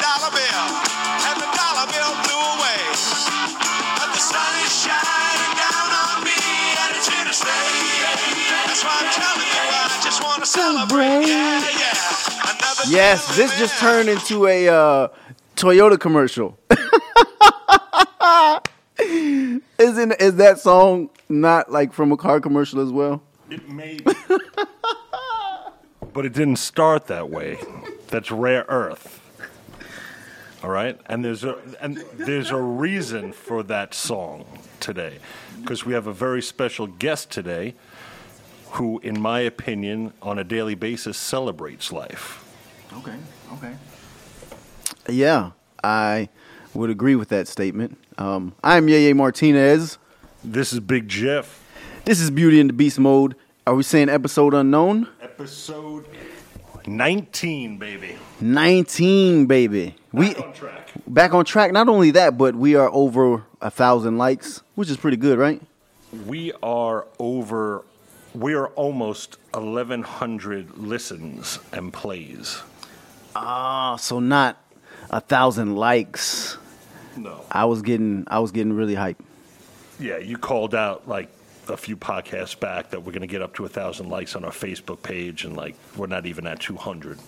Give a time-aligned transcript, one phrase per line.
[0.00, 0.66] dollar bill,
[1.28, 2.80] and the dollar bill blew away.
[4.00, 7.68] But the sun is shining down on me, and it's here to stay.
[8.66, 11.26] That's why I'm telling you, I just want to celebrate.
[11.28, 12.50] Yeah, yeah.
[12.50, 15.08] Another Yes, day this just turned into a uh,
[15.56, 16.58] Toyota commercial.
[19.78, 23.22] Isn't is that song not like from a car commercial as well?
[23.50, 24.04] It may be.
[26.12, 27.58] but it didn't start that way.
[28.08, 29.19] That's rare earth.
[30.62, 30.98] All right?
[31.06, 34.44] And there's a and there's a reason for that song
[34.78, 35.18] today
[35.60, 37.74] because we have a very special guest today
[38.72, 42.44] who in my opinion on a daily basis celebrates life.
[42.98, 43.16] Okay,
[43.54, 43.74] okay.
[45.08, 45.52] Yeah,
[45.82, 46.28] I
[46.74, 47.98] would agree with that statement.
[48.18, 49.98] Um, I'm Yeye Martinez.
[50.44, 51.62] This is Big Jeff.
[52.04, 53.34] This is Beauty and the Beast mode.
[53.66, 55.08] Are we saying episode unknown?
[55.22, 56.06] Episode
[56.86, 58.16] 19, baby.
[58.40, 59.94] 19, baby.
[60.12, 60.90] We Back on track.
[61.06, 61.72] back on track.
[61.72, 65.62] Not only that, but we are over a thousand likes, which is pretty good, right?
[66.26, 67.84] We are over
[68.34, 72.62] we are almost 1100 listens and plays.
[73.34, 74.62] Ah, so not
[75.10, 76.56] a thousand likes.
[77.16, 77.44] No.
[77.50, 79.16] I was getting, I was getting really hyped.
[79.98, 81.28] Yeah, you called out like
[81.68, 84.44] a few podcasts back that we're going to get up to a thousand likes on
[84.44, 87.18] our Facebook page, and like we're not even at 200.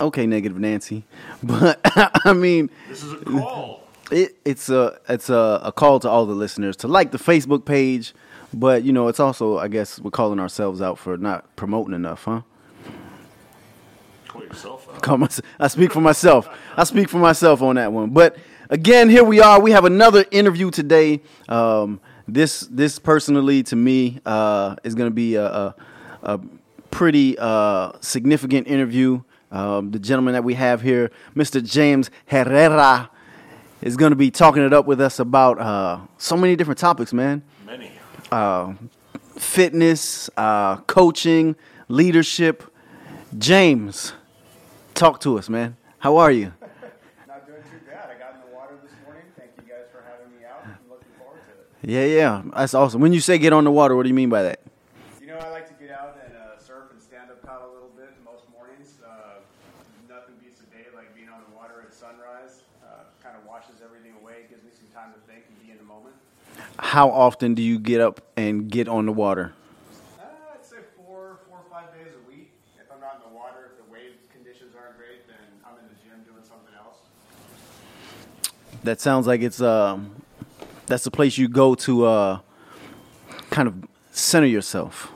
[0.00, 1.04] Okay, negative Nancy,
[1.42, 1.78] but
[2.24, 3.82] I mean, This is a call.
[4.10, 7.64] it, it's a it's a, a call to all the listeners to like the Facebook
[7.64, 8.14] page,
[8.54, 12.24] but you know, it's also I guess we're calling ourselves out for not promoting enough,
[12.24, 12.42] huh?
[14.28, 15.02] Call yourself out.
[15.02, 16.48] Call mys- I speak for myself.
[16.76, 18.10] I speak for myself on that one.
[18.10, 18.36] But
[18.70, 19.60] again, here we are.
[19.60, 21.20] We have another interview today.
[21.48, 25.74] Um, this this personally to me uh, is going to be a, a,
[26.22, 26.40] a
[26.92, 29.22] pretty uh, significant interview.
[29.50, 31.62] Um, the gentleman that we have here, Mr.
[31.64, 33.10] James Herrera,
[33.82, 37.12] is going to be talking it up with us about uh, so many different topics,
[37.12, 37.90] man Many.
[39.36, 41.56] fitness, uh, coaching,
[41.88, 42.62] leadership.
[43.38, 44.12] James,
[44.94, 45.76] talk to us, man.
[45.98, 46.52] How are you?
[47.26, 48.10] Not doing too bad.
[48.10, 49.22] I got in the water this morning.
[49.36, 50.62] Thank you guys for having me out.
[50.64, 51.90] I'm looking forward to it.
[51.90, 53.00] Yeah, yeah, that's awesome.
[53.00, 54.60] When you say get on the water, what do you mean by that?
[55.20, 57.74] You know, I like to get out and uh, surf and stand up paddle a
[57.74, 58.98] little bit most mornings.
[59.04, 59.38] Uh,
[60.08, 62.66] nothing beats a day like being on the water at sunrise.
[62.82, 65.78] Uh, kind of washes everything away, gives me some time to think and be in
[65.78, 66.16] the moment.
[66.90, 69.52] How often do you get up and get on the water?
[70.18, 72.50] Uh, I'd say four, four or five days a week.
[72.80, 75.84] If I'm not in the water, if the wave conditions aren't great, then I'm in
[75.86, 76.96] the gym doing something else.
[78.82, 80.10] That sounds like it's um,
[80.86, 82.38] that's the place you go to uh,
[83.50, 83.74] kind of
[84.10, 85.12] center yourself.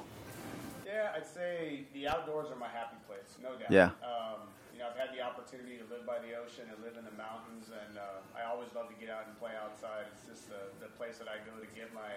[0.87, 3.73] Yeah, I'd say the outdoors are my happy place, no doubt.
[3.73, 3.91] Yeah.
[4.07, 7.05] Um, you know, I've had the opportunity to live by the ocean and live in
[7.05, 10.07] the mountains, and uh, I always love to get out and play outside.
[10.15, 12.11] It's just the, the place that I go to get my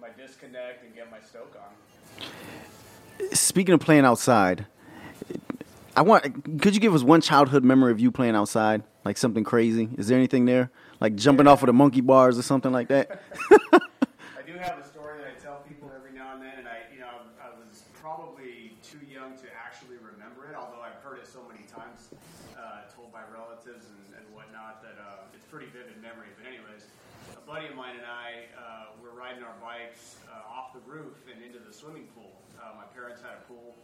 [0.00, 0.08] my
[0.84, 2.26] and get my stoke on.
[3.32, 4.66] Speaking of playing outside,
[5.96, 6.60] I want.
[6.60, 9.88] Could you give us one childhood memory of you playing outside, like something crazy?
[9.96, 13.22] Is there anything there, like jumping off of the monkey bars or something like that?
[13.50, 16.80] I do have a story that I tell people every now and then, and I,
[16.92, 17.06] you know,
[17.42, 21.66] I was probably too young to actually remember it, although I've heard it so many
[21.66, 22.14] times,
[22.54, 26.30] uh, told by relatives and, and whatnot that uh, it's pretty vivid memory.
[26.38, 26.86] But anyways,
[27.34, 31.18] a buddy of mine and I uh, were riding our bikes uh, off the roof
[31.26, 32.30] and into the swimming pool.
[32.62, 33.74] Uh, my parents had a pool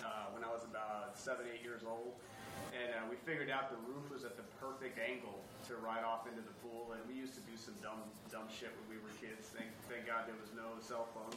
[0.00, 2.16] uh, when I was about seven, eight years old.
[2.72, 6.40] And we figured out the roof was at the perfect angle to ride off into
[6.40, 6.96] the pool.
[6.96, 8.00] And we used to do some dumb,
[8.32, 9.52] dumb shit when we were kids.
[9.52, 11.36] Thank, thank God there was no cell phones.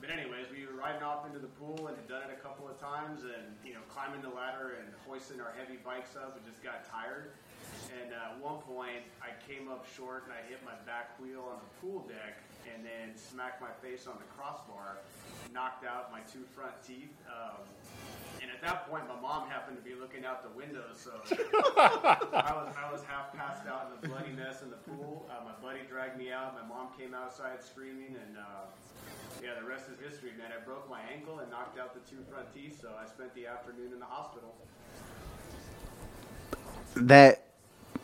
[0.00, 2.68] But anyways, we were riding off into the pool and had done it a couple
[2.68, 6.44] of times, and you know, climbing the ladder and hoisting our heavy bikes up, and
[6.44, 7.32] just got tired.
[8.00, 11.46] And uh, at one point, I came up short and I hit my back wheel
[11.48, 15.00] on the pool deck, and then smacked my face on the crossbar,
[15.52, 17.12] knocked out my two front teeth.
[17.28, 17.64] Um,
[18.44, 21.12] and at that point, my mom happened to be looking out the window, so
[21.80, 25.24] I was I was half passed out in a bloody mess in the pool.
[25.32, 26.52] Uh, my buddy dragged me out.
[26.52, 28.68] My mom came outside screaming, and uh,
[29.42, 30.52] yeah, the rest is history, man.
[30.52, 33.46] I broke my ankle and knocked out the two front teeth, so I spent the
[33.46, 34.54] afternoon in the hospital.
[36.96, 37.44] that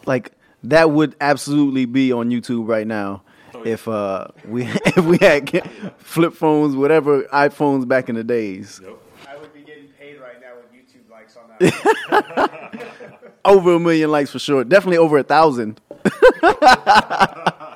[0.07, 0.33] like
[0.65, 3.23] that would absolutely be on YouTube right now
[3.65, 8.81] if uh we if we had flip phones, whatever iPhones back in the days.
[9.29, 11.50] I would be getting paid right now with YouTube likes on that.
[13.45, 14.65] Over a million likes for sure.
[14.65, 15.81] Definitely over a thousand.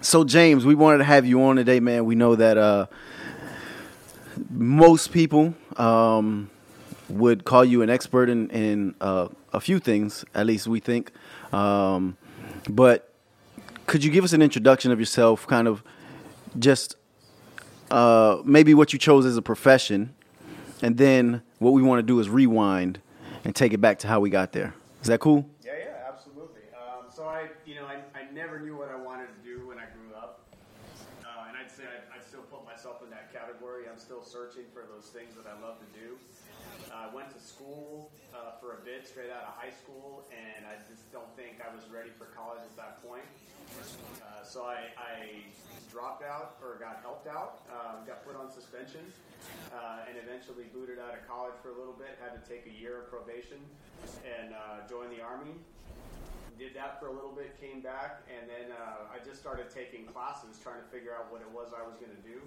[0.00, 2.04] so James, we wanted to have you on today, man.
[2.04, 2.86] We know that uh
[4.50, 6.50] most people um
[7.08, 11.12] would call you an expert in, in uh, a few things, at least we think.
[11.52, 12.16] Um,
[12.68, 13.12] but
[13.86, 15.82] could you give us an introduction of yourself, kind of
[16.58, 16.96] just
[17.90, 20.14] uh, maybe what you chose as a profession,
[20.82, 23.00] and then what we want to do is rewind
[23.44, 24.74] and take it back to how we got there.
[25.02, 25.46] Is that cool?
[25.64, 26.62] Yeah, yeah, absolutely.
[26.74, 29.78] Um, so I, you know, I, I never knew what I wanted to do when
[29.78, 30.42] I grew up,
[31.22, 33.84] uh, and I'd say I, I still put myself in that category.
[33.90, 36.18] I'm still searching for those things that I love to do.
[36.92, 40.74] I went to school uh, for a bit, straight out of high school, and I
[40.90, 43.24] just don't think I was ready for college at that point.
[43.78, 45.44] Uh, so I, I
[45.90, 49.02] dropped out or got helped out, um, got put on suspension,
[49.72, 52.18] uh, and eventually booted out of college for a little bit.
[52.20, 53.58] Had to take a year of probation
[54.26, 55.54] and uh, join the army.
[56.58, 60.10] Did that for a little bit, came back, and then uh, I just started taking
[60.10, 62.42] classes, trying to figure out what it was I was going to do.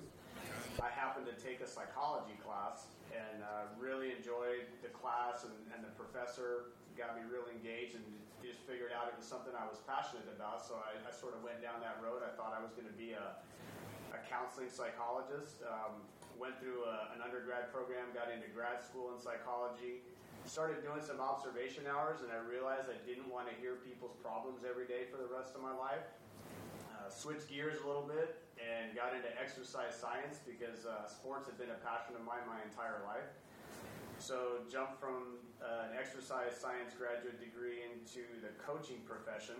[0.83, 5.79] I happened to take a psychology class and uh, really enjoyed the class, and, and
[5.79, 8.05] the professor got me really engaged and
[8.41, 10.65] just figured out it was something I was passionate about.
[10.65, 12.25] So I, I sort of went down that road.
[12.25, 13.37] I thought I was going to be a,
[14.13, 15.61] a counseling psychologist.
[15.63, 16.01] Um,
[16.41, 20.01] went through a, an undergrad program, got into grad school in psychology.
[20.49, 24.65] Started doing some observation hours, and I realized I didn't want to hear people's problems
[24.65, 26.01] every day for the rest of my life.
[26.89, 31.61] Uh, switched gears a little bit and got into exercise science because uh, sports have
[31.61, 33.29] been a passion of mine my entire life.
[34.21, 39.55] So jump from uh, an exercise science graduate degree into the coaching profession.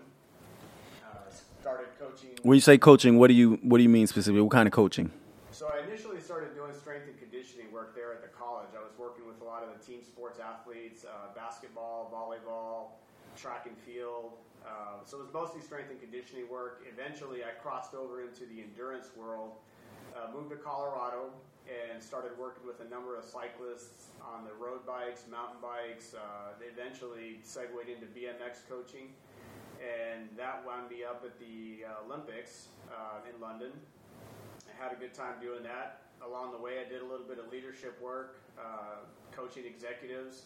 [1.02, 1.18] Uh,
[1.60, 2.30] started coaching.
[2.42, 4.40] When you say coaching, what do you what do you mean specifically?
[4.40, 5.10] What kind of coaching?
[5.50, 8.70] So I initially started doing strength and conditioning work there at the college.
[8.78, 13.02] I was working with a lot of the team sports athletes, uh, basketball, volleyball,
[13.36, 14.38] track and field.
[14.64, 16.86] Uh, so it was mostly strength and conditioning work.
[16.86, 19.58] Eventually, I crossed over into the endurance world,
[20.14, 21.34] uh, moved to Colorado,
[21.68, 26.14] and started working with a number of cyclists on the road bikes, mountain bikes.
[26.14, 29.14] Uh, they eventually segued into BMX coaching,
[29.78, 33.72] and that wound me up at the uh, Olympics uh, in London.
[34.68, 36.02] I had a good time doing that.
[36.24, 40.42] Along the way, I did a little bit of leadership work, uh, coaching executives,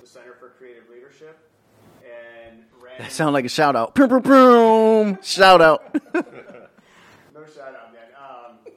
[0.00, 1.50] the Center for Creative Leadership,
[2.04, 2.94] and ran.
[2.98, 3.94] That sound like a shout out.
[3.94, 5.18] Boom, boom, boom.
[5.22, 5.94] Shout out.
[6.14, 6.22] no
[7.54, 8.08] shout out, man.
[8.16, 8.72] Um,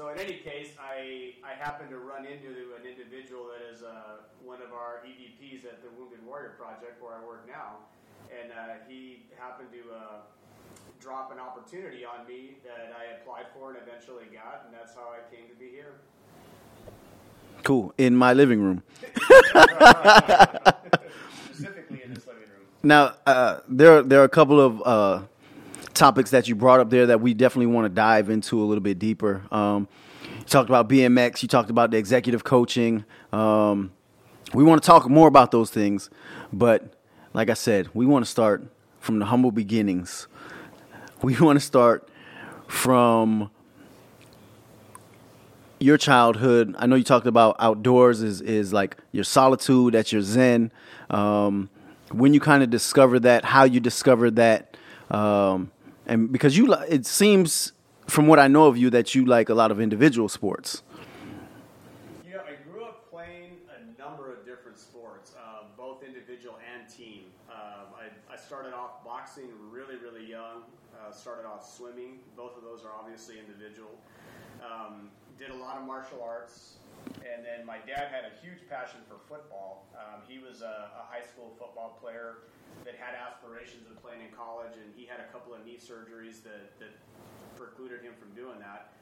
[0.00, 4.24] so in any case, I I happened to run into an individual that is uh,
[4.42, 7.84] one of our EVPs at the Wounded Warrior Project, where I work now,
[8.32, 9.92] and uh, he happened to.
[9.92, 10.20] Uh,
[11.00, 15.08] drop an opportunity on me that I applied for and eventually got, and that's how
[15.08, 15.94] I came to be here.
[17.62, 17.94] cool.
[17.96, 18.82] In my living room.
[21.54, 22.66] Specifically in this living room.
[22.82, 25.22] Now, uh, there there are a couple of uh,
[25.94, 28.82] topics that you brought up there that we definitely want to dive into a little
[28.82, 29.42] bit deeper.
[29.50, 29.88] Um,
[30.38, 31.42] you talked about BMX.
[31.42, 33.04] You talked about the executive coaching.
[33.32, 33.92] Um,
[34.54, 36.10] we want to talk more about those things,
[36.52, 36.94] but
[37.32, 38.66] like I said, we want to start
[38.98, 40.26] from the humble beginnings.
[41.22, 42.08] We want to start
[42.66, 43.50] from
[45.78, 46.74] your childhood.
[46.78, 50.72] I know you talked about outdoors is is like your solitude, that's your zen.
[51.08, 51.70] Um,
[52.12, 54.76] when you kind of discovered that, how you discovered that,
[55.10, 55.70] um,
[56.10, 57.72] and because you, it seems
[58.08, 60.82] from what I know of you that you like a lot of individual sports.
[62.28, 67.26] Know, I grew up playing a number of different sports, um, both individual and team.
[67.48, 70.64] Um, I, I started off boxing really, really young.
[70.98, 72.18] Uh, started off swimming.
[72.36, 73.94] Both of those are obviously individual.
[74.60, 76.74] Um, did a lot of martial arts.
[77.20, 79.86] And then my dad had a huge passion for football.
[79.94, 82.48] Um, he was a, a high school football player
[82.84, 86.42] that had aspirations of playing in college, and he had a couple of knee surgeries
[86.42, 86.92] that, that
[87.56, 88.92] precluded him from doing that.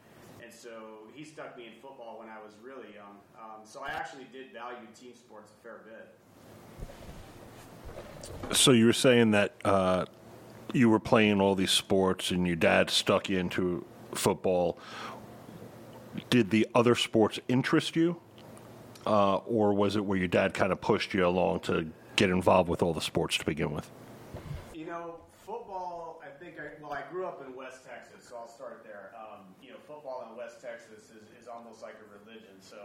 [0.42, 3.18] And so he stuck me in football when I was really young.
[3.38, 6.14] Um, so I actually did value team sports a fair bit.
[8.56, 10.06] So you were saying that uh,
[10.72, 14.78] you were playing all these sports, and your dad stuck you into football.
[16.30, 18.16] Did the other sports interest you,
[19.06, 22.68] uh, or was it where your dad kind of pushed you along to get involved
[22.68, 23.88] with all the sports to begin with?
[24.74, 25.14] You know,
[25.46, 29.12] football, I think, I, well, I grew up in West Texas, so I'll start there.
[29.16, 32.48] Um, you know, football in West Texas is, is almost like a religion.
[32.60, 32.76] So,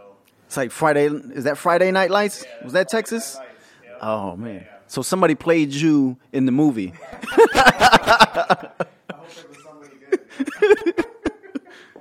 [0.46, 1.06] It's like Friday.
[1.06, 2.44] Is that Friday Night Lights?
[2.46, 3.34] yeah, Was that that's Texas?
[3.34, 4.08] Friday nights, yeah.
[4.08, 4.54] Oh man.
[4.56, 4.66] Yeah.
[4.86, 6.92] So somebody played you in the movie.
[7.04, 8.70] I
[9.12, 10.20] hope it was somebody good.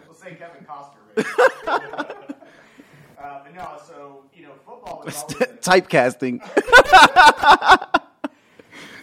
[0.06, 1.00] we'll say Kevin Costner.
[1.03, 1.03] Maybe.
[1.18, 1.24] Uh,
[3.44, 6.42] but no, so you know, football was always a, Typecasting.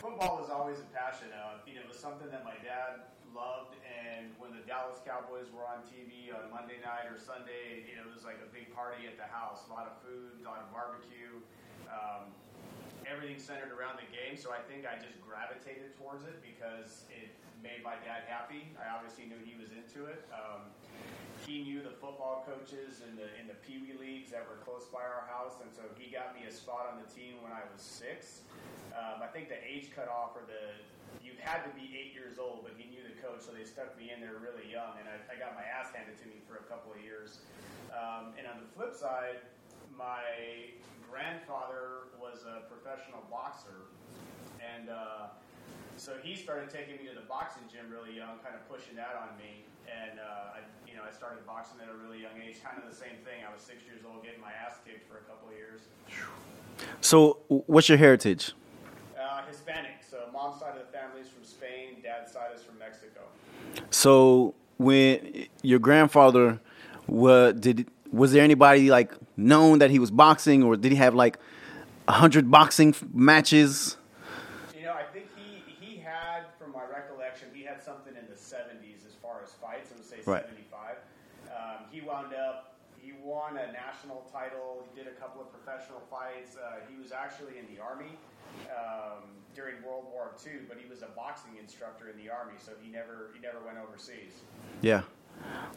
[0.00, 1.28] football was always a passion.
[1.32, 5.48] Uh, you know, it was something that my dad loved, and when the Dallas Cowboys
[5.54, 8.74] were on TV on Monday night or Sunday, you know, it was like a big
[8.74, 9.66] party at the house.
[9.70, 11.38] A lot of food, a lot of barbecue.
[11.90, 12.34] Um,
[13.10, 17.34] everything centered around the game, so I think I just gravitated towards it because it
[17.58, 18.70] made my dad happy.
[18.78, 20.22] I obviously knew he was into it.
[20.30, 20.70] Um,
[21.42, 24.86] he knew the football coaches in the in the Pee Wee leagues that were close
[24.86, 27.66] by our house, and so he got me a spot on the team when I
[27.66, 28.46] was six.
[28.94, 30.78] Um, I think the age cutoff or the
[31.18, 33.92] you had to be eight years old, but he knew the coach, so they stuck
[33.98, 36.62] me in there really young, and I, I got my ass handed to me for
[36.62, 37.42] a couple of years.
[37.90, 39.42] Um, and on the flip side,
[39.96, 40.70] my
[41.10, 43.90] grandfather was a professional boxer,
[44.62, 45.34] and uh,
[45.98, 49.18] so he started taking me to the boxing gym really young, kind of pushing that
[49.18, 49.66] on me.
[49.90, 52.88] And uh, I, you know, I started boxing at a really young age, kind of
[52.88, 53.42] the same thing.
[53.42, 55.82] I was six years old, getting my ass kicked for a couple of years.
[57.00, 58.52] So, what's your heritage?
[59.18, 62.78] Uh, Hispanic, so mom's side of the family is from Spain, dad's side is from
[62.78, 63.20] Mexico.
[63.90, 66.60] So, when your grandfather,
[67.06, 71.14] what did was there anybody like known that he was boxing, or did he have
[71.14, 71.38] like
[72.08, 73.96] a hundred boxing f- matches?
[74.76, 78.34] You know, I think he he had, from my recollection, he had something in the
[78.36, 79.90] 70s as far as fights.
[79.92, 80.44] I would say Right.
[80.44, 80.96] 75.
[81.50, 84.84] Um, he wound up, he won a national title.
[84.92, 86.56] He did a couple of professional fights.
[86.56, 88.18] Uh, he was actually in the army
[88.74, 89.24] um,
[89.54, 92.90] during World War II, but he was a boxing instructor in the army, so he
[92.90, 94.42] never he never went overseas.
[94.82, 95.02] Yeah.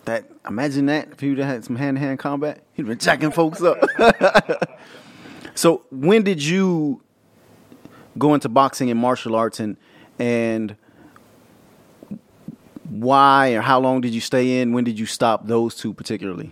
[0.06, 3.62] That imagine that if you had some hand to hand combat, he'd been jacking folks
[3.62, 3.78] up.
[5.56, 7.02] so when did you
[8.18, 9.78] go into boxing and martial arts and
[10.20, 10.76] and
[12.90, 14.74] why or how long did you stay in?
[14.74, 16.52] When did you stop those two particularly?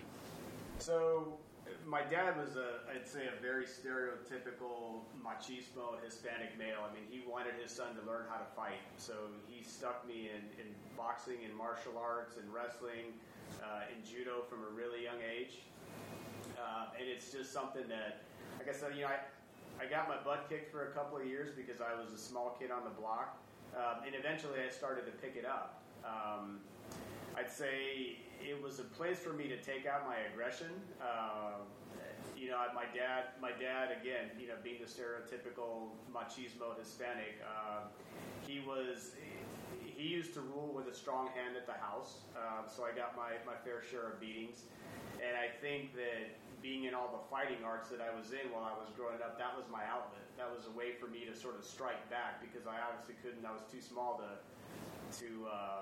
[0.80, 1.38] So,
[1.86, 6.80] my dad was a, I'd say, a very stereotypical machismo Hispanic male.
[6.90, 9.14] I mean, he wanted his son to learn how to fight, so
[9.48, 13.14] he stuck me in, in boxing and martial arts and wrestling,
[13.62, 15.62] uh, in judo from a really young age.
[16.58, 18.22] Uh, and it's just something that,
[18.58, 21.26] like I said, you know, I, I got my butt kicked for a couple of
[21.26, 23.38] years because I was a small kid on the block,
[23.76, 25.82] um, and eventually I started to pick it up.
[26.06, 26.60] Um,
[27.38, 30.70] I'd say it was a place for me to take out my aggression.
[31.02, 31.66] Um,
[32.42, 37.86] you know, my dad, my dad, again, you know, being the stereotypical machismo Hispanic, uh,
[38.42, 39.14] he was,
[39.78, 42.26] he used to rule with a strong hand at the house.
[42.34, 44.66] Um, so I got my, my fair share of beatings.
[45.22, 46.34] And I think that
[46.66, 49.38] being in all the fighting arts that I was in while I was growing up,
[49.38, 50.26] that was my outlet.
[50.34, 53.46] That was a way for me to sort of strike back because I obviously couldn't,
[53.46, 54.42] I was too small to,
[55.22, 55.82] to, uh,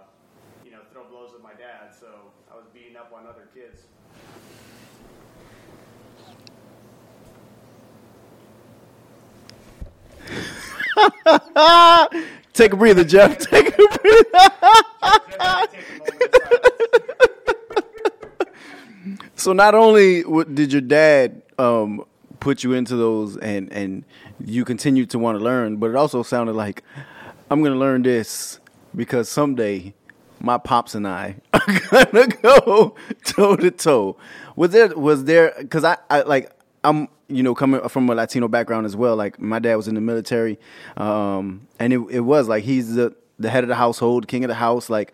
[0.68, 1.96] you know, throw blows at my dad.
[1.96, 3.88] So I was beating up on other kids.
[12.54, 13.38] Take a breather, Jeff.
[13.50, 14.50] Take a breather.
[19.36, 22.04] So not only did your dad um,
[22.42, 24.04] put you into those and and
[24.44, 26.84] you continued to want to learn, but it also sounded like
[27.50, 28.60] I'm going to learn this
[28.94, 29.94] because someday
[30.42, 34.18] my pops and I are gonna go toe to toe.
[34.58, 36.52] Was there was there because I, I like
[36.84, 39.16] I'm you know coming from a Latino background as well.
[39.16, 40.60] Like my dad was in the military,
[40.98, 44.48] um, and it it was like he's the the head of the household, king of
[44.50, 44.90] the house.
[44.90, 45.14] Like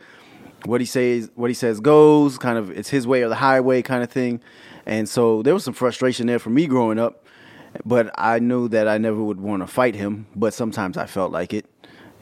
[0.65, 3.81] what he says what he says goes kind of it's his way or the highway
[3.81, 4.41] kind of thing
[4.85, 7.23] and so there was some frustration there for me growing up
[7.85, 11.31] but i knew that i never would want to fight him but sometimes i felt
[11.31, 11.65] like it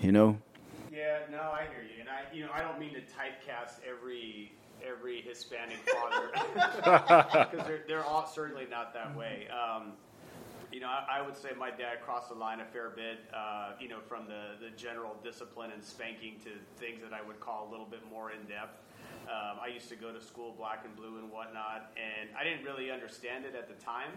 [0.01, 0.37] you know
[0.91, 4.51] Yeah, no, I hear you, and I, you know, I don't mean to typecast every
[4.85, 6.29] every Hispanic father
[7.51, 9.47] because they're they're all certainly not that way.
[9.49, 9.93] Um,
[10.71, 13.19] you know, I, I would say my dad crossed the line a fair bit.
[13.33, 17.39] Uh, you know, from the the general discipline and spanking to things that I would
[17.39, 18.77] call a little bit more in depth.
[19.25, 22.65] Um, I used to go to school black and blue and whatnot, and I didn't
[22.65, 24.11] really understand it at the time.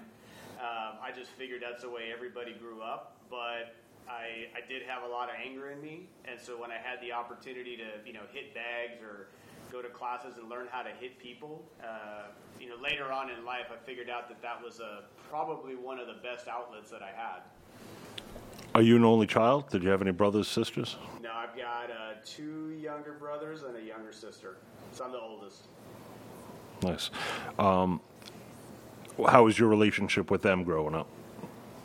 [0.59, 3.77] Um, I just figured that's the way everybody grew up, but
[4.09, 7.01] I, I did have a lot of anger in me, and so when I had
[7.01, 9.29] the opportunity to, you know, hit bags or
[9.71, 12.25] go to classes and learn how to hit people, uh,
[12.61, 15.99] you know, later on in life, I figured out that that was a, probably one
[15.99, 17.43] of the best outlets that I had.
[18.75, 19.71] Are you an only child?
[19.71, 20.97] Did you have any brothers, sisters?
[21.23, 24.57] No, I've got uh, two younger brothers and a younger sister,
[24.93, 25.69] so I'm the oldest.
[26.83, 27.11] Nice.
[27.59, 28.01] Um,
[29.29, 31.09] how was your relationship with them growing up?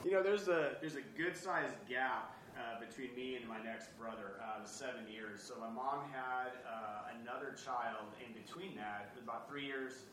[0.03, 2.35] You know, there's a there's a good sized gap
[2.81, 5.45] between me and my next brother, uh, seven years.
[5.45, 10.09] So my mom had uh, another child in between that, about three years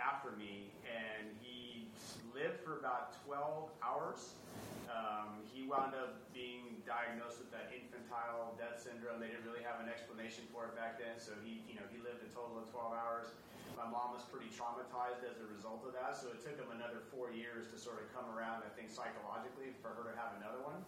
[0.00, 1.92] after me, and he
[2.32, 4.40] lived for about 12 hours.
[4.88, 9.20] Um, he wound up being diagnosed with that infantile death syndrome.
[9.20, 12.00] They didn't really have an explanation for it back then, so he, you know, he
[12.00, 13.28] lived a total of 12 hours.
[13.76, 17.04] My mom was pretty traumatized as a result of that, so it took him another
[17.14, 20.58] four years to sort of come around, I think, psychologically for her to have another
[20.64, 20.82] one.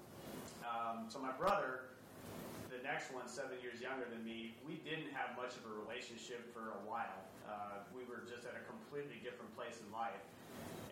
[0.64, 1.95] Um, so my brother,
[2.73, 6.50] the next one, seven years younger than me, we didn't have much of a relationship
[6.50, 7.30] for a while.
[7.47, 10.25] Uh, we were just at a completely different place in life.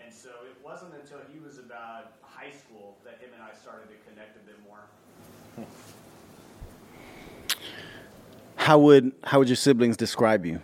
[0.09, 3.88] And so it wasn't until he was about high school that him and I started
[3.91, 4.88] to connect a bit more.
[8.57, 10.62] How would how would your siblings describe you?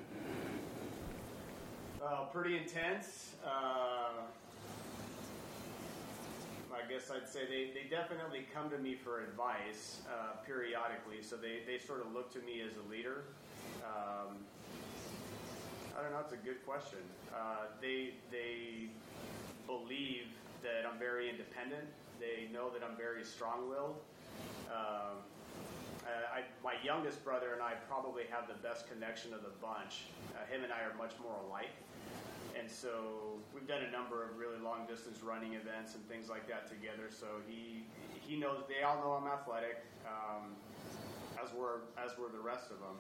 [2.02, 3.34] Uh, pretty intense.
[3.44, 4.22] Uh,
[6.72, 11.36] I guess I'd say they, they definitely come to me for advice uh, periodically, so
[11.36, 13.24] they, they sort of look to me as a leader.
[13.84, 14.36] Um,
[15.96, 16.98] I don't know, it's a good question.
[17.32, 18.88] Uh, they, they
[19.66, 20.26] believe
[20.62, 21.84] that I'm very independent,
[22.20, 23.96] they know that I'm very strong willed.
[24.70, 25.22] Um,
[26.34, 30.10] I, my youngest brother and I probably have the best connection of the bunch.
[30.34, 31.70] Uh, him and I are much more alike.
[32.58, 36.48] And so we've done a number of really long distance running events and things like
[36.50, 37.06] that together.
[37.10, 37.86] So he
[38.26, 40.58] he knows they all know I'm athletic, um,
[41.38, 42.98] as were as were the rest of them.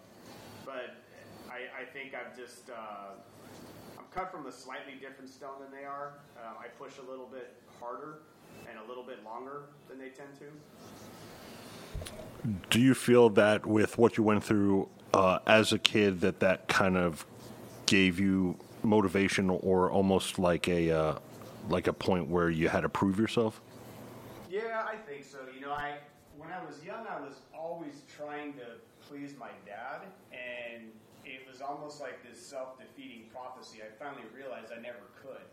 [0.64, 1.02] But
[1.50, 3.18] I, I think I've just uh,
[4.14, 6.14] cut from a slightly different stone than they are.
[6.38, 8.18] Um, I push a little bit harder
[8.70, 10.44] and a little bit longer than they tend to.
[12.70, 16.68] Do you feel that with what you went through uh, as a kid, that that
[16.68, 17.26] kind of
[17.86, 21.18] gave you motivation, or almost like a uh,
[21.68, 23.60] like a point where you had to prove yourself?
[24.50, 25.38] Yeah, I think so.
[25.54, 25.94] You know, I
[26.36, 28.66] when I was young, I was always trying to
[29.08, 30.02] please my dad,
[30.32, 30.90] and
[31.64, 33.80] almost like this self-defeating prophecy.
[33.80, 35.48] I finally realized I never could.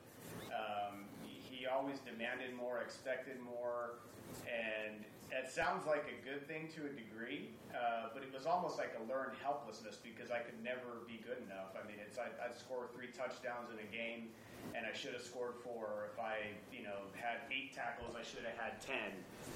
[0.51, 4.01] Um, he always demanded more, expected more,
[4.47, 8.77] and it sounds like a good thing to a degree, uh, but it was almost
[8.77, 11.71] like a learned helplessness because I could never be good enough.
[11.79, 14.27] I mean, it's I, I'd score three touchdowns in a game,
[14.75, 16.11] and I should have scored four.
[16.11, 19.15] If I, you know, had eight tackles, I should have had ten.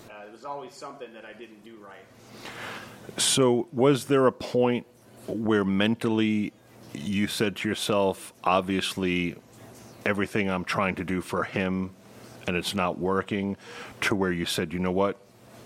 [0.10, 2.08] Uh, it was always something that I didn't do right.
[3.18, 4.88] So, was there a point
[5.28, 6.54] where mentally
[6.94, 9.36] you said to yourself, obviously,
[10.06, 11.92] everything I'm trying to do for him
[12.48, 13.58] and it's not working,
[14.02, 15.18] to where you said, you know what,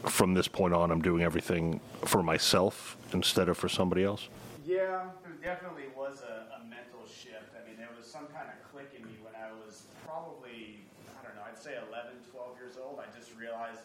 [0.07, 4.29] from this point on, I'm doing everything for myself instead of for somebody else?
[4.65, 7.51] Yeah, there definitely was a, a mental shift.
[7.51, 10.87] I mean, there was some kind of click in me when I was probably,
[11.19, 12.99] I don't know, I'd say 11, 12 years old.
[13.03, 13.83] I just realized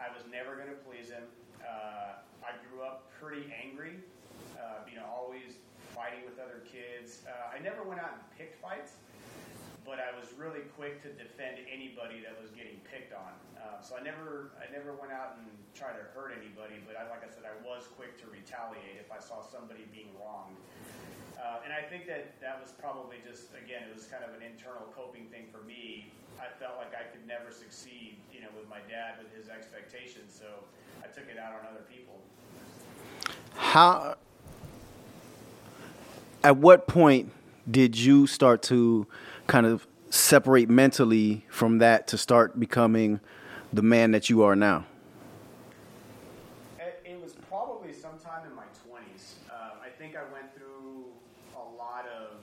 [0.00, 1.28] I was never going to please him.
[1.60, 4.00] Uh, I grew up pretty angry,
[4.64, 5.60] uh, you know, always
[5.92, 7.20] fighting with other kids.
[7.28, 8.96] Uh, I never went out and picked fights,
[9.84, 13.36] but I was really quick to defend anybody that was getting picked on.
[13.60, 15.46] Uh, so I never, I never went out and
[15.76, 16.80] tried to hurt anybody.
[16.88, 20.08] But I, like I said, I was quick to retaliate if I saw somebody being
[20.16, 20.56] wronged.
[21.36, 24.40] Uh, and I think that that was probably just, again, it was kind of an
[24.40, 26.08] internal coping thing for me.
[26.40, 30.32] I felt like I could never succeed, you know, with my dad with his expectations,
[30.32, 30.64] so
[31.04, 32.16] I took it out on other people.
[33.56, 34.16] How?
[36.44, 37.32] At what point
[37.70, 39.06] did you start to
[39.46, 43.18] kind of separate mentally from that to start becoming
[43.72, 44.84] the man that you are now?
[46.78, 49.40] It, was probably sometime in my 20s.
[49.48, 51.06] Uh, I think I went through
[51.56, 52.36] a lot of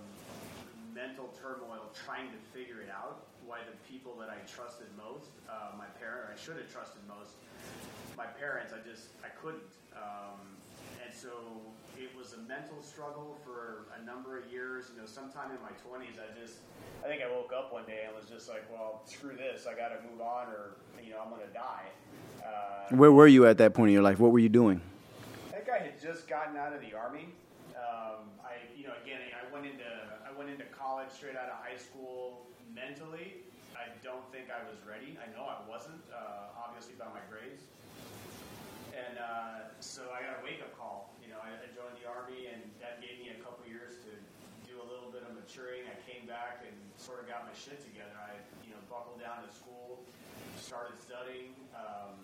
[0.95, 3.27] mental turmoil trying to figure it out.
[3.45, 7.37] Why the people that I trusted most, uh, my parents, I should have trusted most,
[8.17, 9.61] my parents, I just, I couldn't.
[9.93, 10.41] Um,
[11.05, 11.61] and so
[12.01, 14.89] it was a mental struggle for a number of years.
[14.93, 16.57] You know, sometime in my 20s, I just,
[17.05, 19.67] I think I woke up one day and was just like, well, screw this.
[19.69, 21.85] I got to move on or, you know, I'm going to die.
[22.41, 24.19] Uh, Where were you at that point in your life?
[24.19, 24.81] What were you doing?
[25.49, 27.29] I think I had just gotten out of the army.
[27.77, 29.85] Um, I, you know, again, I went into
[30.25, 32.47] I went into college straight out of high school.
[32.73, 33.43] Mentally,
[33.77, 35.19] I don't think I was ready.
[35.21, 37.61] I know I wasn't, uh, obviously by my grades.
[38.95, 41.11] And uh, so I got a wake up call.
[41.31, 44.11] Know, I, I joined the army, and that gave me a couple years to
[44.67, 45.87] do a little bit of maturing.
[45.87, 48.11] I came back and sort of got my shit together.
[48.19, 48.35] I,
[48.67, 50.03] you know, buckled down to school,
[50.59, 51.55] started studying.
[51.71, 52.19] Um,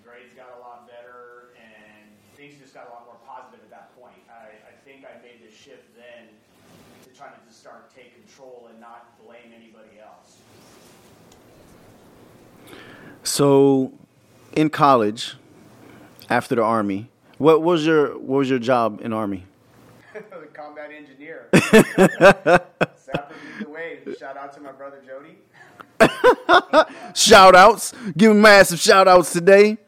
[0.00, 3.92] grades got a lot better, and things just got a lot more positive at that
[3.92, 4.24] point.
[4.32, 6.32] I, I think I made the shift then
[7.04, 10.40] to try to just start take control and not blame anybody else.
[13.20, 13.92] So,
[14.56, 15.36] in college,
[16.32, 19.44] after the army, what was your what was your job in army?
[20.54, 21.48] combat engineer.
[22.96, 23.98] Sapper lead the way.
[24.18, 25.38] Shout out to my brother Jody.
[27.14, 27.92] shout outs.
[28.16, 29.78] Give massive shout outs today.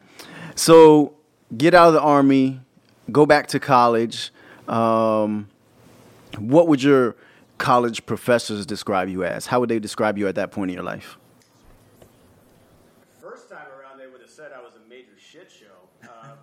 [0.55, 1.13] So
[1.55, 2.61] get out of the army,
[3.11, 4.31] go back to college.
[4.67, 5.47] Um,
[6.37, 7.15] what would your
[7.57, 9.47] college professors describe you as?
[9.47, 11.17] How would they describe you at that point in your life?
[13.21, 15.65] First time around, they would have said I was a major shit show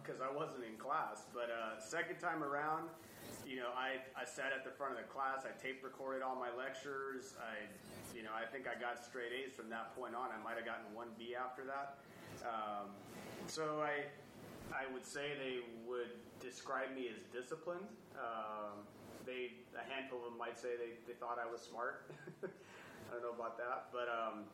[0.03, 0.77] because I wasn't in
[1.33, 2.89] But uh, second time around,
[3.47, 5.45] you know, I, I sat at the front of the class.
[5.45, 7.35] I tape recorded all my lectures.
[7.41, 7.65] I,
[8.17, 10.31] you know, I think I got straight A's from that point on.
[10.33, 12.01] I might have gotten one B after that.
[12.43, 12.93] Um,
[13.47, 14.09] so I,
[14.73, 17.87] I would say they would describe me as disciplined.
[18.17, 18.85] Um,
[19.27, 22.09] they, a handful of them might say they, they thought I was smart.
[22.45, 24.45] I don't know about that, but um,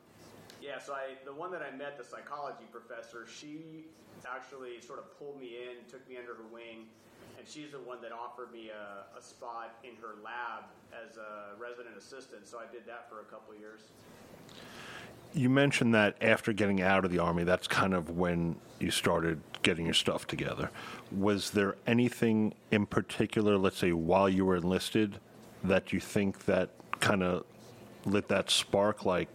[0.61, 0.79] yeah.
[0.79, 3.85] So I, the one that I met, the psychology professor, she
[4.31, 6.87] actually sort of pulled me in, took me under her wing,
[7.39, 11.59] and she's the one that offered me a, a spot in her lab as a
[11.59, 12.47] resident assistant.
[12.47, 13.81] So I did that for a couple years.
[15.33, 19.41] You mentioned that after getting out of the army, that's kind of when you started
[19.63, 20.71] getting your stuff together.
[21.13, 25.19] Was there anything in particular, let's say while you were enlisted,
[25.63, 27.45] that you think that kind of
[28.05, 29.29] lit that spark like,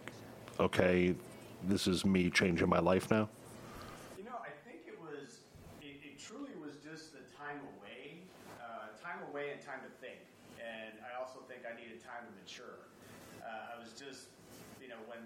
[0.60, 1.15] okay,
[1.68, 3.28] this is me changing my life now?
[4.18, 5.44] You know, I think it was,
[5.82, 8.24] it, it truly was just the time away,
[8.63, 10.22] uh, time away and time to think.
[10.62, 12.88] And I also think I needed time to mature.
[13.44, 14.32] Uh, I was just,
[14.80, 15.22] you know, when,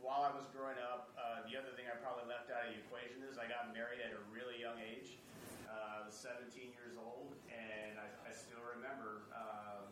[0.00, 2.78] while I was growing up, uh, the other thing I probably left out of the
[2.78, 5.18] equation is I got married at a really young age.
[5.66, 9.88] Uh, I was 17 years old, and I, I still remember uh,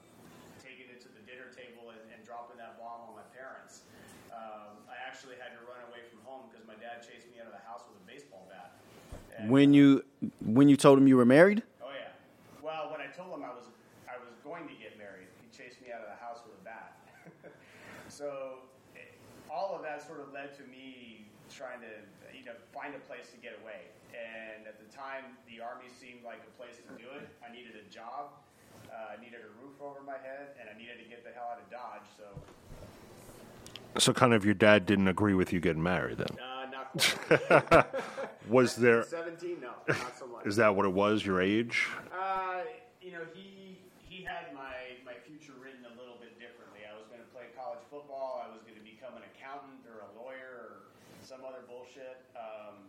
[0.61, 3.88] taking it to the dinner table and, and dropping that bomb on my parents.
[4.30, 7.44] Um, I actually had to run away from home because my dad chased me out
[7.44, 8.72] of the house with a baseball bat.
[9.37, 10.00] And, When you
[10.40, 11.61] when you told him you were married?
[11.85, 12.16] Oh yeah.
[12.64, 13.68] Well, when I told him I was
[14.09, 16.64] I was going to get married, he chased me out of the house with a
[16.64, 17.04] bat.
[18.09, 18.64] so
[18.96, 19.12] it,
[19.52, 21.92] all of that sort of led to me trying to
[22.33, 23.92] you know find a place to get away.
[24.16, 27.28] And at the time, the army seemed like a place to do it.
[27.44, 28.40] I needed a job.
[28.88, 31.52] Uh, I needed a roof over my head, and I needed to get the hell
[31.52, 32.09] out of Dodge.
[32.16, 32.26] So,
[33.98, 36.37] So, kind of your dad didn't agree with you getting married then?
[36.38, 36.94] uh, not
[37.68, 37.87] quite.
[38.48, 39.61] Was there, 17?
[39.61, 40.46] No, not so much.
[40.46, 41.87] is that what it was, your age?
[42.14, 42.62] Uh,
[43.03, 44.74] you know, he he had my
[45.05, 46.87] my future written a little bit differently.
[46.87, 48.42] I was going to play college football.
[48.42, 50.88] I was going to become an accountant or a lawyer or
[51.22, 52.22] some other bullshit.
[52.38, 52.87] Um,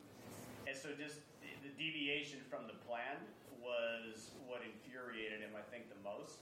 [0.69, 3.17] and so, just the deviation from the plan
[3.59, 5.53] was what infuriated him.
[5.57, 6.41] I think the most.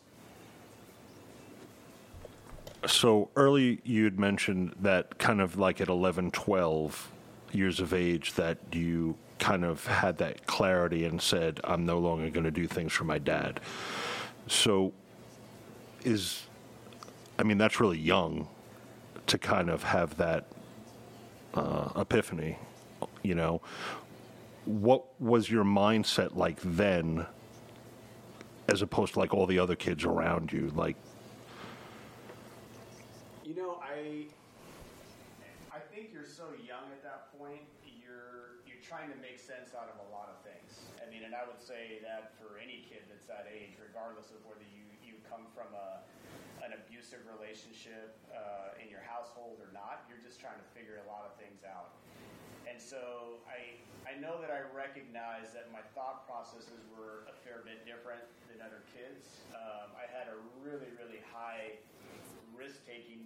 [2.88, 7.12] So early you had mentioned that kind of like at 11, 12
[7.52, 12.30] years of age that you kind of had that clarity and said, I'm no longer
[12.30, 13.60] going to do things for my dad.
[14.48, 14.94] So
[16.04, 16.44] is,
[17.38, 18.48] I mean, that's really young
[19.28, 20.48] to kind of have that
[21.54, 22.58] uh, epiphany,
[23.24, 23.62] you know.
[24.66, 27.26] What was your mindset like then
[28.68, 30.72] as opposed to like all the other kids around you?
[30.76, 30.96] Like,
[33.90, 34.30] I
[35.74, 37.66] I think you're so young at that point.
[37.82, 40.86] You're you're trying to make sense out of a lot of things.
[41.02, 44.46] I mean, and I would say that for any kid that's that age, regardless of
[44.46, 46.06] whether you you come from a
[46.62, 51.08] an abusive relationship uh, in your household or not, you're just trying to figure a
[51.10, 51.98] lot of things out.
[52.70, 57.66] And so I I know that I recognize that my thought processes were a fair
[57.66, 58.22] bit different
[58.54, 59.42] than other kids.
[59.50, 61.82] Um, I had a really really high
[62.60, 63.19] risk taking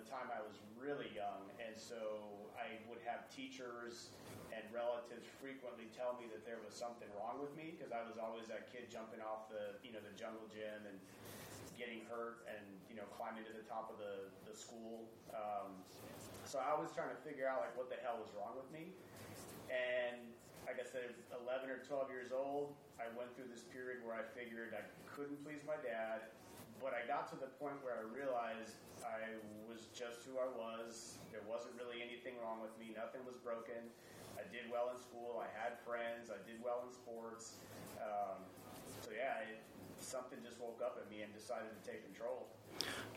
[0.00, 1.44] the time I was really young.
[1.60, 2.24] And so
[2.56, 4.16] I would have teachers
[4.48, 8.16] and relatives frequently tell me that there was something wrong with me because I was
[8.16, 10.96] always that kid jumping off the, you know, the jungle gym and
[11.76, 15.04] getting hurt and, you know, climbing to the top of the, the school.
[15.36, 15.84] Um,
[16.48, 18.96] so I was trying to figure out like what the hell was wrong with me.
[19.68, 20.32] And
[20.64, 24.24] like I said, 11 or 12 years old, I went through this period where I
[24.32, 24.82] figured I
[25.12, 26.32] couldn't please my dad,
[26.82, 29.38] but I got to the point where I realized I
[29.68, 31.20] was just who I was.
[31.32, 32.96] There wasn't really anything wrong with me.
[32.96, 33.92] Nothing was broken.
[34.36, 35.38] I did well in school.
[35.38, 36.32] I had friends.
[36.32, 37.60] I did well in sports.
[38.00, 38.40] Um,
[39.04, 39.60] so yeah, it,
[40.00, 42.48] something just woke up at me and decided to take control.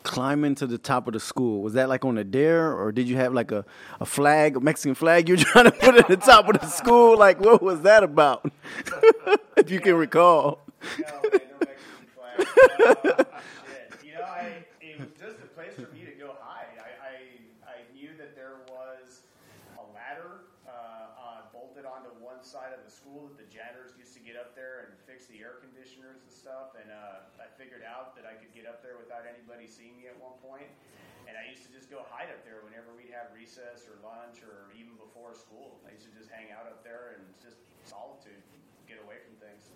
[0.04, 1.62] Climbing to the top of the school.
[1.62, 3.63] Was that like on a dare or did you have like a,
[4.02, 7.17] a flag, a Mexican flag you're trying to put at the top of the school?
[7.17, 8.52] Like what was that about?
[9.58, 10.60] if you can recall.
[10.99, 12.47] No, man, no Mexican flag.
[12.84, 13.23] Uh,
[13.63, 14.06] shit.
[14.06, 16.76] You know, I, it was just a place for me to go hide.
[16.78, 17.13] I, I,
[17.63, 19.21] I knew that there was
[19.80, 22.12] a ladder uh, uh, bolted onto
[22.43, 25.32] one side of the school that the janitors used to get up there and fix
[25.32, 26.75] the air conditioners and stuff.
[26.75, 30.12] And uh, I figured out that I could get up there without anybody seeing me
[30.12, 30.67] at one point.
[31.23, 34.43] and I used to just go hide up there whenever we'd have recess or lunch
[34.43, 35.79] or even before school.
[35.88, 38.43] I used to just hang out up there and just solitude,
[38.91, 39.71] get away from things.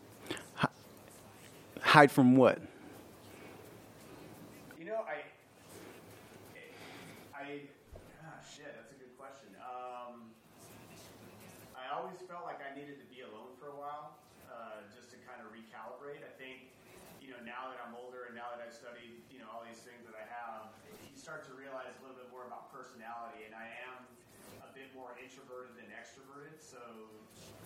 [1.79, 2.59] Hide from what?
[4.75, 5.23] You know, I,
[7.31, 7.63] I,
[8.27, 9.55] ah, shit, that's a good question.
[9.63, 10.35] Um,
[11.87, 14.19] I always felt like I needed to be alone for a while,
[14.51, 16.19] uh, just to kind of recalibrate.
[16.19, 16.75] I think,
[17.23, 19.79] you know, now that I'm older and now that I've studied, you know, all these
[19.79, 23.51] things that I have, you start to realize a little bit more about personality, and
[23.51, 23.99] I am
[24.63, 26.79] a bit more introverted than extroverted, so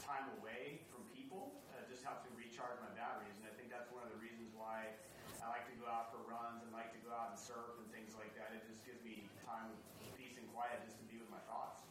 [0.01, 3.93] time away from people uh, just helps me recharge my batteries, and I think that's
[3.93, 4.97] one of the reasons why
[5.45, 7.85] I like to go out for runs and like to go out and surf and
[7.93, 8.49] things like that.
[8.57, 9.69] It just gives me time
[10.17, 11.85] peace and quiet just to be with my thoughts.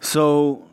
[0.00, 0.64] So,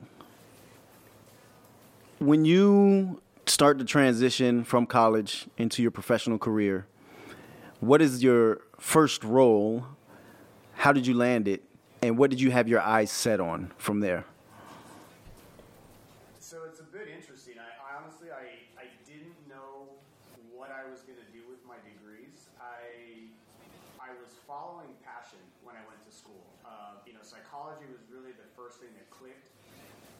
[2.19, 6.87] when you start to transition from college into your professional career,
[7.81, 9.83] what is your first role?
[10.77, 11.65] How did you land it?
[12.01, 14.23] And what did you have your eyes set on from there?
[16.39, 17.57] So it's a bit interesting.
[17.57, 19.97] I, I honestly, I, I didn't know
[20.53, 22.53] what I was going to do with my degrees.
[22.61, 23.29] I,
[23.97, 26.45] I was following passion when I went to school.
[26.61, 29.49] Uh, you know, psychology was really the first thing that clicked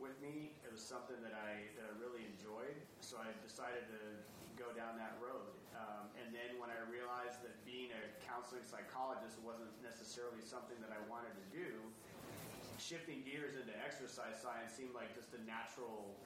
[0.02, 0.58] with me.
[0.65, 2.78] It was something that I, that I really enjoyed.
[3.06, 4.02] So I decided to
[4.58, 5.61] go down that road.
[5.72, 10.92] Um, and then when I realized that being a counseling psychologist wasn't necessarily something that
[10.92, 11.70] I wanted to do,
[12.76, 16.20] shifting gears into exercise science seemed like just a natural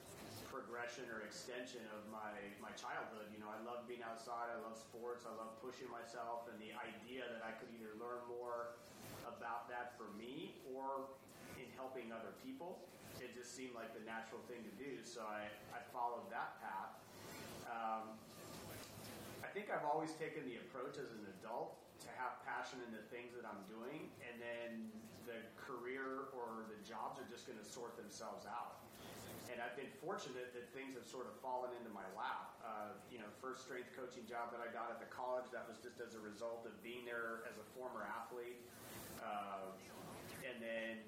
[0.50, 3.30] progression or extension of my, my childhood.
[3.30, 6.74] You know, I love being outside, I love sports, I love pushing myself, and the
[6.74, 8.78] idea that I could either learn more
[9.26, 11.18] about that for me or
[11.58, 12.86] in helping other people,
[13.18, 15.02] it just seemed like the natural thing to do.
[15.02, 16.94] So I, I followed that path.
[17.66, 18.16] Um,
[19.56, 23.32] think I've always taken the approach as an adult to have passion in the things
[23.32, 24.92] that I'm doing, and then
[25.24, 28.84] the career or the jobs are just going to sort themselves out.
[29.48, 32.52] And I've been fortunate that things have sort of fallen into my lap.
[32.60, 35.80] Uh, you know, first strength coaching job that I got at the college, that was
[35.80, 38.60] just as a result of being there as a former athlete.
[39.24, 39.72] Uh,
[40.44, 41.00] and then,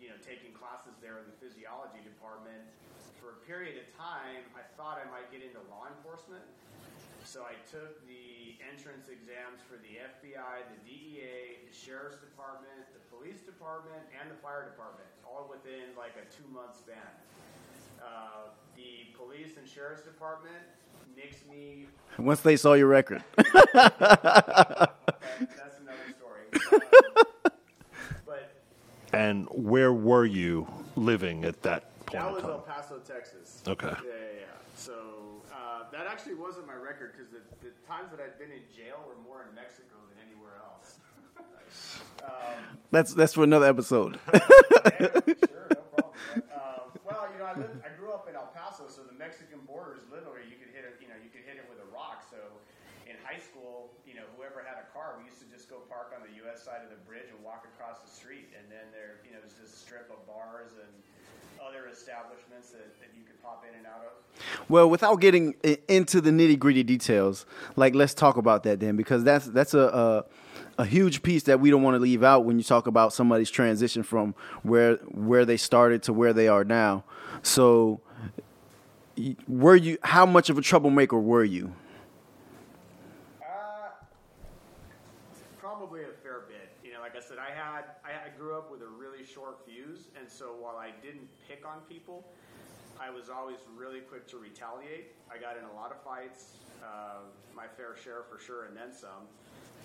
[0.00, 2.64] you know, taking classes there in the physiology department.
[3.20, 6.48] For a period of time, I thought I might get into law enforcement.
[7.24, 13.00] So I took the entrance exams for the FBI, the DEA, the Sheriff's Department, the
[13.16, 16.96] Police Department, and the Fire Department, all within like a two month span.
[17.98, 20.62] Uh, the Police and Sheriff's Department
[21.16, 21.86] makes me,
[22.18, 23.24] Once they saw your record.
[23.36, 23.56] that's
[25.80, 26.44] another story.
[26.72, 27.50] Uh,
[28.26, 28.52] but
[29.12, 32.44] And where were you living at that point that was?
[32.44, 33.62] El Paso, Texas.
[33.66, 33.86] Okay.
[33.86, 34.44] Yeah, yeah, yeah.
[34.76, 34.92] So
[35.94, 39.14] that actually wasn't my record because the, the times that I'd been in jail were
[39.22, 40.98] more in Mexico than anywhere else.
[42.26, 44.18] um, That's that's for another episode.
[44.34, 44.42] yeah,
[45.46, 46.14] sure, no problem.
[46.50, 49.62] Um, well, you know, I, lived, I grew up in El Paso, so the Mexican
[49.70, 50.98] border is literally you could hit it.
[50.98, 52.26] You know, you could hit it with a rock.
[52.26, 52.42] So
[53.06, 56.10] in high school, you know, whoever had a car, we used to just go park
[56.10, 56.66] on the U.S.
[56.66, 59.54] side of the bridge and walk across the street, and then there, you know, was
[59.58, 60.90] this strip of bars and
[61.66, 64.68] other establishments that, that you could pop in and out of.
[64.68, 65.54] Well, without getting
[65.88, 67.46] into the nitty gritty details,
[67.76, 70.24] like let's talk about that then, because that's that's a, a
[70.78, 73.50] a huge piece that we don't want to leave out when you talk about somebody's
[73.50, 77.04] transition from where where they started to where they are now.
[77.42, 78.00] So,
[79.46, 79.98] were you?
[80.02, 81.72] How much of a troublemaker were you?
[83.40, 83.90] Uh,
[85.58, 86.72] probably a fair bit.
[86.82, 89.58] You know, like I said, I had I, I grew up with a really short
[89.66, 92.24] fuse, and so while I didn't pick on people,
[93.00, 95.14] I was always really quick to retaliate.
[95.30, 97.22] I got in a lot of fights, uh,
[97.54, 99.26] my fair share for sure, and then some.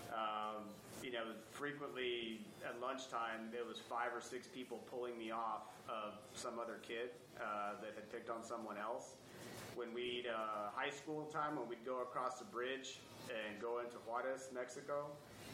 [0.09, 0.65] Um,
[1.03, 6.13] you know, frequently at lunchtime, there was five or six people pulling me off of
[6.33, 9.13] some other kid uh, that had picked on someone else.
[9.75, 13.97] When we'd uh, high school time, when we'd go across the bridge and go into
[14.07, 15.05] Juarez, Mexico,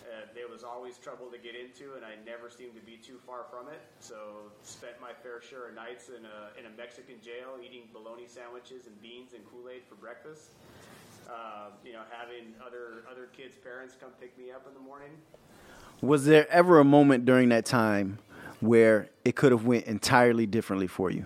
[0.06, 3.18] uh, there was always trouble to get into, and I never seemed to be too
[3.26, 3.82] far from it.
[4.00, 8.28] So spent my fair share of nights in a in a Mexican jail, eating bologna
[8.28, 10.54] sandwiches and beans and Kool Aid for breakfast.
[11.28, 15.10] Uh, you know, having other other kids' parents come pick me up in the morning.
[16.02, 18.20] Was there ever a moment during that time
[18.60, 21.26] where it could have went entirely differently for you?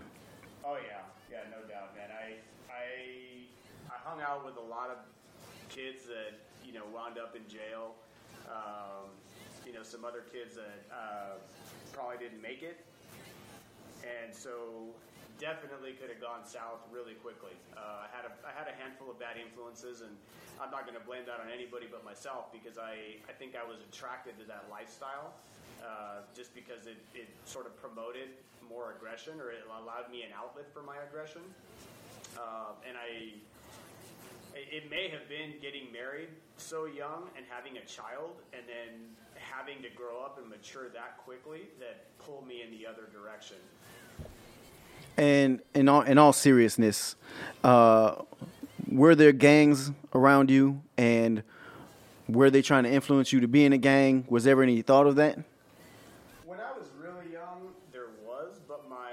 [0.64, 2.10] Oh yeah, yeah, no doubt, man.
[2.16, 2.40] I
[2.72, 4.98] I I hung out with a lot of
[5.68, 7.96] kids that you know wound up in jail.
[8.50, 9.14] Um,
[9.66, 11.38] you know, some other kids that uh,
[11.94, 12.82] probably didn't make it,
[14.02, 14.90] and so
[15.38, 17.54] definitely could have gone south really quickly.
[17.78, 20.12] Uh, I had a I had a handful of bad influences, and
[20.58, 23.62] I'm not going to blame that on anybody but myself because I I think I
[23.62, 25.38] was attracted to that lifestyle.
[25.80, 28.36] Uh, just because it, it sort of promoted
[28.68, 31.42] more aggression or it allowed me an outlet for my aggression.
[32.36, 33.40] Uh, and I,
[34.72, 39.00] it may have been getting married so young and having a child and then
[39.36, 43.58] having to grow up and mature that quickly that pulled me in the other direction.
[45.18, 47.16] And in all in all seriousness,
[47.64, 48.16] uh,
[48.90, 51.44] were there gangs around you, and
[52.28, 54.26] were they trying to influence you to be in a gang?
[54.30, 55.38] Was there any thought of that?
[56.46, 59.12] When I was really young, there was, but my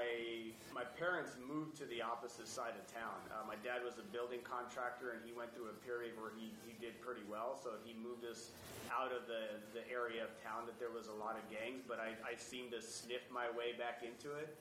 [0.73, 3.15] my parents moved to the opposite side of town.
[3.29, 6.51] Uh, my dad was a building contractor, and he went through a period where he,
[6.65, 7.59] he did pretty well.
[7.61, 8.51] So he moved us
[8.91, 11.83] out of the, the area of town that there was a lot of gangs.
[11.87, 14.55] But I, I seemed to sniff my way back into it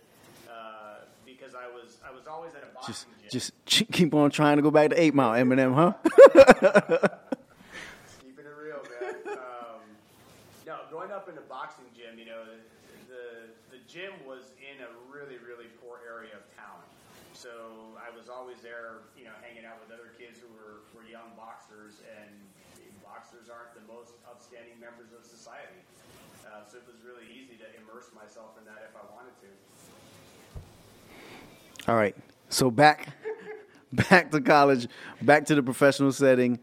[0.49, 3.31] uh, because I was I was always at a boxing Just gym.
[3.31, 5.93] just ch- keep on trying to go back to Eight Mile, Eminem, huh?
[8.23, 9.15] Keeping it real, man.
[9.37, 9.83] Um,
[10.67, 12.59] no, growing up in a boxing gym, you know, the,
[13.13, 16.81] the the gym was in a really really poor area of town.
[17.37, 21.05] So I was always there, you know, hanging out with other kids who were, were
[21.05, 22.33] young boxers, and
[23.05, 25.85] boxers aren't the most upstanding members of society.
[26.49, 29.53] Uh, so it was really easy to immerse myself in that if I wanted to.
[31.91, 32.17] All right.
[32.49, 33.13] So back
[33.93, 34.89] back to college,
[35.21, 36.59] back to the professional setting.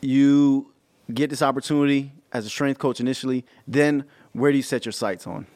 [0.00, 0.72] You
[1.12, 3.44] get this opportunity as a strength coach initially.
[3.66, 5.46] Then where do you set your sights on?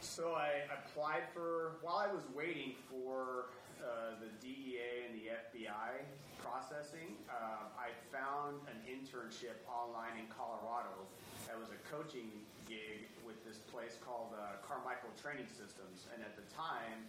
[0.00, 3.50] So I applied for, while I was waiting for
[3.82, 6.04] uh, the DEA and the FBI
[6.38, 11.04] processing, uh, I found an internship online in Colorado
[11.46, 12.30] that was a coaching
[12.68, 16.06] gig with this place called uh, Carmichael Training Systems.
[16.14, 17.02] And at the time,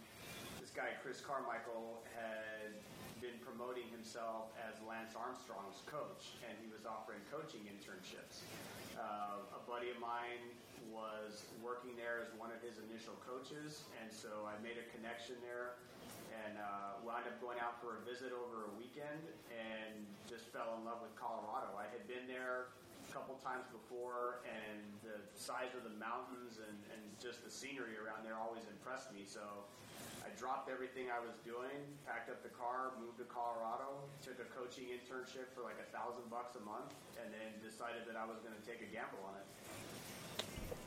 [0.58, 2.74] this guy, Chris Carmichael, had
[3.22, 8.42] been promoting himself as Lance Armstrong's coach, and he was offering coaching internships.
[8.98, 10.50] Uh, a buddy of mine
[10.90, 15.38] was working there as one of his initial coaches, and so I made a connection
[15.38, 15.78] there
[16.42, 19.94] and uh, wound up going out for a visit over a weekend and
[20.26, 21.70] just fell in love with Colorado.
[21.78, 22.74] I had been there
[23.08, 27.96] a couple times before, and the size of the mountains and, and just the scenery
[27.96, 29.24] around there always impressed me.
[29.24, 29.40] So
[30.20, 34.48] I dropped everything I was doing, packed up the car, moved to Colorado, took a
[34.52, 38.36] coaching internship for like a thousand bucks a month, and then decided that I was
[38.44, 39.46] going to take a gamble on it.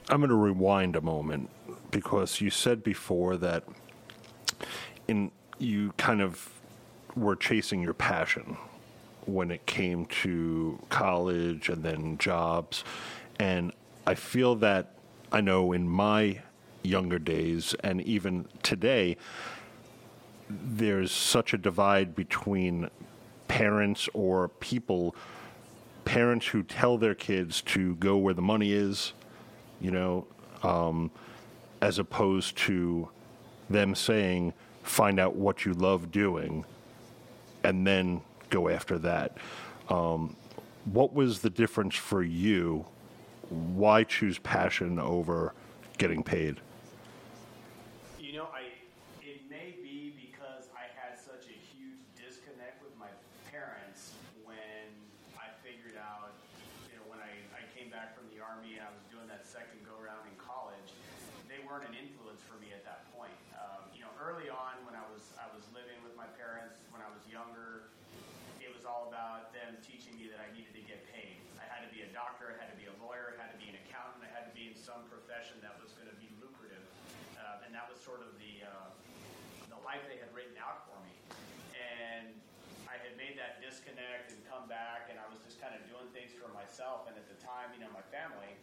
[0.09, 1.49] I'm going to rewind a moment
[1.89, 3.63] because you said before that
[5.07, 6.49] in you kind of
[7.15, 8.57] were chasing your passion
[9.25, 12.83] when it came to college and then jobs.
[13.39, 13.71] And
[14.05, 14.93] I feel that
[15.31, 16.41] I know in my
[16.83, 19.15] younger days and even today
[20.49, 22.89] there's such a divide between
[23.47, 25.15] parents or people
[26.05, 29.13] parents who tell their kids to go where the money is
[29.81, 30.27] you know,
[30.63, 31.11] um,
[31.81, 33.09] as opposed to
[33.69, 34.53] them saying,
[34.83, 36.63] find out what you love doing
[37.63, 39.37] and then go after that.
[39.89, 40.35] Um,
[40.85, 42.85] what was the difference for you?
[43.49, 45.53] Why choose passion over
[45.97, 46.61] getting paid?
[48.19, 48.69] You know, I
[49.23, 53.09] it may be because I had such a huge disconnect with my
[53.51, 54.87] parents when
[55.35, 56.31] I figured out,
[56.87, 59.43] you know, when I, I came back from the army and I was doing that
[59.43, 60.95] second go round in college,
[61.51, 63.35] they weren't an influence for me at that point.
[63.53, 67.03] Um, you know, early on when I was I was living with my parents when
[67.03, 67.91] I was younger,
[68.63, 71.41] it was all about them teaching me that I needed to get paid.
[71.57, 73.57] I had to be a doctor, I had to be a lawyer, I had to
[73.57, 76.29] be an accountant, I had to be in some profession that was going to be
[76.37, 76.85] lucrative,
[77.33, 78.93] uh, and that was sort of the uh,
[79.73, 81.17] the life they had written out for me.
[81.73, 82.29] And
[82.85, 86.05] I had made that disconnect and come back, and I was just kind of doing
[86.13, 88.53] things for myself, and at the time, you know, my family,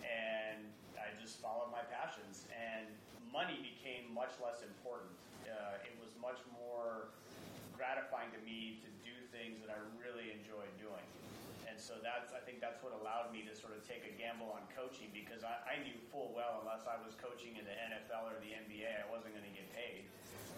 [0.00, 0.64] and
[0.96, 2.88] I just followed my passions, and
[3.28, 5.12] money became much less important.
[5.44, 7.12] Uh, it was much more
[7.76, 11.04] gratifying to me to do things that I really enjoyed doing.
[11.84, 14.64] So that's, I think that's what allowed me to sort of take a gamble on
[14.72, 18.40] coaching because I, I knew full well unless I was coaching in the NFL or
[18.40, 20.08] the NBA, I wasn't going to get paid.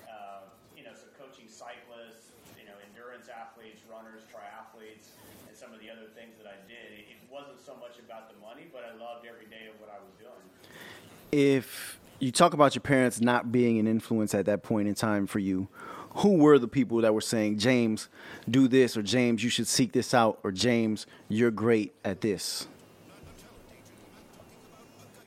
[0.07, 0.47] Uh,
[0.79, 5.19] you know, so coaching cyclists, you know, endurance athletes, runners, triathletes,
[5.51, 8.31] and some of the other things that I did, it, it wasn't so much about
[8.31, 10.47] the money, but I loved every day of what I was doing.
[11.35, 15.27] If you talk about your parents not being an influence at that point in time
[15.27, 15.67] for you,
[16.17, 18.09] who were the people that were saying, James,
[18.49, 22.69] do this, or James, you should seek this out, or James, you're great at this?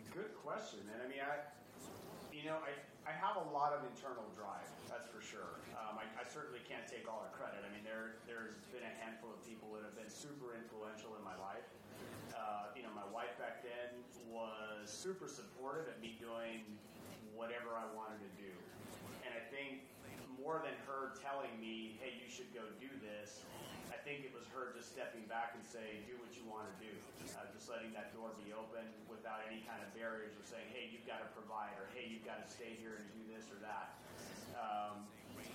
[0.10, 0.98] Good question, man.
[0.98, 1.46] I mean, I,
[2.34, 2.74] you know, I,
[3.06, 5.62] I have a lot of internal drive, that's for sure.
[5.78, 7.62] Um, I, I certainly can't take all the credit.
[7.62, 11.22] I mean, there, there's been a handful of people that have been super influential in
[11.22, 11.70] my life.
[12.34, 13.94] Uh, you know, my wife back then
[14.26, 16.66] was super supportive of me doing
[17.38, 18.50] whatever I wanted to do.
[19.22, 19.86] And I think
[20.40, 23.44] more than her telling me, hey, you should go do this,
[23.92, 26.76] I think it was her just stepping back and saying, do what you want to
[26.80, 26.94] do.
[27.36, 30.88] Uh, just letting that door be open without any kind of barriers or saying, hey,
[30.88, 33.60] you've got to provide or hey, you've got to stay here and do this or
[33.60, 34.00] that.
[34.56, 35.04] Um,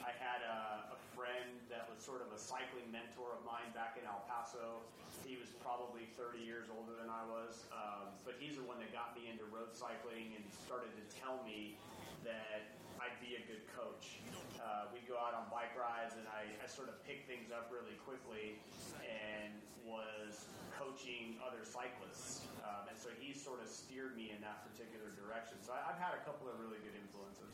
[0.04, 3.96] I had a, a friend that was sort of a cycling mentor of mine back
[3.96, 4.84] in El Paso.
[5.24, 8.92] He was probably 30 years older than I was, um, but he's the one that
[8.92, 11.80] got me into road cycling and started to tell me
[12.28, 14.16] that I'd be a good coach.
[14.56, 17.68] Uh, we'd go out on bike rides, and I, I sort of picked things up
[17.68, 18.56] really quickly
[19.04, 19.52] and
[19.84, 22.48] was coaching other cyclists.
[22.64, 25.60] Um, and so he sort of steered me in that particular direction.
[25.60, 27.52] So I, I've had a couple of really good influences.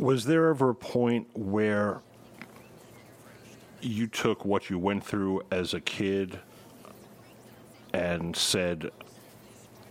[0.00, 2.00] Was there ever a point where
[3.82, 6.38] you took what you went through as a kid
[7.92, 8.90] and said,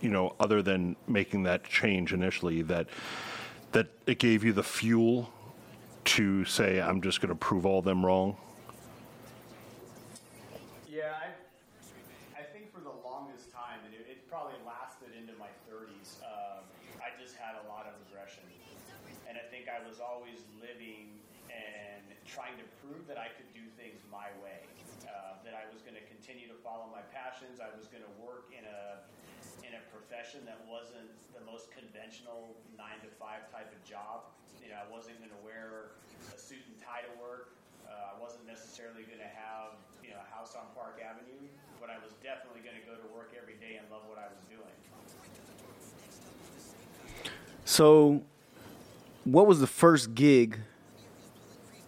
[0.00, 2.88] you know, other than making that change initially, that
[3.72, 5.32] that it gave you the fuel
[6.04, 8.36] to say, I'm just going to prove all them wrong?
[10.88, 11.32] Yeah, I,
[12.36, 16.60] I think for the longest time, and it, it probably lasted into my 30s, uh,
[17.00, 18.44] I just had a lot of aggression.
[19.28, 21.08] And I think I was always living
[21.48, 24.60] and trying to prove that I could do things my way,
[25.08, 28.14] uh, that I was going to continue to follow my passions, I was going to
[28.20, 29.00] work in a
[29.72, 34.28] in a profession that wasn't the most conventional nine to five type of job.
[34.60, 35.96] You know, I wasn't going to wear
[36.28, 37.56] a suit and tie to work.
[37.88, 41.48] Uh, I wasn't necessarily going to have you know a house on Park Avenue,
[41.80, 44.28] but I was definitely going to go to work every day and love what I
[44.28, 44.76] was doing.
[47.64, 48.20] So,
[49.24, 50.60] what was the first gig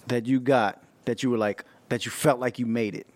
[0.07, 3.07] that you got that you were like that you felt like you made it?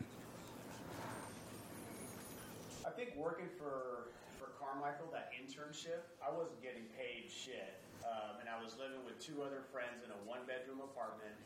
[2.84, 8.48] I think working for for Carmichael, that internship, I wasn't getting paid shit, um, and
[8.48, 11.36] I was living with two other friends in a one bedroom apartment.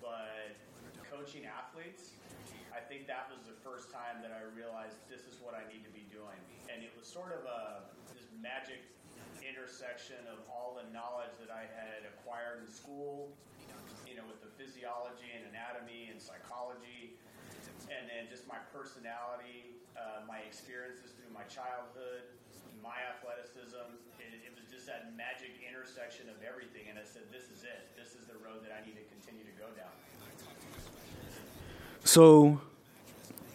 [0.00, 0.56] But
[1.08, 2.16] coaching athletes,
[2.72, 5.84] I think that was the first time that I realized this is what I need
[5.84, 6.40] to be doing,
[6.72, 7.84] and it was sort of a
[8.16, 8.80] this magic
[9.44, 13.28] intersection of all the knowledge that I had acquired in school,
[14.06, 17.18] you know, with the physiology and anatomy and psychology,
[17.92, 22.24] and then just my personality, uh, my experiences through my childhood,
[22.82, 23.86] my athleticism.
[24.18, 27.94] It, it was just that magic intersection of everything, and I said, "This is it.
[27.96, 29.94] This is the road that I need to continue to go down."
[32.04, 32.60] So,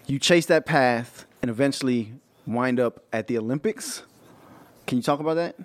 [0.07, 2.15] you chase that path and eventually
[2.47, 4.01] wind up at the Olympics.
[4.87, 5.59] Can you talk about that?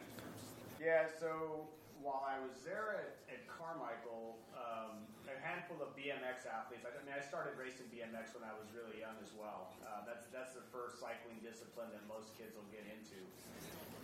[0.83, 1.71] Yeah, so
[2.03, 6.83] while I was there at, at Carmichael, um, a handful of BMX athletes.
[6.83, 9.71] I mean, I started racing BMX when I was really young as well.
[9.87, 12.92] Uh, that's that's the first cycling discipline that most kids will get into.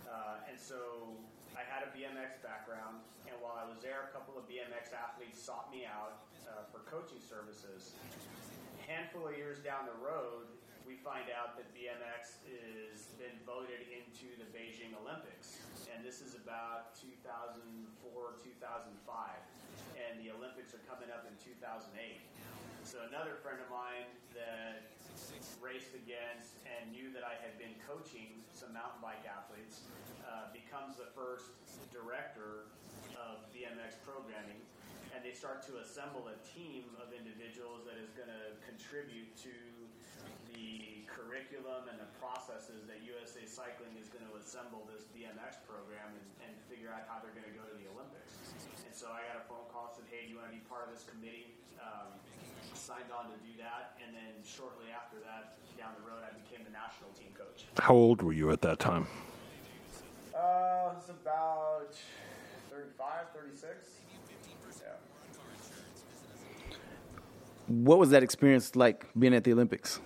[0.09, 1.13] Uh, and so
[1.53, 5.37] I had a BMX background, and while I was there, a couple of BMX athletes
[5.37, 7.93] sought me out uh, for coaching services.
[8.81, 10.49] A handful of years down the road,
[10.89, 15.61] we find out that BMX has been voted into the Beijing Olympics,
[15.93, 17.61] and this is about 2004,
[18.41, 18.49] 2005,
[19.93, 21.93] and the Olympics are coming up in 2008.
[22.81, 24.89] So another friend of mine that
[25.59, 29.85] raced against and knew that I had been coaching some mountain bike athletes
[30.25, 31.51] uh, becomes the first
[31.91, 32.71] director
[33.19, 34.57] of BMX programming,
[35.13, 39.53] and they start to assemble a team of individuals that is going to contribute to
[40.55, 46.15] the curriculum and the processes that USA Cycling is going to assemble this BMX program
[46.15, 48.39] and, and figure out how they're going to go to the Olympics.
[48.85, 50.87] And so I got a phone call said, "Hey, do you want to be part
[50.87, 52.17] of this committee?" Um,
[52.79, 56.63] signed on to do that, and then shortly after that, down the road, I became
[56.65, 57.65] the national team coach.
[57.79, 59.07] How old were you at that time?
[60.35, 61.93] Uh, it's about
[62.71, 63.89] 35, 36.
[64.79, 64.87] Yeah.
[67.67, 69.99] What was that experience like being at the Olympics?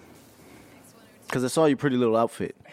[1.27, 2.55] Because I saw your pretty little outfit.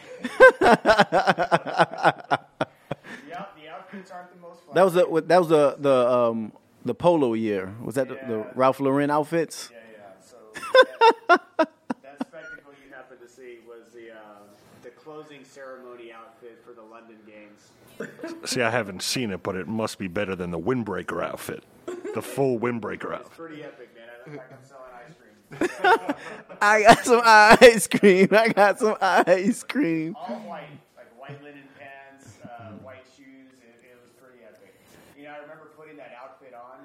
[3.29, 4.75] Yeah, the outfits aren't the most fun.
[4.75, 6.53] That was the that was the the um
[6.85, 7.75] the polo year.
[7.83, 9.71] Was that the, the Ralph Lauren outfits?
[9.73, 9.80] Yeah, yeah.
[9.80, 9.80] So
[11.29, 11.41] that,
[12.03, 14.41] that spectacle you happened to see was the uh,
[14.83, 17.71] the closing ceremony outfit for the London Games.
[18.47, 21.63] See, I haven't seen it, but it must be better than the windbreaker outfit,
[22.15, 23.37] the full windbreaker It's outfit.
[23.37, 24.09] pretty epic, man.
[24.09, 26.17] I look like I'm selling ice cream.
[26.63, 28.29] I got some ice cream.
[28.33, 30.17] I got some ice cream.
[30.17, 30.65] All white,
[30.97, 33.53] like white linen pants, uh, white shoes.
[33.61, 34.73] It, it was pretty epic.
[35.21, 36.81] know, I remember putting that outfit on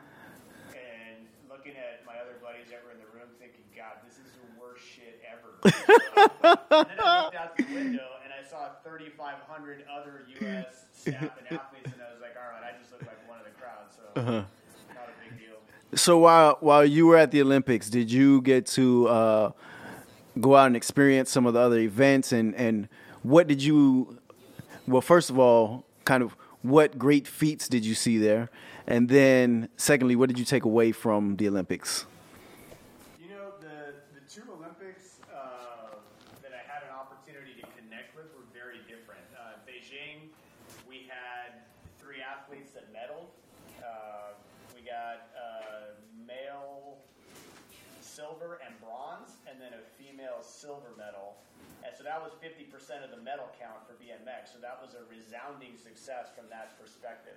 [0.76, 4.28] and looking at my other buddies that were in the room, thinking, "God, this is
[4.36, 5.74] the worst shit ever." And
[6.90, 10.86] then I looked out the window and I saw 3,500 other U.S.
[10.94, 13.46] staff and athletes, and I was like, "All right, I just look like one of
[13.46, 15.56] the crowd, so not a big deal."
[15.96, 19.52] So while while you were at the Olympics, did you get to uh,
[20.40, 22.88] go out and experience some of the other events and and
[23.24, 24.20] what did you?
[24.88, 28.50] Well, first of all, kind of what great feats did you see there,
[28.88, 32.06] and then secondly, what did you take away from the Olympics?
[33.20, 35.96] You know, the, the two Olympics uh,
[36.44, 37.64] that I had an opportunity
[38.24, 39.24] to were very different.
[39.36, 40.32] Uh, Beijing,
[40.88, 41.68] we had
[42.00, 43.28] three athletes that medaled.
[43.84, 44.40] Uh,
[44.76, 46.98] we got uh, male
[48.00, 51.36] silver and bronze, and then a female silver medal.
[51.84, 52.72] And so that was 50%
[53.04, 54.54] of the medal count for BMX.
[54.56, 57.36] So that was a resounding success from that perspective.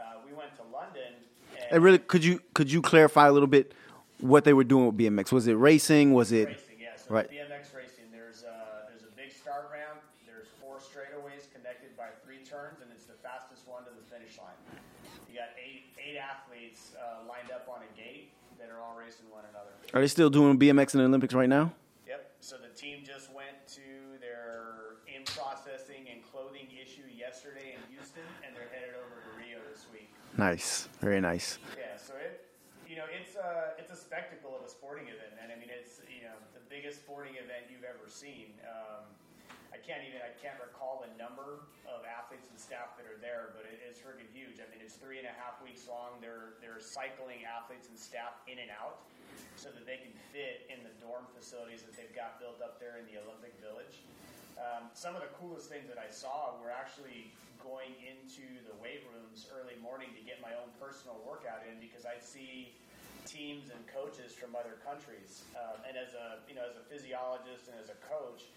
[0.00, 1.12] Uh, we went to London.
[1.54, 3.72] And And really, could you could you clarify a little bit
[4.18, 5.30] what they were doing with BMX?
[5.32, 6.12] Was it racing?
[6.12, 6.96] Was it Racing, yeah.
[6.96, 7.30] So Right.
[7.30, 9.95] BMX racing, there's a, there's a big start ramp.
[10.96, 14.56] Straightaways connected by three turns, and it's the fastest one to the finish line.
[15.28, 19.28] You got eight eight athletes uh, lined up on a gate that are all racing
[19.28, 19.76] one another.
[19.92, 21.76] Are they still doing BMX in the Olympics right now?
[22.08, 22.40] Yep.
[22.40, 28.24] So the team just went to their in processing and clothing issue yesterday in Houston,
[28.40, 30.08] and they're headed over to Rio this week.
[30.40, 31.60] Nice, very nice.
[31.76, 32.48] Yeah, so it,
[32.88, 35.52] you know, it's a it's a spectacle of a sporting event, man.
[35.52, 38.56] I mean, it's you know the biggest sporting event you've ever seen.
[38.64, 39.04] Um,
[39.76, 43.52] I can't even I can't recall the number of athletes and staff that are there,
[43.52, 44.56] but it's freaking huge.
[44.56, 46.16] I mean, it's three and a half weeks long.
[46.24, 49.04] They're they're cycling athletes and staff in and out
[49.60, 52.96] so that they can fit in the dorm facilities that they've got built up there
[52.96, 54.00] in the Olympic Village.
[54.56, 57.28] Um, some of the coolest things that I saw were actually
[57.60, 62.08] going into the weight rooms early morning to get my own personal workout in because
[62.08, 62.72] I'd see
[63.28, 65.44] teams and coaches from other countries.
[65.52, 68.48] Um, and as a you know as a physiologist and as a coach,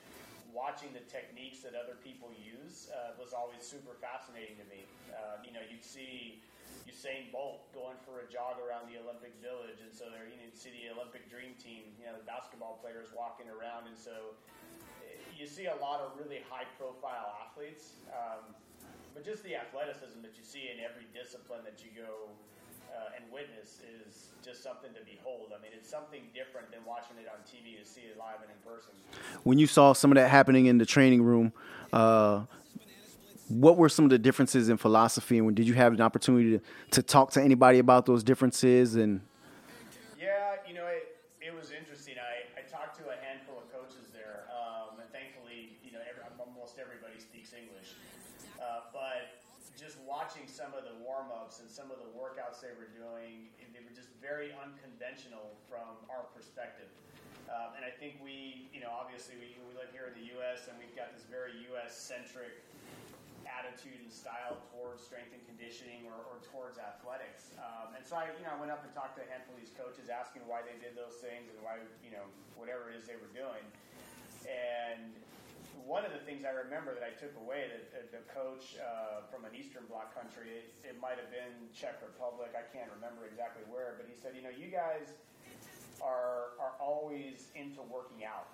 [0.53, 4.85] watching the techniques that other people use uh, was always super fascinating to me.
[5.11, 6.41] Uh, you know, you'd see
[6.85, 10.73] Usain Bolt going for a jog around the Olympic Village, and so there you'd see
[10.73, 14.33] the Olympic Dream Team, you know, the basketball players walking around, and so
[15.39, 18.51] you see a lot of really high profile athletes, um,
[19.15, 22.35] but just the athleticism that you see in every discipline that you go
[22.95, 25.51] uh, and witness is just something to behold.
[25.57, 28.49] I mean, it's something different than watching it on TV to see it live and
[28.51, 28.93] in person.
[29.43, 31.53] When you saw some of that happening in the training room,
[31.93, 32.41] uh,
[33.49, 36.61] what were some of the differences in philosophy, and did you have an opportunity to,
[36.91, 38.95] to talk to anybody about those differences?
[38.95, 39.21] And
[40.21, 42.15] Yeah, you know, it, it was interesting.
[42.21, 46.21] I, I talked to a handful of coaches there, um, and thankfully, you know, every,
[46.37, 47.97] almost everybody speaks English.
[48.61, 49.41] Uh, but
[49.73, 53.47] just watching some of the warm ups and some of the workouts they were doing,
[53.71, 56.91] they were just very unconventional from our perspective.
[57.47, 60.67] Um, and I think we, you know, obviously we, we live here in the U.S.
[60.67, 61.95] and we've got this very U.S.
[61.95, 62.59] centric
[63.47, 67.55] attitude and style towards strength and conditioning or, or towards athletics.
[67.55, 69.63] Um, and so I, you know, I went up and talked to a handful of
[69.63, 72.27] these coaches, asking why they did those things and why, you know,
[72.59, 73.63] whatever it is they were doing.
[74.43, 75.15] And
[75.89, 79.41] one of the things I remember that I took away that, the coach uh, from
[79.49, 83.65] an Eastern Bloc country, it, it might have been Czech Republic, I can't remember exactly
[83.65, 85.17] where, but he said, you know, you guys
[85.97, 88.53] are are always into working out.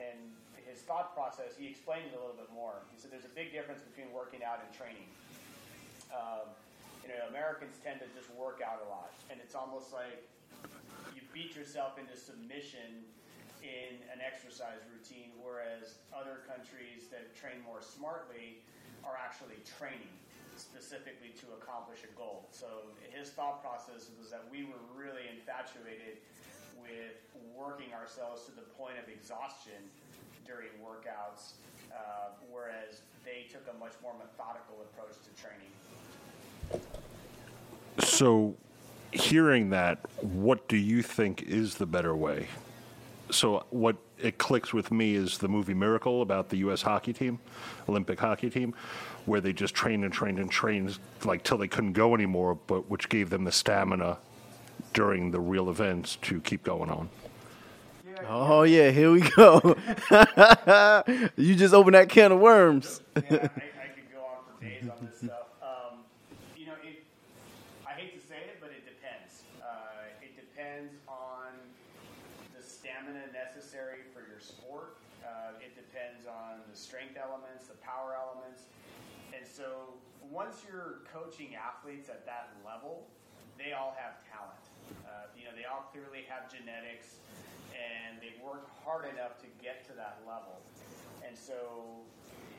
[0.00, 0.32] And
[0.64, 2.80] his thought process, he explained it a little bit more.
[2.88, 5.12] He said there's a big difference between working out and training.
[6.08, 6.48] Um,
[7.04, 10.24] you know, Americans tend to just work out a lot, and it's almost like
[11.12, 13.04] you beat yourself into submission
[13.62, 18.60] in an exercise routine, whereas other countries that train more smartly
[19.06, 20.10] are actually training
[20.58, 22.46] specifically to accomplish a goal.
[22.52, 26.20] So his thought process was that we were really infatuated
[26.82, 27.16] with
[27.56, 29.78] working ourselves to the point of exhaustion
[30.46, 31.54] during workouts,
[31.90, 35.72] uh, whereas they took a much more methodical approach to training.
[37.98, 38.54] So,
[39.12, 42.48] hearing that, what do you think is the better way?
[43.32, 46.82] So, what it clicks with me is the movie Miracle about the U.S.
[46.82, 47.38] hockey team,
[47.88, 48.74] Olympic hockey team,
[49.26, 52.90] where they just trained and trained and trained like till they couldn't go anymore, but
[52.90, 54.18] which gave them the stamina
[54.92, 57.08] during the real events to keep going on.
[58.28, 59.76] oh yeah, here we go.
[61.36, 63.00] you just opened that can of worms.
[63.16, 65.48] yeah, I, I could go on for days on this stuff.
[65.62, 66.04] Um,
[66.56, 67.02] you know, it,
[67.86, 69.42] I hate to say it, but it depends.
[69.62, 71.50] Uh, it depends on
[72.56, 74.96] the stamina necessary for your sport.
[75.24, 76.76] Uh, it depends on the
[77.12, 78.64] strength elements, the power elements,
[79.36, 80.00] and so
[80.32, 83.04] once you're coaching athletes at that level,
[83.60, 84.64] they all have talent.
[85.04, 87.20] Uh, you know, they all clearly have genetics,
[87.76, 90.56] and they work hard enough to get to that level.
[91.20, 92.00] And so,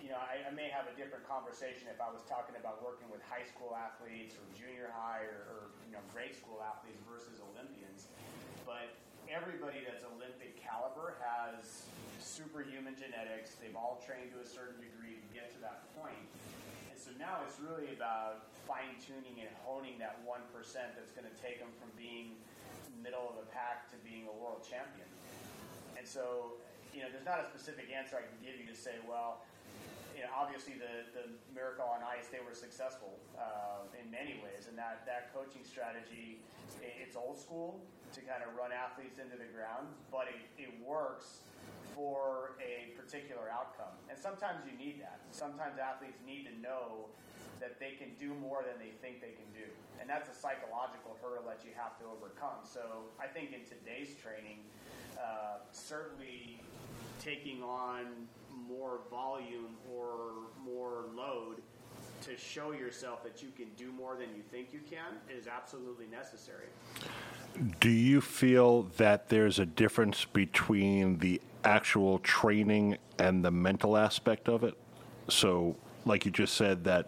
[0.05, 3.09] you know, I, I may have a different conversation if I was talking about working
[3.09, 7.41] with high school athletes or junior high or, or you know grade school athletes versus
[7.41, 8.09] Olympians.
[8.69, 8.93] But
[9.25, 11.89] everybody that's Olympic caliber has
[12.23, 13.59] superhuman genetics.
[13.59, 16.23] They've all trained to a certain degree to get to that point.
[16.89, 20.39] And so now it's really about fine tuning and honing that 1%
[20.95, 22.39] that's going to take them from being
[23.03, 25.05] middle of the pack to being a world champion.
[25.99, 26.55] And so,
[26.95, 29.43] you know, there's not a specific answer I can give you to say, well,
[30.15, 34.71] you know, obviously the, the miracle on ice, they were successful uh, in many ways.
[34.71, 36.39] And that, that coaching strategy,
[36.79, 37.83] it, it's old school
[38.15, 41.43] to kind of run athletes into the ground, but it, it works
[41.95, 43.93] for a particular outcome.
[44.09, 45.19] And sometimes you need that.
[45.31, 47.09] Sometimes athletes need to know
[47.59, 49.65] that they can do more than they think they can do.
[50.01, 52.63] And that's a psychological hurdle that you have to overcome.
[52.63, 54.59] So I think in today's training,
[55.17, 56.59] uh, certainly
[57.23, 58.27] taking on
[58.67, 61.61] more volume or more load
[62.25, 66.07] to show yourself that you can do more than you think you can is absolutely
[66.07, 66.67] necessary.
[67.79, 74.47] Do you feel that there's a difference between the actual training and the mental aspect
[74.49, 74.75] of it?
[75.29, 77.07] So, like you just said, that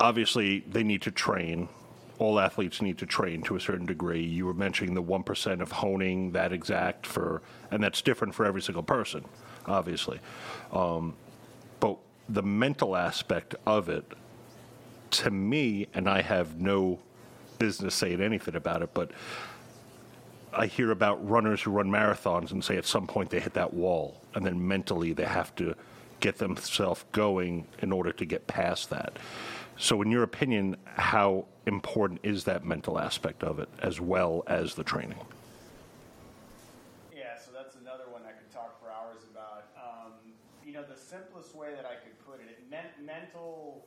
[0.00, 1.68] obviously they need to train.
[2.18, 4.22] All athletes need to train to a certain degree.
[4.22, 8.62] You were mentioning the 1% of honing that exact for, and that's different for every
[8.62, 9.24] single person,
[9.66, 10.20] obviously.
[10.72, 11.14] Um,
[11.80, 11.98] but
[12.28, 14.04] the mental aspect of it,
[15.10, 17.00] to me, and I have no
[17.58, 19.10] business saying anything about it, but
[20.58, 23.74] I hear about runners who run marathons and say at some point they hit that
[23.74, 25.74] wall, and then mentally they have to
[26.20, 29.18] get themselves going in order to get past that.
[29.76, 34.74] So, in your opinion, how important is that mental aspect of it as well as
[34.74, 35.18] the training?
[37.14, 39.68] Yeah, so that's another one I could talk for hours about.
[39.76, 40.12] Um,
[40.64, 43.84] you know, the simplest way that I could put it, it mental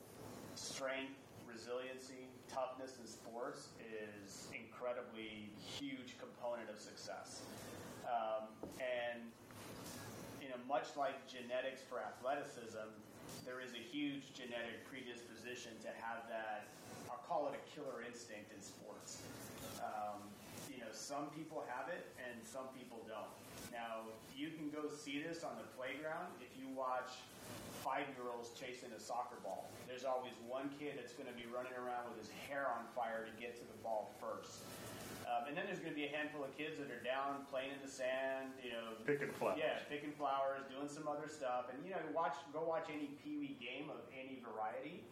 [0.53, 1.17] strength,
[1.49, 5.48] resiliency, toughness in sports is incredibly
[6.39, 7.43] component of success.
[8.07, 8.47] Um,
[8.79, 9.19] and
[10.41, 12.87] you know, much like genetics for athleticism,
[13.43, 16.71] there is a huge genetic predisposition to have that.
[17.11, 19.19] I'll call it a killer instinct in sports.
[19.83, 20.23] Um,
[20.71, 23.29] you know, some people have it and some people don't.
[23.75, 27.19] Now, you can go see this on the playground if you watch
[27.83, 29.69] five-year-olds chasing a soccer ball.
[29.87, 33.27] There's always one kid that's going to be running around with his hair on fire
[33.27, 34.63] to get to the ball first.
[35.29, 37.69] Um, and then there's going to be a handful of kids that are down playing
[37.69, 39.61] in the sand, you know, Picking flowers.
[39.61, 43.37] Yeah, picking flowers, doing some other stuff, and you know, watch go watch any Pee
[43.37, 45.05] Wee game of any variety,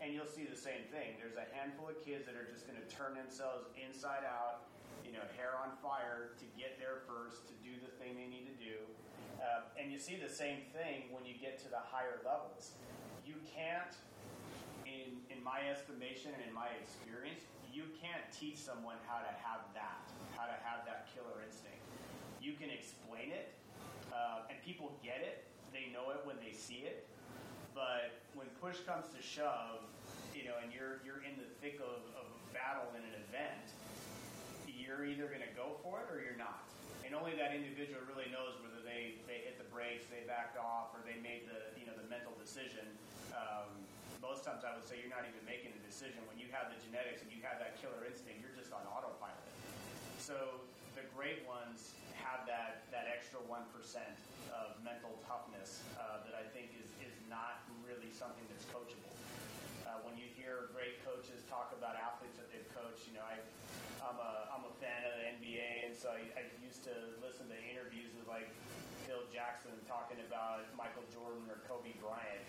[0.00, 1.20] and you'll see the same thing.
[1.20, 4.72] There's a handful of kids that are just going to turn themselves inside out,
[5.04, 8.48] you know, hair on fire to get there first to do the thing they need
[8.48, 8.80] to do,
[9.36, 12.72] uh, and you see the same thing when you get to the higher levels.
[13.28, 13.92] You can't
[14.88, 17.44] in in my estimation and in my experience,
[17.78, 20.02] you can't teach someone how to have that,
[20.34, 21.78] how to have that killer instinct.
[22.42, 23.54] You can explain it,
[24.10, 25.46] uh, and people get it.
[25.70, 27.06] They know it when they see it.
[27.78, 29.86] But when push comes to shove,
[30.34, 33.70] you know, and you're you're in the thick of, of a battle in an event,
[34.66, 36.66] you're either going to go for it or you're not.
[37.06, 40.90] And only that individual really knows whether they, they hit the brakes, they backed off,
[40.98, 42.90] or they made the you know the mental decision.
[43.30, 43.86] Um,
[44.20, 46.78] most times, I would say you're not even making a decision when you have the
[46.82, 48.42] genetics and you have that killer instinct.
[48.42, 49.42] You're just on autopilot.
[50.18, 50.62] So
[50.98, 54.18] the great ones have that that extra one percent
[54.50, 59.14] of mental toughness uh, that I think is is not really something that's coachable.
[59.86, 63.40] Uh, when you hear great coaches talk about athletes that they've coached, you know, I,
[64.04, 66.94] I'm a I'm a fan of the NBA, and so I, I used to
[67.24, 68.50] listen to interviews with like
[69.08, 72.44] Phil Jackson talking about Michael Jordan or Kobe Bryant,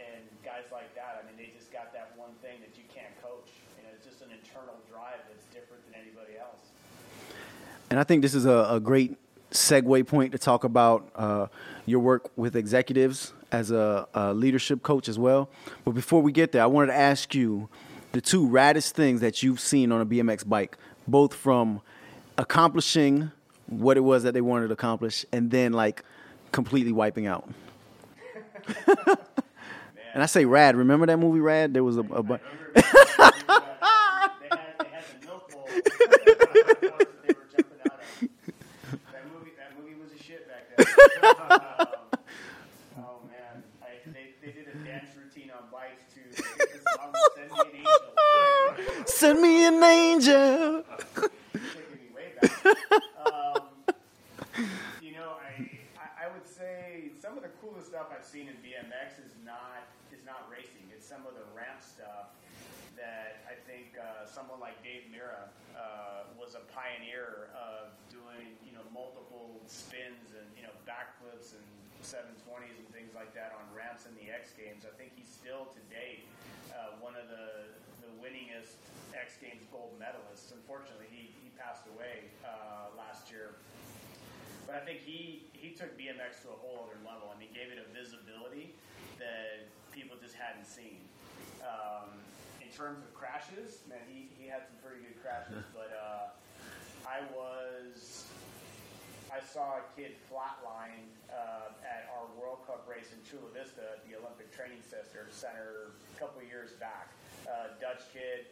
[0.00, 1.22] and guys like that.
[1.22, 3.50] I mean, they just got that one thing that you can't coach.
[3.78, 6.60] You know, it's just an internal drive that's different than anybody else.
[7.90, 9.16] And I think this is a, a great
[9.50, 11.46] segue point to talk about uh,
[11.86, 15.48] your work with executives as a, a leadership coach as well.
[15.84, 17.68] But before we get there, I wanted to ask you
[18.12, 20.76] the two raddest things that you've seen on a BMX bike,
[21.06, 21.80] both from
[22.38, 23.30] accomplishing
[23.66, 26.04] what it was that they wanted to accomplish and then like
[26.52, 27.48] completely wiping out.
[30.14, 30.76] and I say rad.
[30.76, 31.72] Remember that movie Rad?
[31.74, 32.38] There was a, a bu-
[32.74, 35.84] they had, they had the milk bowl that
[37.26, 38.28] they were jumping out of.
[39.12, 40.86] That movie, that movie was a shit back then.
[43.28, 43.64] Man,
[44.14, 46.20] they, they did a dance routine on bikes to
[49.06, 50.84] "Send Me an Angel." Me an angel.
[51.54, 52.50] taking me way back.
[53.26, 53.62] Um,
[55.02, 55.68] you know, I,
[56.24, 59.86] I would say some of the coolest stuff I've seen in BMX is not
[60.30, 60.86] not racing.
[60.94, 62.30] It's some of the ramp stuff
[62.94, 68.54] that I think uh, someone like Dave Mirra uh, was a pioneer of doing.
[68.62, 71.66] You know, multiple spins and you know backflips and
[72.06, 74.86] 720s and things like that on ramps in the X Games.
[74.86, 76.24] I think he's still to date
[76.70, 78.78] uh, one of the the winningest
[79.10, 80.54] X Games gold medalists.
[80.54, 83.58] Unfortunately, he, he passed away uh, last year.
[84.70, 87.74] But I think he, he took BMX to a whole other level and he gave
[87.74, 88.70] it a visibility
[89.18, 89.66] that
[90.40, 91.04] hadn't seen.
[91.60, 92.16] Um,
[92.64, 95.64] in terms of crashes, man, he, he had some pretty good crashes.
[95.76, 96.32] But uh,
[97.04, 98.24] I was
[99.30, 104.02] I saw a kid flatline uh, at our World Cup race in Chula Vista at
[104.02, 107.14] the Olympic Training Center, center a couple years back.
[107.46, 108.50] Uh, Dutch kid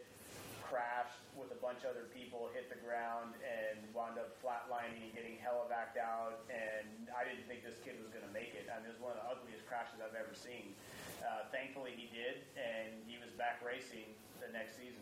[0.63, 5.11] crashed with a bunch of other people, hit the ground, and wound up flatlining and
[5.11, 6.47] getting helivacked out.
[6.47, 8.71] And I didn't think this kid was going to make it.
[8.71, 10.77] I mean, it was one of the ugliest crashes I've ever seen.
[11.21, 14.05] Uh, thankfully, he did, and he was back racing
[14.45, 15.01] the next season.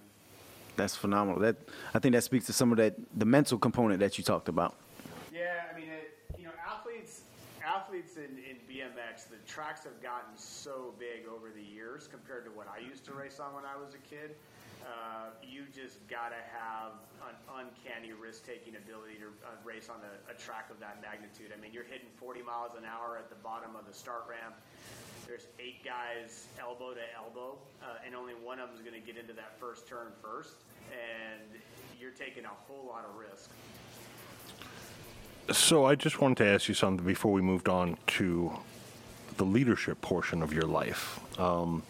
[0.75, 1.39] That's phenomenal.
[1.39, 1.55] That
[1.93, 4.75] I think that speaks to some of that the mental component that you talked about.
[5.33, 7.21] Yeah, I mean, it, you know, athletes,
[7.65, 12.51] athletes in, in BMX, the tracks have gotten so big over the years compared to
[12.51, 14.35] what I used to race on when I was a kid.
[14.87, 16.95] Uh, you just gotta have
[17.27, 21.51] an uncanny risk-taking ability to uh, race on a, a track of that magnitude.
[21.51, 24.55] I mean, you're hitting 40 miles an hour at the bottom of the start ramp.
[25.27, 29.05] There's eight guys elbow to elbow, uh, and only one of them is going to
[29.05, 30.55] get into that first turn first,
[30.87, 31.59] and
[31.99, 33.51] you're taking a whole lot of risk.
[35.51, 38.53] So I just wanted to ask you something before we moved on to
[39.35, 41.19] the leadership portion of your life.
[41.37, 41.83] Um,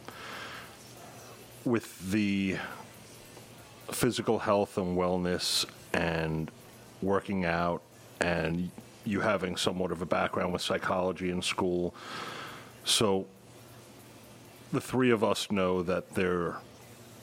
[1.67, 2.57] with the
[3.91, 6.51] physical health and wellness and
[7.01, 7.81] working out
[8.19, 8.69] and
[9.05, 11.95] you having somewhat of a background with psychology in school.
[12.83, 13.25] So
[14.71, 16.57] the three of us know that there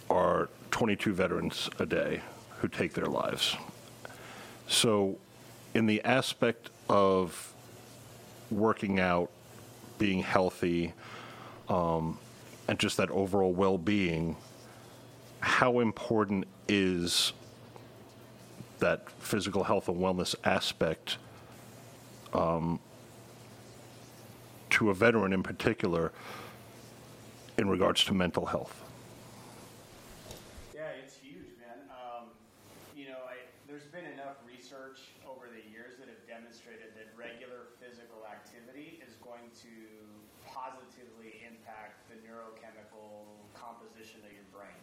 [0.08, 2.20] are 22 veterans a day
[2.58, 3.56] who take their lives.
[4.66, 5.18] So,
[5.74, 7.52] in the aspect of
[8.50, 9.30] working out,
[9.98, 10.94] being healthy,
[11.68, 12.18] um,
[12.66, 14.36] and just that overall well being,
[15.40, 17.32] how important is
[18.78, 21.18] that physical health and wellness aspect
[22.32, 22.80] um,
[24.70, 26.12] to a veteran in particular
[27.58, 28.82] in regards to mental health?
[30.74, 31.86] Yeah, it's huge, man.
[31.88, 32.34] Um,
[32.96, 33.38] you know, I,
[33.68, 39.14] there's been enough research over the years that have demonstrated that regular physical activity is
[39.22, 39.72] going to
[40.42, 44.78] positively impact the neurochemical composition of your brain.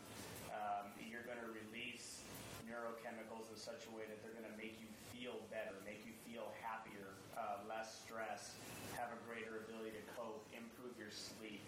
[0.52, 2.24] Um, you're going to release
[2.64, 6.16] neurochemicals in such a way that they're going to make you feel better, make you
[6.24, 8.56] feel happier, uh, less stress,
[8.96, 11.64] have a greater ability to cope, improve your sleep.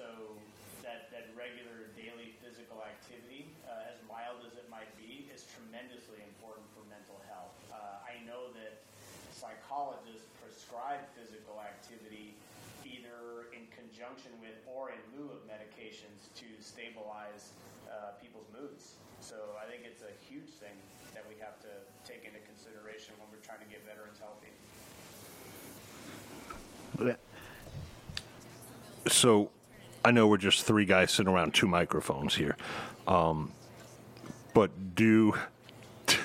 [0.00, 0.32] So
[0.80, 6.24] that, that regular daily physical activity, uh, as mild as it might be, is tremendously
[6.24, 7.52] important for mental health.
[7.68, 8.80] Uh, I know that
[9.28, 12.32] psychologists prescribe physical activity
[12.88, 17.52] either in conjunction with or in lieu of medications to stabilize
[17.92, 18.96] uh, people's moods.
[19.20, 20.80] So I think it's a huge thing
[21.12, 21.72] that we have to
[22.08, 24.48] take into consideration when we're trying to get veterans healthy.
[29.12, 29.52] So,
[30.04, 32.56] I know we're just three guys sitting around two microphones here,
[33.06, 33.52] um,
[34.54, 35.34] but do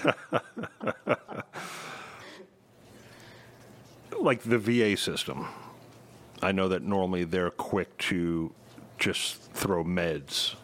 [4.20, 5.48] like the VA system.
[6.42, 8.54] I know that normally they're quick to
[8.98, 10.56] just throw meds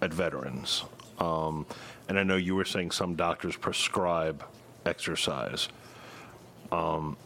[0.00, 0.84] at veterans,
[1.18, 1.66] um,
[2.08, 4.44] and I know you were saying some doctors prescribe
[4.86, 5.68] exercise.
[6.70, 7.16] Um,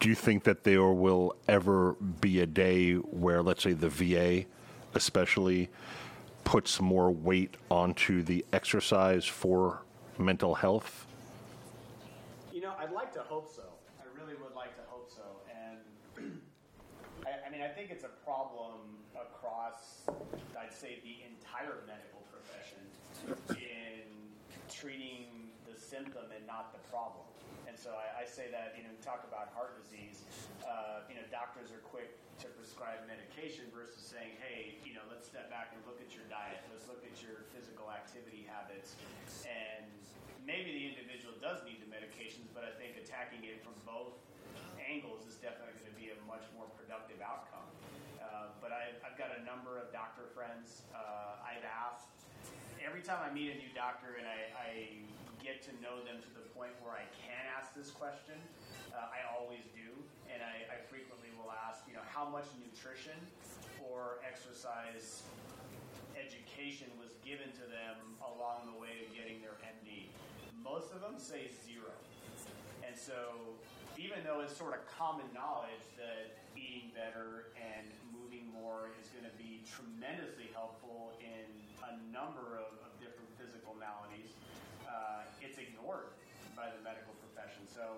[0.00, 4.46] do you think that there will ever be a day where, let's say, the VA,
[4.94, 5.68] especially,
[6.44, 9.82] puts more weight onto the exercise for
[10.18, 11.06] mental health?
[12.52, 13.62] You know, I'd like to hope so.
[14.00, 15.22] I really would like to hope so.
[15.50, 15.78] And
[17.26, 18.80] I, I mean, I think it's a problem
[19.14, 20.02] across,
[20.58, 22.78] I'd say, the entire medical profession
[23.50, 24.08] in
[24.68, 25.26] treating
[25.70, 27.31] the symptom and not the problem.
[27.72, 30.28] And so I, I say that, you know, we talk about heart disease,
[30.60, 35.24] uh, you know, doctors are quick to prescribe medication versus saying, hey, you know, let's
[35.24, 36.60] step back and look at your diet.
[36.68, 39.00] Let's look at your physical activity habits.
[39.48, 39.88] And
[40.44, 44.20] maybe the individual does need the medications, but I think attacking it from both
[44.76, 47.64] angles is definitely going to be a much more productive outcome.
[48.20, 50.84] Uh, but I, I've got a number of doctor friends.
[50.92, 52.12] Uh, I've asked
[52.84, 54.68] every time I meet a new doctor and I, I
[55.42, 58.38] get to know them to the point where I can ask this question,
[58.94, 59.90] uh, I always do,
[60.30, 63.18] and I, I frequently will ask, you know, how much nutrition
[63.82, 65.26] or exercise
[66.14, 70.14] education was given to them along the way to getting their MD.
[70.62, 71.90] Most of them say zero.
[72.86, 73.58] And so,
[73.98, 79.26] even though it's sort of common knowledge that eating better and moving more is going
[79.26, 81.50] to be tremendously helpful in
[81.82, 84.38] a number of, of different physical maladies,
[84.92, 86.12] uh, it's ignored
[86.52, 87.64] by the medical profession.
[87.64, 87.96] So,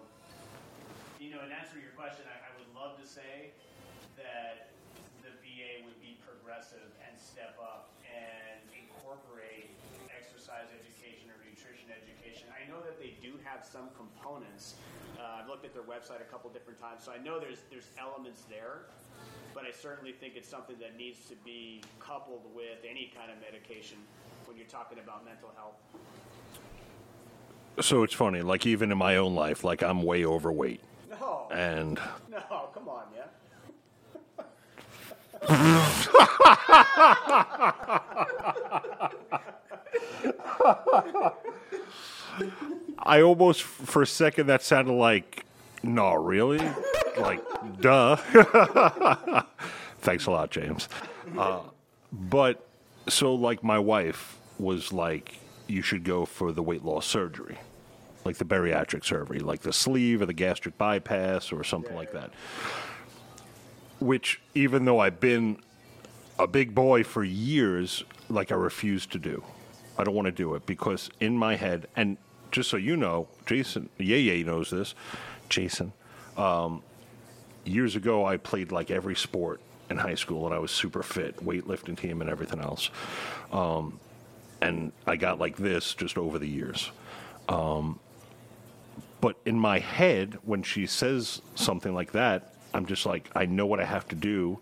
[1.18, 3.50] you know, in answer to your question, I, I would love to say
[4.14, 4.70] that
[5.26, 9.74] the VA would be progressive and step up and incorporate
[10.14, 12.46] exercise education or nutrition education.
[12.54, 14.78] I know that they do have some components.
[15.18, 17.90] Uh, I've looked at their website a couple different times, so I know there's there's
[17.98, 18.86] elements there.
[19.54, 23.38] But I certainly think it's something that needs to be coupled with any kind of
[23.38, 23.98] medication
[24.46, 25.78] when you're talking about mental health.
[27.80, 31.98] So it's funny, like even in my own life, like I'm way overweight, No, and
[32.30, 33.24] no, come on, yeah.
[42.98, 45.44] I almost for a second that sounded like,
[45.82, 46.60] no, really,
[47.18, 47.42] like,
[47.80, 48.16] duh.
[50.00, 50.88] Thanks a lot, James.
[51.36, 51.60] Uh,
[52.12, 52.66] but
[53.08, 57.58] so like my wife was like, you should go for the weight loss surgery,
[58.24, 62.30] like the bariatric surgery, like the sleeve or the gastric bypass or something like that.
[64.00, 65.58] Which, even though I've been
[66.38, 69.42] a big boy for years, like I refuse to do.
[69.96, 72.16] I don't want to do it because in my head, and
[72.50, 74.94] just so you know, Jason, yeah, Yay knows this,
[75.48, 75.92] Jason.
[76.36, 76.82] Um,
[77.64, 79.60] years ago, I played like every sport
[79.90, 82.90] in high school, and I was super fit, weightlifting team, and everything else.
[83.52, 84.00] Um,
[84.64, 86.90] and I got like this just over the years.
[87.50, 88.00] Um,
[89.20, 93.66] but in my head, when she says something like that, I'm just like, I know
[93.66, 94.58] what I have to do.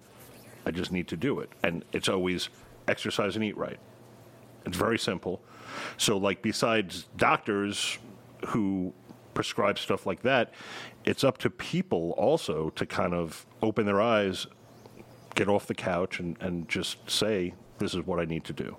[0.67, 1.51] I just need to do it.
[1.63, 2.49] And it's always
[2.89, 3.79] exercise and eat right.
[4.67, 5.41] It's very simple.
[5.97, 7.99] So, like, besides doctors
[8.49, 8.93] who
[9.35, 10.53] prescribe stuff like that,
[11.05, 14.49] it's up to people also to kind of open their eyes,
[15.37, 18.77] get off the couch, and, and just say, this is what I need to do.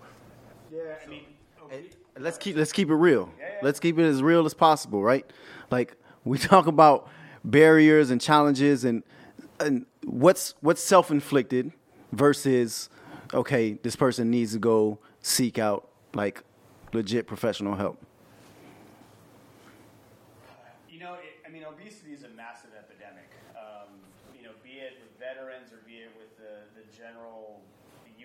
[0.99, 1.23] Yeah, I mean,
[1.65, 1.83] okay.
[2.19, 3.31] let's keep let's keep it real.
[3.61, 5.25] Let's keep it as real as possible, right?
[5.71, 7.07] Like we talk about
[7.43, 9.03] barriers and challenges and
[9.59, 11.71] and what's what's self-inflicted
[12.11, 12.89] versus
[13.33, 16.43] okay, this person needs to go seek out like
[16.93, 17.97] legit professional help.
[20.89, 23.31] You know, it, I mean, obesity is a massive epidemic.
[23.55, 23.89] Um,
[24.37, 27.61] you know, be it with veterans or be it with the, the general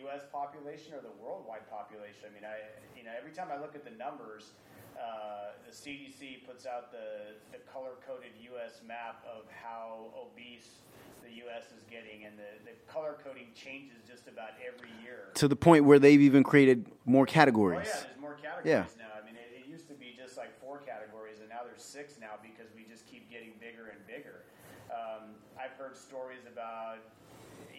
[0.04, 0.22] U.S.
[0.32, 2.28] population or the worldwide population.
[2.28, 2.62] I mean, I
[2.96, 4.52] you know, every time I look at the numbers,
[4.98, 8.80] uh, the CDC puts out the, the color coded U.S.
[8.86, 10.82] map of how obese
[11.22, 11.70] the U.S.
[11.76, 15.30] is getting, and the, the color coding changes just about every year.
[15.42, 17.86] To the point where they've even created more Oh categories.
[17.86, 19.02] yeah, there's more categories Yeah.
[19.02, 19.12] now.
[19.14, 22.14] I mean, it, it used to be just like four categories, and now there's six
[22.20, 24.42] now because we just keep getting bigger and bigger.
[24.90, 27.04] Um, I've heard stories about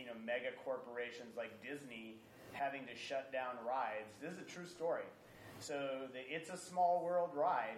[0.10, 2.18] know mega corporations like Disney
[2.52, 4.10] having to shut down rides.
[4.22, 5.06] This is a true story.
[5.60, 7.78] So the It's a Small World ride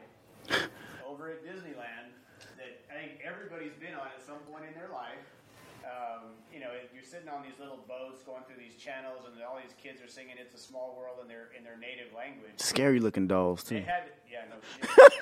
[1.08, 2.16] over at Disneyland
[2.58, 5.28] that I think everybody's been on at some point in their life.
[5.82, 9.58] Um, you know, you're sitting on these little boats going through these channels, and all
[9.58, 12.54] these kids are singing "It's a Small World" in their in their native language.
[12.58, 13.82] Scary looking dolls too.
[13.82, 14.58] had, yeah, no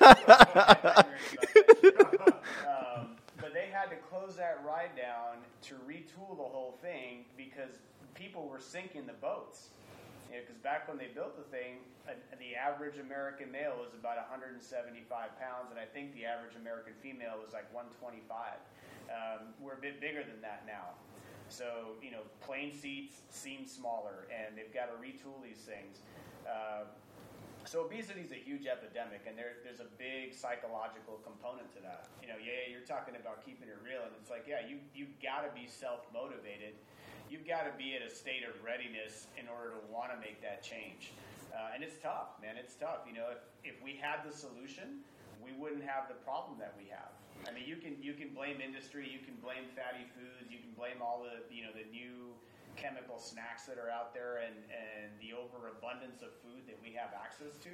[2.68, 3.16] um,
[3.52, 7.78] they had to close that ride down to retool the whole thing because
[8.14, 9.68] people were sinking the boats.
[10.30, 14.62] Because back when they built the thing, uh, the average American male was about 175
[15.42, 18.30] pounds, and I think the average American female was like 125.
[19.10, 20.94] Um, we're a bit bigger than that now.
[21.50, 25.98] So, you know, plane seats seem smaller, and they've got to retool these things.
[26.46, 26.86] Uh,
[27.70, 32.10] so obesity is a huge epidemic, and there, there's a big psychological component to that.
[32.18, 35.14] You know, yeah, you're talking about keeping it real, and it's like, yeah, you you've
[35.22, 36.74] got to be self motivated.
[37.30, 40.42] You've got to be at a state of readiness in order to want to make
[40.42, 41.14] that change.
[41.54, 42.58] Uh, and it's tough, man.
[42.58, 43.06] It's tough.
[43.06, 45.06] You know, if, if we had the solution,
[45.38, 47.14] we wouldn't have the problem that we have.
[47.46, 50.74] I mean, you can you can blame industry, you can blame fatty foods, you can
[50.74, 52.34] blame all the you know the new
[52.76, 57.10] chemical snacks that are out there and, and the overabundance of food that we have
[57.14, 57.72] access to.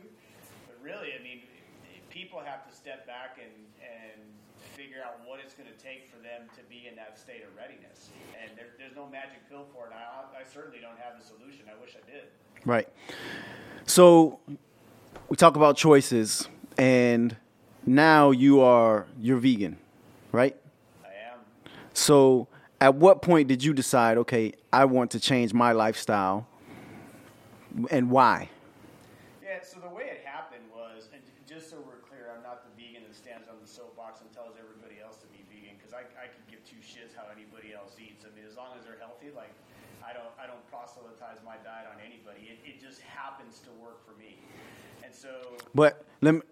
[0.66, 1.42] But really, I mean,
[2.10, 4.22] people have to step back and and
[4.74, 7.54] figure out what it's going to take for them to be in that state of
[7.56, 8.10] readiness.
[8.42, 9.92] And there, there's no magic pill for it.
[9.92, 11.64] I, I certainly don't have the solution.
[11.68, 12.24] I wish I did.
[12.64, 12.88] Right.
[13.86, 14.40] So
[15.28, 17.36] we talk about choices, and
[17.84, 19.78] now you are you're vegan,
[20.32, 20.56] right?
[21.04, 21.40] I am.
[21.94, 22.48] So
[22.80, 26.46] at what point did you decide, okay, I want to change my lifestyle,
[27.90, 28.50] and why?
[29.42, 32.72] Yeah, so the way it happened was, and just so we're clear, I'm not the
[32.76, 36.04] vegan that stands on the soapbox and tells everybody else to be vegan because I,
[36.20, 38.28] I could give two shits how anybody else eats.
[38.28, 39.52] I mean, as long as they're healthy, like
[40.04, 42.52] I don't I don't proselytize my diet on anybody.
[42.52, 44.36] It, it just happens to work for me,
[45.00, 46.44] and so But let me.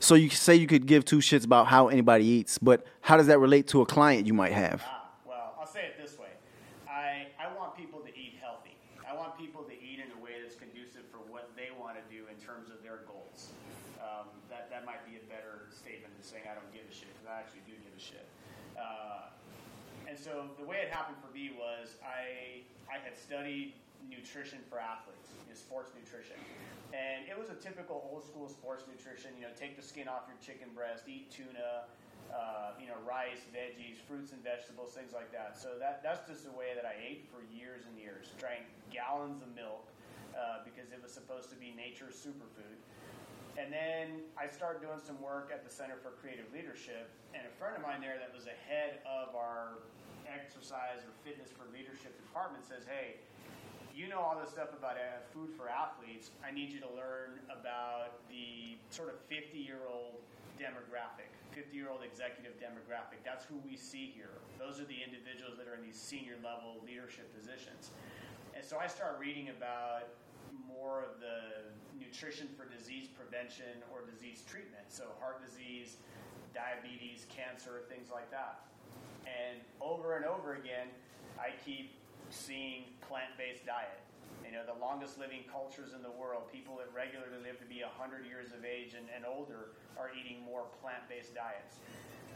[0.00, 3.26] So you say you could give two shits about how anybody eats, but how does
[3.28, 4.82] that relate to a client you might have?
[4.82, 6.32] Ah, well, I'll say it this way.
[6.88, 8.72] I, I want people to eat healthy.
[9.04, 12.04] I want people to eat in a way that's conducive for what they want to
[12.08, 13.52] do in terms of their goals.
[14.00, 17.12] Um, that, that might be a better statement than saying I don't give a shit,
[17.12, 18.24] because I actually do give a shit.
[18.80, 19.28] Uh,
[20.08, 23.76] and so the way it happened for me was I, I had studied
[24.08, 26.38] nutrition for athletes, you know, sports nutrition.
[26.90, 30.26] And it was a typical old school sports nutrition, you know, take the skin off
[30.26, 31.86] your chicken breast, eat tuna,
[32.34, 35.58] uh, you know, rice, veggies, fruits and vegetables, things like that.
[35.58, 38.30] So that, that's just the way that I ate for years and years.
[38.38, 39.86] Drank gallons of milk
[40.34, 42.78] uh, because it was supposed to be nature's superfood.
[43.58, 47.52] And then I started doing some work at the Center for Creative Leadership, and a
[47.58, 49.84] friend of mine there that was a head of our
[50.30, 53.18] exercise or fitness for leadership department says, "Hey,
[54.00, 56.32] you know all this stuff about uh, food for athletes.
[56.40, 60.24] I need you to learn about the sort of 50 year old
[60.56, 63.20] demographic, 50 year old executive demographic.
[63.28, 64.32] That's who we see here.
[64.56, 67.92] Those are the individuals that are in these senior level leadership positions.
[68.56, 70.08] And so I start reading about
[70.64, 71.68] more of the
[72.00, 74.88] nutrition for disease prevention or disease treatment.
[74.88, 76.00] So heart disease,
[76.56, 78.64] diabetes, cancer, things like that.
[79.28, 80.88] And over and over again,
[81.36, 81.99] I keep
[82.30, 84.00] seeing plant-based diet.
[84.46, 87.82] You know, the longest living cultures in the world, people that regularly live to be
[87.82, 91.78] 100 years of age and, and older, are eating more plant-based diets.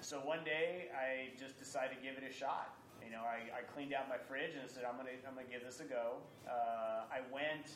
[0.04, 2.76] So one day, I just decided to give it a shot.
[3.02, 5.48] You know, I, I cleaned out my fridge and I said, I'm gonna, I'm gonna
[5.48, 6.20] give this a go.
[6.46, 7.72] Uh, I went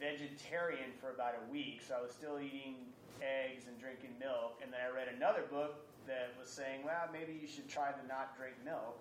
[0.00, 2.90] vegetarian for about a week, so I was still eating
[3.20, 4.60] eggs and drinking milk.
[4.64, 8.02] And then I read another book that was saying, well, maybe you should try to
[8.08, 8.98] not drink milk.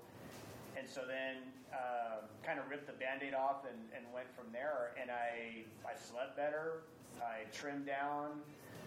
[0.78, 1.44] And so then
[1.74, 4.92] uh, kind of ripped the band-aid off and, and went from there.
[5.00, 6.84] And I, I slept better.
[7.22, 8.42] I trimmed down.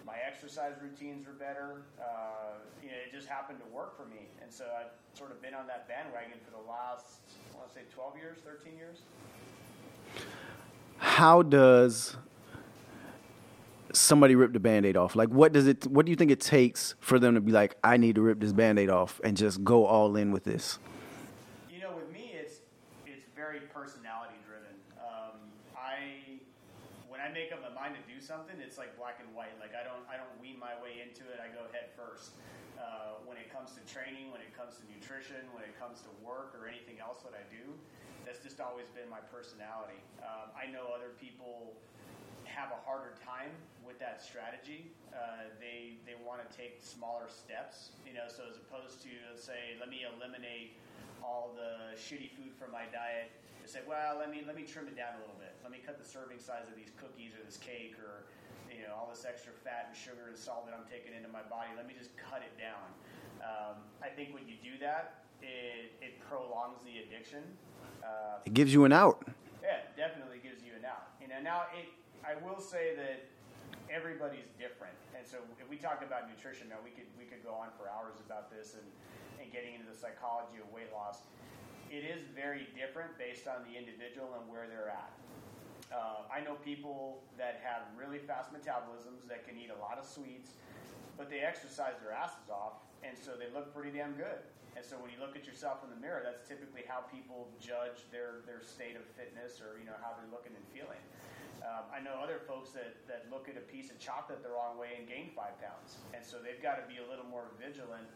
[0.05, 1.83] My exercise routines were better.
[1.99, 4.27] Uh, you know, it just happened to work for me.
[4.41, 7.21] And so I've sort of been on that bandwagon for the last,
[7.53, 8.99] I want to say 12 years, 13 years.
[10.97, 12.17] How does
[13.93, 15.15] somebody rip the band-aid off?
[15.15, 17.77] Like what does it what do you think it takes for them to be like,
[17.83, 20.79] I need to rip this band-aid off and just go all in with this?
[21.71, 22.55] You know, with me, it's
[23.05, 24.75] it's very personality driven.
[24.97, 25.37] Um,
[25.77, 26.39] I
[27.07, 29.57] when I make up my mind to do something, it's like black and white.
[29.57, 31.41] Like I don't I don't wean my way into it.
[31.41, 32.37] I go head first.
[32.77, 36.11] Uh, when it comes to training, when it comes to nutrition, when it comes to
[36.21, 37.73] work or anything else that I do,
[38.25, 39.97] that's just always been my personality.
[40.19, 41.73] Um, I know other people
[42.43, 44.93] have a harder time with that strategy.
[45.09, 48.29] Uh, they they want to take smaller steps, you know.
[48.29, 50.77] So as opposed to say, let me eliminate
[51.23, 53.31] all the shitty food from my diet,
[53.63, 55.52] they say, well, let me let me trim it down a little bit.
[55.63, 58.27] Let me cut the serving size of these cookies or this cake or
[58.69, 61.41] you know all this extra fat and sugar and salt that I'm taking into my
[61.47, 61.71] body.
[61.79, 62.83] Let me just cut it down.
[63.39, 67.43] Um, I think when you do that, it it prolongs the addiction.
[68.03, 69.23] Uh, It gives you an out.
[69.63, 71.15] yeah, it definitely gives you an out.
[71.23, 71.87] You know, now it.
[72.23, 73.27] I will say that
[73.91, 77.55] everybody's different, and so if we talk about nutrition, now we could we could go
[77.55, 78.87] on for hours about this and
[79.39, 81.23] and getting into the psychology of weight loss.
[81.91, 85.11] It is very different based on the individual and where they're at.
[85.93, 90.05] Uh, I know people that have really fast metabolisms that can eat a lot of
[90.09, 90.57] sweets,
[91.17, 94.41] but they exercise their asses off, and so they look pretty damn good.
[94.73, 98.09] And so when you look at yourself in the mirror, that's typically how people judge
[98.09, 100.97] their, their state of fitness or you know how they're looking and feeling.
[101.61, 104.75] Um, I know other folks that, that look at a piece of chocolate the wrong
[104.75, 108.09] way and gain five pounds, and so they've got to be a little more vigilant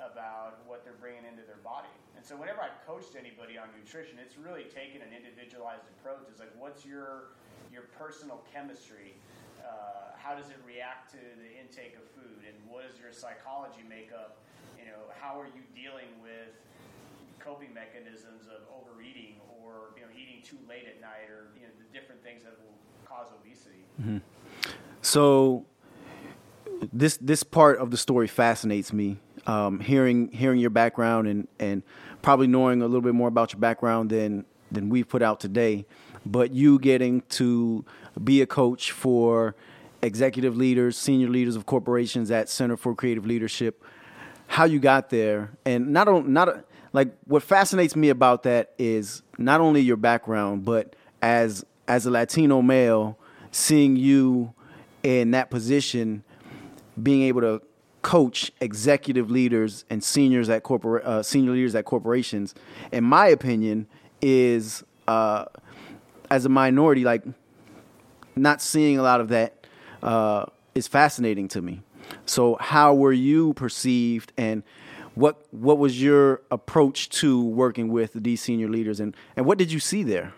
[0.00, 1.92] about what they're bringing into their body.
[2.16, 6.26] And so whenever I've coached anybody on nutrition, it's really taken an individualized approach.
[6.30, 7.36] It's like, what's your
[7.72, 9.14] your personal chemistry?
[9.60, 13.82] Uh, how does it react to the intake of food, and what is your psychology
[13.88, 14.40] makeup?
[14.78, 16.52] You know, how are you dealing with
[17.40, 21.74] coping mechanisms of overeating or you know eating too late at night, or you know
[21.76, 23.84] the different things that will cause obesity.
[25.02, 25.64] So
[26.94, 29.18] this this part of the story fascinates me.
[29.46, 31.82] Um, hearing hearing your background and and
[32.22, 35.84] probably knowing a little bit more about your background than than we've put out today,
[36.24, 37.84] but you getting to
[38.22, 39.54] be a coach for
[40.02, 43.82] executive leaders, senior leaders of corporations at Center for Creative Leadership,
[44.46, 49.22] how you got there, and not on, not like what fascinates me about that is
[49.36, 53.18] not only your background, but as as a Latino male,
[53.50, 54.54] seeing you
[55.02, 56.24] in that position,
[57.02, 57.62] being able to
[58.02, 62.54] coach executive leaders and seniors at corporate uh, senior leaders at corporations,
[62.92, 63.86] in my opinion,
[64.20, 65.46] is uh,
[66.30, 67.24] as a minority, like
[68.36, 69.66] not seeing a lot of that
[70.02, 71.82] uh, is fascinating to me.
[72.26, 74.62] So, how were you perceived, and
[75.14, 79.72] what what was your approach to working with these senior leaders, and and what did
[79.72, 80.34] you see there?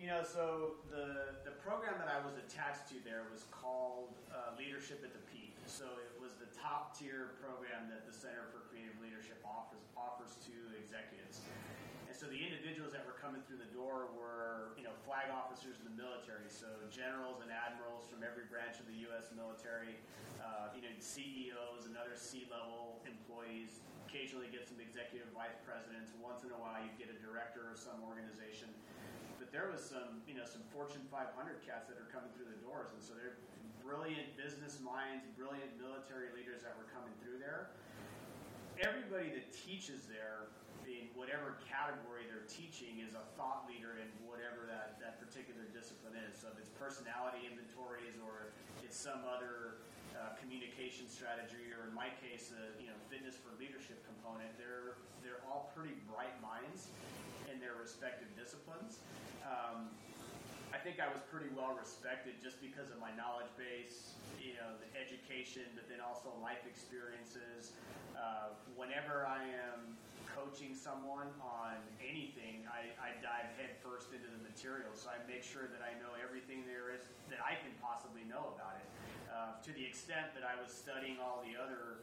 [0.00, 4.56] You know, so the the program that I was attached to there was called uh,
[4.56, 5.52] Leadership at the Peak.
[5.66, 10.32] So it was the top tier program that the Center for Creative Leadership offers offers
[10.48, 11.44] to executives.
[12.08, 15.76] And so the individuals that were coming through the door were, you know, flag officers
[15.76, 19.28] in the military, so generals and admirals from every branch of the U.S.
[19.36, 20.00] military,
[20.40, 23.84] uh, you know, CEOs and other C-level employees.
[24.08, 26.16] Occasionally get some executive vice presidents.
[26.16, 28.72] Once in a while, you get a director of some organization
[29.36, 31.34] but there was some, you know, some Fortune 500
[31.66, 33.42] cats that are coming through the doors, and so they're
[33.82, 37.74] brilliant business minds, brilliant military leaders that were coming through there.
[38.78, 40.46] Everybody that teaches there,
[41.14, 46.38] whatever category they're teaching, is a thought leader in whatever that, that particular discipline is.
[46.38, 48.52] So if it's personality inventories or
[48.84, 53.52] it's some other uh, communication strategy, or in my case, uh, you know, fitness for
[53.56, 56.92] leadership component, they're they're all pretty bright minds
[57.48, 59.00] in their respective disciplines.
[59.42, 59.96] Um,
[60.72, 64.72] I think I was pretty well respected just because of my knowledge base, you know,
[64.80, 67.76] the education, but then also life experiences.
[68.16, 70.00] Uh, whenever I am
[70.32, 74.96] coaching someone on anything, I, I dive headfirst into the material.
[74.96, 78.56] So I make sure that I know everything there is that I can possibly know
[78.56, 78.88] about it.
[79.28, 82.00] Uh, to the extent that I was studying all the other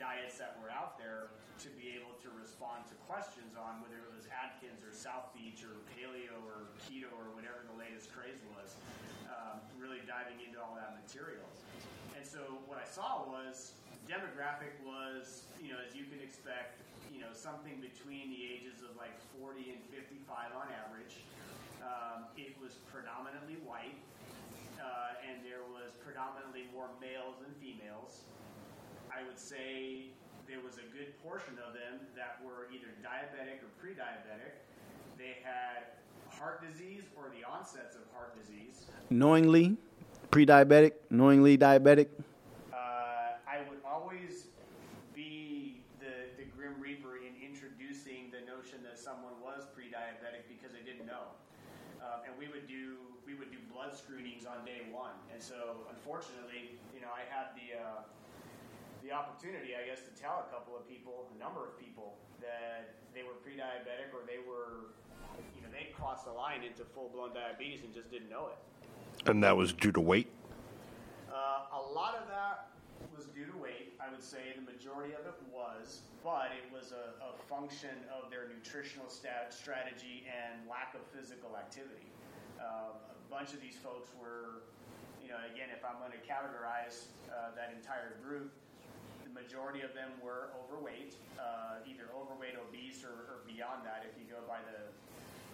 [0.00, 1.28] diets that were out there
[1.60, 5.60] to be able to respond to questions on whether it was Atkins or South Beach
[5.60, 8.80] or paleo or keto or whatever the latest craze was.
[9.28, 11.44] Um, really diving into all that material.
[12.16, 13.76] And so what I saw was
[14.08, 16.80] demographic was, you know, as you can expect,
[17.12, 21.22] you know, something between the ages of like 40 and 55 on average.
[21.84, 23.96] Um, it was predominantly white,
[24.76, 28.26] uh, and there was predominantly more males than females.
[29.10, 30.10] I would say
[30.48, 34.62] there was a good portion of them that were either diabetic or pre-diabetic.
[35.18, 35.98] They had
[36.30, 38.86] heart disease or the onsets of heart disease.
[39.10, 39.76] Knowingly
[40.30, 42.06] pre-diabetic, knowingly diabetic.
[42.72, 44.46] Uh, I would always
[45.14, 50.82] be the, the grim reaper in introducing the notion that someone was pre-diabetic because I
[50.86, 51.34] didn't know.
[52.00, 52.96] Um, and we would do
[53.26, 55.14] we would do blood screenings on day one.
[55.30, 58.02] And so, unfortunately, you know, I had the uh,
[59.10, 62.94] the opportunity, I guess, to tell a couple of people, a number of people, that
[63.10, 64.94] they were pre-diabetic or they were,
[65.58, 68.58] you know, they crossed the line into full-blown diabetes and just didn't know it.
[69.26, 70.30] And that was due to weight.
[71.26, 72.70] Uh, a lot of that
[73.10, 73.98] was due to weight.
[73.98, 78.30] I would say the majority of it was, but it was a, a function of
[78.30, 82.06] their nutritional stat, strategy and lack of physical activity.
[82.62, 84.62] Um, a bunch of these folks were,
[85.18, 88.54] you know, again, if I'm going to categorize uh, that entire group,
[89.40, 94.28] majority of them were overweight, uh, either overweight, obese, or, or beyond that if you
[94.28, 94.92] go by the,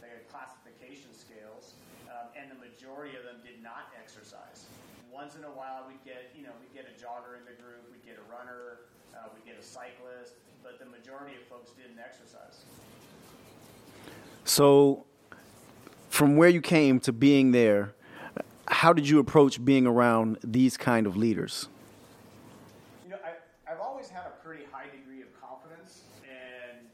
[0.03, 1.79] the classification scales.
[2.11, 4.67] Um, and the majority of them did not exercise.
[5.13, 7.83] Once in a while, we'd get, you know, we'd get a jogger in the group,
[7.91, 11.99] we'd get a runner, uh, we'd get a cyclist, but the majority of folks didn't
[11.99, 12.65] exercise.
[14.45, 15.05] So,
[16.11, 17.95] from where you came to being there,
[18.69, 21.69] how did you approach being around these kind of leaders?
[23.05, 26.87] You know, I, I've always had a pretty high degree of confidence, and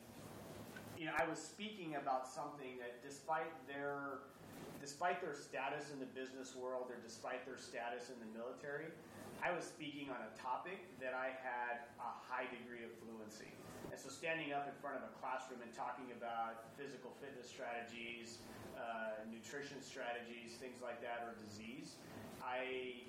[0.96, 4.24] you know, I was speaking about something that, despite their,
[4.80, 8.88] despite their status in the business world, or despite their status in the military,
[9.42, 13.50] I was speaking on a topic that I had a high degree of fluency.
[13.90, 18.40] And so, standing up in front of a classroom and talking about physical fitness strategies,
[18.78, 22.00] uh, nutrition strategies, things like that, or disease,
[22.40, 23.04] I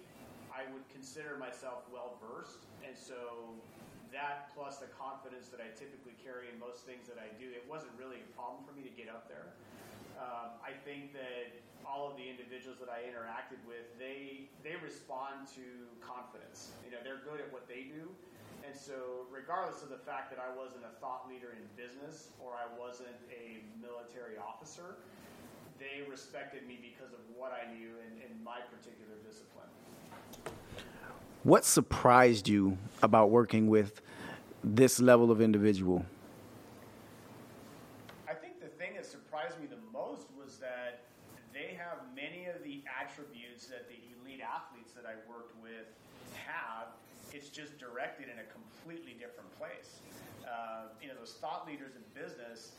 [0.54, 3.58] I would consider myself well versed, and so
[4.14, 7.66] that plus the confidence that I typically carry in most things that I do, it
[7.66, 9.50] wasn't really a problem for me to get up there.
[10.22, 15.50] Um, I think that all of the individuals that I interacted with, they they respond
[15.58, 15.66] to
[16.00, 16.72] confidence.
[16.86, 18.08] You know, they're good at what they do.
[18.64, 22.56] And so, regardless of the fact that I wasn't a thought leader in business or
[22.56, 24.96] I wasn't a military officer,
[25.76, 29.68] they respected me because of what I knew in, in my particular discipline.
[31.44, 34.02] What surprised you about working with
[34.64, 36.06] this level of individual?
[38.30, 41.04] I think the thing that surprised me the most was that
[41.52, 45.92] they have many of the attributes that the elite athletes that I worked with
[46.48, 46.96] have.
[47.34, 50.00] It's just directed in a completely different place.
[50.48, 52.72] Uh, you know, those thought leaders in business,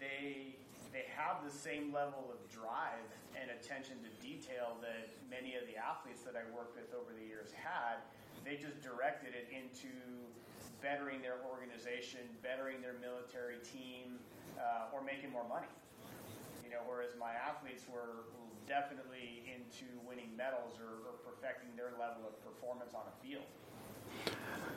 [0.00, 0.56] they
[0.92, 3.06] they have the same level of drive
[3.38, 7.22] and attention to detail that many of the athletes that I worked with over the
[7.22, 8.02] years had.
[8.42, 9.92] They just directed it into
[10.82, 14.18] bettering their organization, bettering their military team,
[14.58, 15.70] uh, or making more money.
[16.64, 18.26] You know, whereas my athletes were
[18.66, 23.46] definitely into winning medals or, or perfecting their level of performance on a field.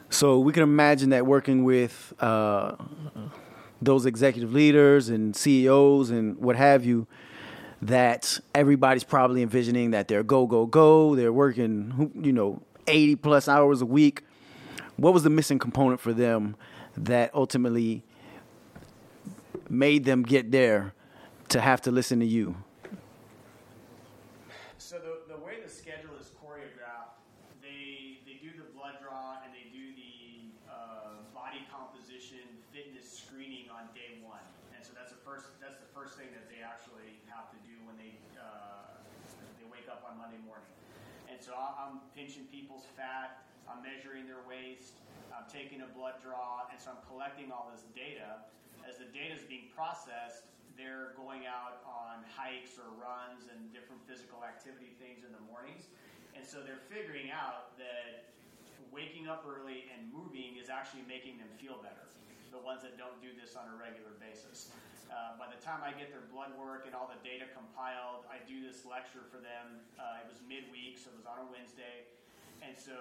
[0.09, 2.75] So we can imagine that working with uh,
[3.83, 7.07] those executive leaders and CEOs and what have you,
[7.81, 13.47] that everybody's probably envisioning that they're go go go, they're working, you know, eighty plus
[13.47, 14.23] hours a week.
[14.95, 16.55] What was the missing component for them
[16.95, 18.03] that ultimately
[19.69, 20.93] made them get there
[21.49, 22.55] to have to listen to you?
[24.77, 27.17] So the, the way the schedule is choreographed,
[27.61, 33.73] they they do the blood draw and they do the uh, body composition fitness screening
[33.73, 34.45] on day one,
[34.77, 37.73] and so that's the first that's the first thing that they actually have to do
[37.89, 38.93] when they uh,
[39.57, 40.69] they wake up on Monday morning.
[41.25, 44.97] And so I'm pinching people's fat, I'm measuring their waist,
[45.29, 48.41] I'm taking a blood draw, and so I'm collecting all this data.
[48.89, 54.01] As the data is being processed, they're going out on hikes or runs and different
[54.09, 55.93] physical activity things in the mornings.
[56.33, 58.33] And so they're figuring out that
[58.89, 62.09] waking up early and moving is actually making them feel better.
[62.53, 64.69] The ones that don't do this on a regular basis.
[65.09, 68.37] Uh, by the time I get their blood work and all the data compiled, I
[68.45, 69.81] do this lecture for them.
[69.97, 72.05] Uh, it was midweek, so it was on a Wednesday.
[72.61, 72.93] And so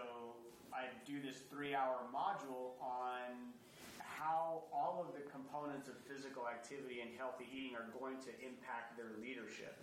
[0.72, 3.52] I do this three hour module on
[4.00, 8.96] how all of the components of physical activity and healthy eating are going to impact
[8.96, 9.76] their leadership.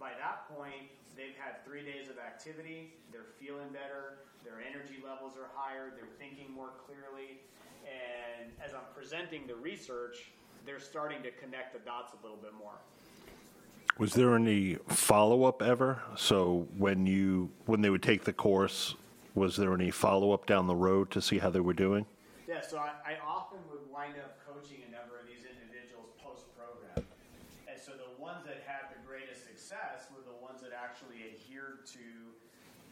[0.00, 5.36] By that point, they've had three days of activity, they're feeling better, their energy levels
[5.36, 7.44] are higher, they're thinking more clearly,
[7.84, 10.30] and as I'm presenting the research,
[10.66, 12.74] they're starting to connect the dots a little bit more.
[13.98, 16.02] Was there any follow up ever?
[16.16, 18.96] So when you when they would take the course,
[19.34, 22.06] was there any follow up down the road to see how they were doing?
[22.48, 26.50] Yeah, so I, I often would wind up coaching a number of these individuals post
[26.58, 27.06] program.
[27.70, 31.86] And so the ones that had the greatest success were the ones that actually adhered
[31.94, 32.06] to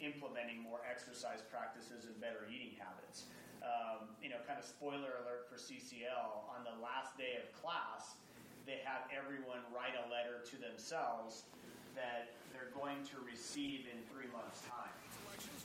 [0.03, 3.31] implementing more exercise practices and better eating habits.
[3.63, 8.19] Um, you know, kind of spoiler alert for CCL, on the last day of class,
[8.67, 11.47] they have everyone write a letter to themselves
[11.95, 14.95] that they're going to receive in three months' time.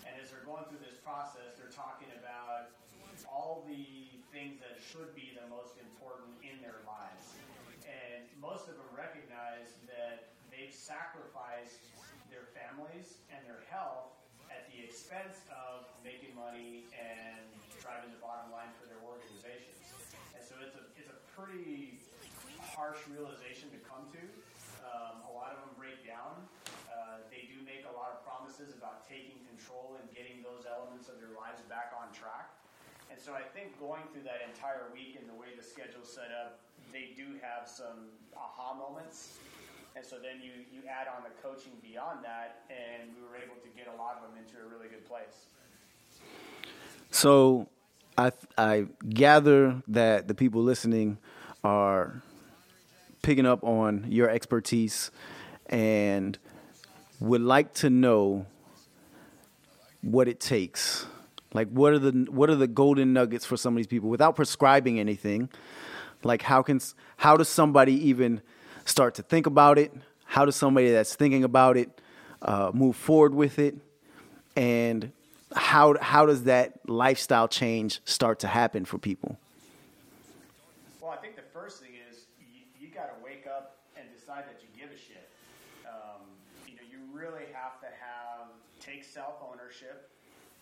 [0.05, 2.73] And as they're going through this process, they're talking about
[3.25, 7.33] all the things that should be the most important in their lives.
[7.87, 11.81] And most of them recognize that they've sacrificed
[12.29, 14.13] their families and their health
[14.51, 17.47] at the expense of making money and
[17.87, 19.79] driving the bottom line for their organizations.
[20.35, 22.03] And so it's a, it's a pretty
[22.59, 24.23] harsh realization to come to.
[24.83, 26.35] Um, a lot of them break down.
[26.91, 31.07] Uh, they do make a lot of promises about taking control and getting those elements
[31.07, 32.51] of their lives back on track.
[33.07, 36.35] And so I think going through that entire week and the way the schedule's set
[36.35, 36.59] up,
[36.91, 39.39] they do have some aha moments.
[39.95, 43.55] And so then you, you add on the coaching beyond that, and we were able
[43.63, 45.47] to get a lot of them into a really good place.
[47.11, 47.67] So
[48.17, 51.19] I I gather that the people listening
[51.63, 52.23] are
[53.21, 55.11] picking up on your expertise
[55.67, 56.37] and
[57.19, 58.45] would like to know
[60.01, 61.05] what it takes.
[61.53, 64.35] Like what are the what are the golden nuggets for some of these people without
[64.35, 65.49] prescribing anything?
[66.23, 66.79] Like how can
[67.17, 68.41] how does somebody even
[68.85, 69.93] start to think about it?
[70.25, 72.01] How does somebody that's thinking about it
[72.41, 73.75] uh, move forward with it?
[74.55, 75.11] And
[75.55, 79.39] how how does that lifestyle change start to happen for people?
[81.01, 84.43] Well, I think the first thing is you, you got to wake up and decide
[84.43, 85.29] that you give a shit.
[85.87, 86.27] Um,
[86.67, 88.51] you know, you really have to have
[88.81, 90.11] take self ownership,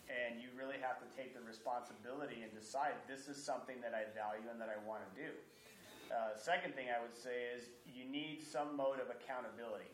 [0.06, 4.06] and you really have to take the responsibility and decide this is something that I
[4.14, 5.30] value and that I want to do.
[6.14, 9.90] Uh, second thing I would say is you need some mode of accountability.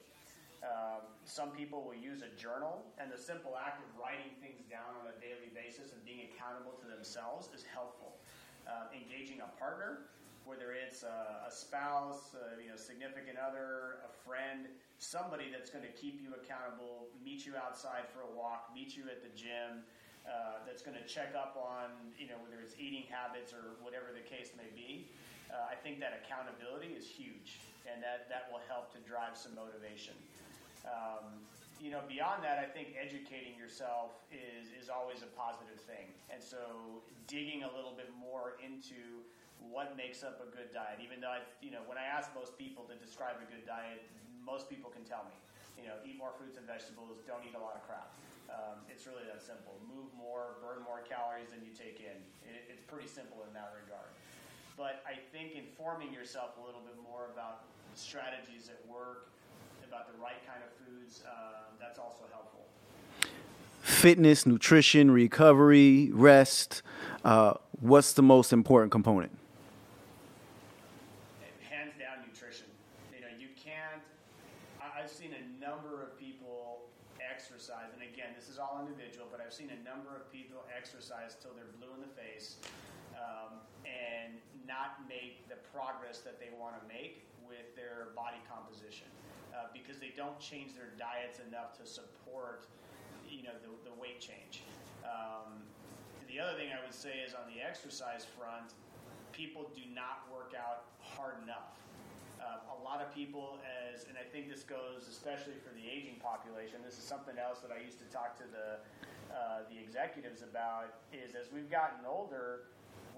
[0.62, 4.94] Um, some people will use a journal, and the simple act of writing things down
[5.02, 8.14] on a daily basis and being accountable to themselves is helpful.
[8.70, 10.06] Uh, engaging a partner,
[10.46, 14.70] whether it's a, a spouse, uh, you know, significant other, a friend,
[15.02, 19.10] somebody that's going to keep you accountable, meet you outside for a walk, meet you
[19.10, 19.82] at the gym,
[20.30, 21.90] uh, that's going to check up on,
[22.22, 25.10] you know, whether it's eating habits or whatever the case may be.
[25.50, 27.58] Uh, I think that accountability is huge,
[27.90, 30.14] and that, that will help to drive some motivation.
[30.86, 31.46] Um,
[31.82, 36.14] you know, beyond that, I think educating yourself is, is always a positive thing.
[36.30, 39.26] And so digging a little bit more into
[39.58, 42.54] what makes up a good diet, even though I, you know, when I ask most
[42.58, 44.06] people to describe a good diet,
[44.46, 45.34] most people can tell me,
[45.78, 48.14] you know, eat more fruits and vegetables, don't eat a lot of crap.
[48.50, 49.78] Um, it's really that simple.
[49.86, 52.20] Move more, burn more calories than you take in.
[52.46, 54.12] It, it's pretty simple in that regard.
[54.76, 59.32] But I think informing yourself a little bit more about strategies at work,
[59.92, 62.64] about the right kind of foods, uh, that's also helpful.
[63.82, 66.82] Fitness, nutrition, recovery, rest.
[67.26, 69.36] Uh, what's the most important component?
[71.68, 72.72] hands down nutrition.
[73.12, 74.00] You know, you can't.
[74.80, 76.88] I've seen a number of people
[77.20, 81.36] exercise, and again, this is all individual, but I've seen a number of people exercise
[81.36, 82.64] till they're blue in the face
[83.20, 89.12] um, and not make the progress that they want to make with their body composition
[89.52, 92.68] uh, because they don't change their diets enough to support,
[93.28, 94.64] you know, the, the weight change.
[95.04, 95.64] Um,
[96.28, 98.72] the other thing I would say is on the exercise front,
[99.32, 101.76] people do not work out hard enough.
[102.40, 106.18] Uh, a lot of people, as and I think this goes especially for the aging
[106.18, 106.82] population.
[106.82, 108.82] This is something else that I used to talk to the
[109.30, 111.06] uh, the executives about.
[111.14, 112.72] Is as we've gotten older,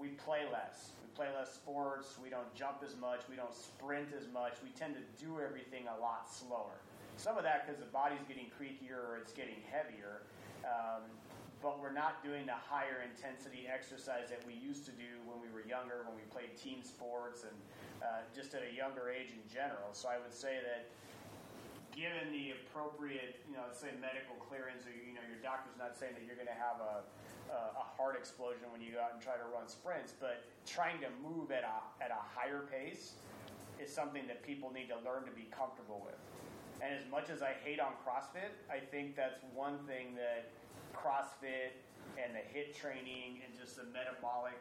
[0.04, 0.92] we play less.
[1.00, 2.20] We play less sports.
[2.20, 3.24] We don't jump as much.
[3.24, 4.60] We don't sprint as much.
[4.60, 6.76] We tend to do everything a lot slower.
[7.16, 10.28] Some of that because the body's getting creakier or it's getting heavier.
[10.60, 11.08] Um,
[11.64, 15.48] but we're not doing the higher intensity exercise that we used to do when we
[15.48, 17.56] were younger, when we played team sports and
[18.04, 19.88] uh, just at a younger age in general.
[19.96, 20.92] So I would say that
[21.94, 26.18] given the appropriate, you know, say medical clearance, or you know, your doctor's not saying
[26.18, 27.06] that you're going to have a,
[27.54, 31.06] a, heart explosion when you go out and try to run sprints, but trying to
[31.22, 33.14] move at a at a higher pace
[33.78, 36.18] is something that people need to learn to be comfortable with.
[36.82, 40.50] And as much as I hate on CrossFit, I think that's one thing that
[40.90, 41.78] CrossFit
[42.18, 44.58] and the HIT training and just the metabolic,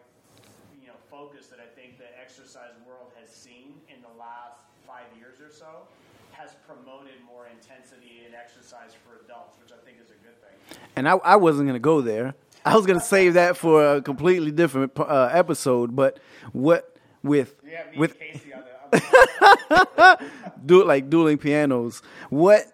[0.80, 5.10] you know, focus that I think the exercise world has seen in the last five
[5.18, 5.90] years or so
[6.34, 10.80] has promoted more intensity in exercise for adults, which I think is a good thing.
[10.96, 12.36] And I, I wasn't going to go there.
[12.66, 15.96] I was going to save that for a completely different uh, episode.
[15.96, 16.20] But
[16.54, 19.88] what with Yeah, me with and Casey on the, on
[20.20, 20.32] the
[20.66, 22.02] do like dueling pianos?
[22.30, 22.66] What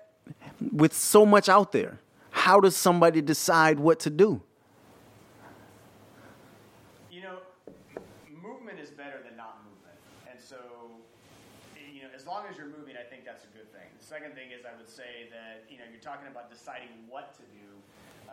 [0.71, 1.99] with so much out there?
[2.31, 4.41] How does somebody decide what to do?
[7.11, 7.37] You know,
[8.41, 9.97] movement is better than not movement.
[10.29, 10.55] And so,
[11.93, 13.81] you know, as long as you're moving, I think that's a good thing.
[13.89, 17.37] The second thing is I would say that, you know, you're talking about deciding what
[17.37, 17.69] to do.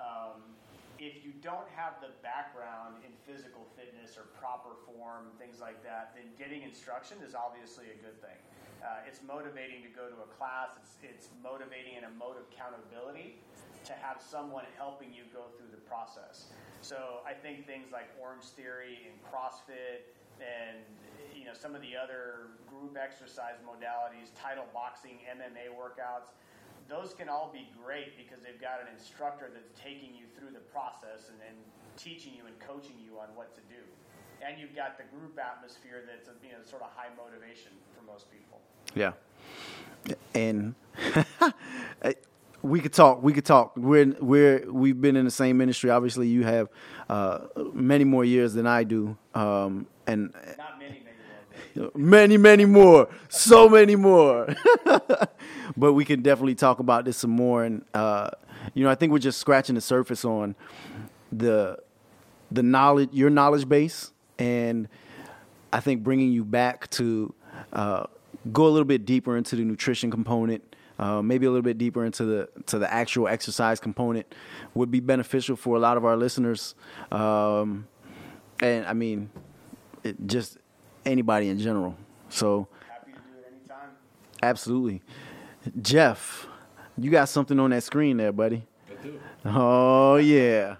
[0.00, 0.56] Um,
[0.96, 6.16] if you don't have the background in physical fitness or proper form, things like that,
[6.16, 8.40] then getting instruction is obviously a good thing.
[8.80, 10.80] Uh, it's motivating to go to a class.
[10.80, 13.44] It's, it's motivating and a mode of accountability
[13.84, 16.48] to have someone helping you go through the process.
[16.80, 20.08] So I think things like Orange Theory and CrossFit
[20.40, 20.78] and
[21.34, 26.32] you know some of the other group exercise modalities, title boxing, MMA workouts,
[26.88, 30.64] those can all be great because they've got an instructor that's taking you through the
[30.70, 31.56] process and, and
[31.96, 33.82] teaching you and coaching you on what to do.
[34.44, 38.26] And you've got the group atmosphere that's you know sort of high motivation for most
[38.30, 38.60] people.
[38.94, 39.12] Yeah.
[40.34, 40.74] And
[42.62, 43.22] we could talk.
[43.22, 43.72] We could talk.
[43.76, 45.90] We're we're we've been in the same industry.
[45.90, 46.68] Obviously, you have
[47.08, 47.40] uh,
[47.72, 51.16] many more years than I do, um, and Not many, many
[51.76, 51.90] more.
[51.94, 53.08] many, many more.
[53.28, 54.54] So many more.
[55.76, 57.64] but we can definitely talk about this some more.
[57.64, 58.30] And uh,
[58.74, 60.54] you know, I think we're just scratching the surface on
[61.32, 61.78] the
[62.50, 64.88] the knowledge, your knowledge base, and
[65.72, 67.34] I think bringing you back to
[67.72, 68.04] uh,
[68.52, 70.62] go a little bit deeper into the nutrition component.
[70.98, 74.34] Uh, maybe a little bit deeper into the to the actual exercise component
[74.72, 76.74] would be beneficial for a lot of our listeners,
[77.12, 77.86] um,
[78.62, 79.28] and I mean,
[80.06, 80.58] it, just
[81.04, 81.94] anybody in general.
[82.28, 83.90] So, Happy to do it anytime.
[84.42, 85.02] absolutely,
[85.82, 86.46] Jeff,
[86.98, 88.62] you got something on that screen there, buddy.
[88.90, 89.20] I do.
[89.44, 90.76] Oh yeah.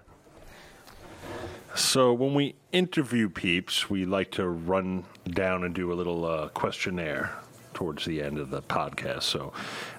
[1.74, 6.48] So when we interview peeps, we like to run down and do a little uh,
[6.48, 7.32] questionnaire
[7.74, 9.24] towards the end of the podcast.
[9.24, 9.53] So,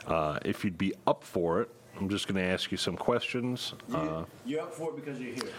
[0.07, 3.73] uh, if you'd be up for it, I'm just going to ask you some questions,
[3.93, 5.51] uh, You're up for it because you're here.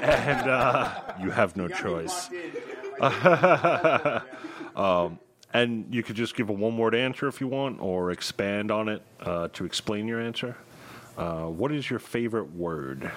[0.00, 2.30] and uh, you have no me choice.
[2.30, 4.20] in,
[5.52, 8.88] And you could just give a one word answer if you want, or expand on
[8.88, 10.56] it uh, to explain your answer.
[11.18, 13.10] Uh, what is your favorite word?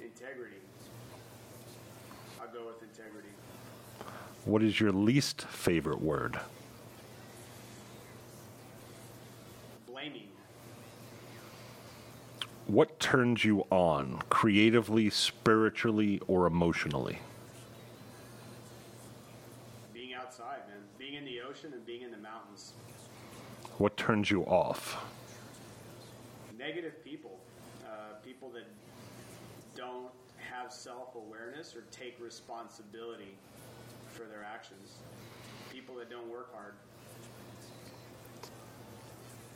[0.00, 0.56] integrity.
[2.40, 3.28] I'll go with integrity.
[4.44, 6.38] What is your least favorite word?
[12.72, 17.18] What turns you on, creatively, spiritually, or emotionally?
[19.92, 20.78] Being outside, man.
[20.98, 22.72] Being in the ocean and being in the mountains.
[23.76, 25.04] What turns you off?
[26.58, 27.40] Negative people.
[27.84, 28.64] Uh, people that
[29.76, 30.08] don't
[30.38, 33.36] have self awareness or take responsibility
[34.08, 34.94] for their actions.
[35.70, 36.72] People that don't work hard.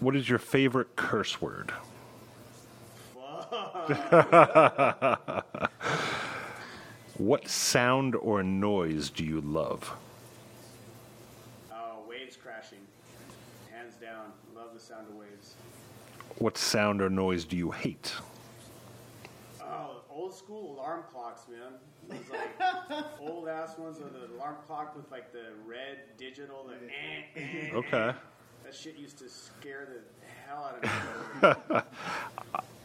[0.00, 1.72] What is your favorite curse word?
[7.18, 9.90] What sound or noise do you love?
[11.72, 12.80] Oh, waves crashing.
[13.72, 14.32] Hands down.
[14.54, 15.54] Love the sound of waves.
[16.36, 18.12] What sound or noise do you hate?
[19.62, 21.78] Oh, old school alarm clocks, man.
[22.06, 22.50] Those like
[23.20, 26.68] old ass ones with the alarm clock with like the red digital.
[26.68, 27.76] The eh, eh, eh.
[27.76, 28.12] Okay.
[28.62, 30.02] That shit used to scare the
[30.46, 31.80] hell out of me.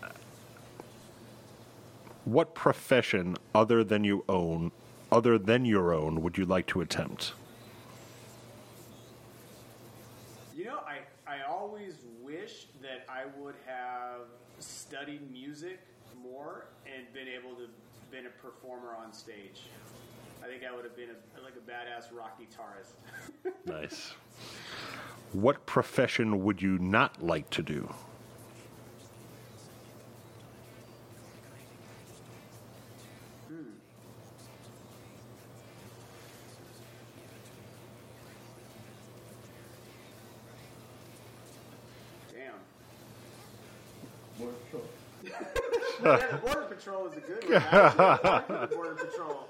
[2.26, 4.72] What profession other than you own,
[5.12, 7.34] other than your own, would you like to attempt?
[10.56, 14.28] You know, I, I always wish that I would have
[14.60, 15.80] studied music
[16.22, 17.68] more and been able to
[18.12, 19.64] been a performer on stage.
[20.44, 22.92] I think I would have been a, like a badass rock guitarist.
[23.66, 24.14] Nice.
[25.34, 27.94] What profession would you not like to do?
[46.82, 47.52] Patrol is a good one.
[47.54, 49.48] The border patrol.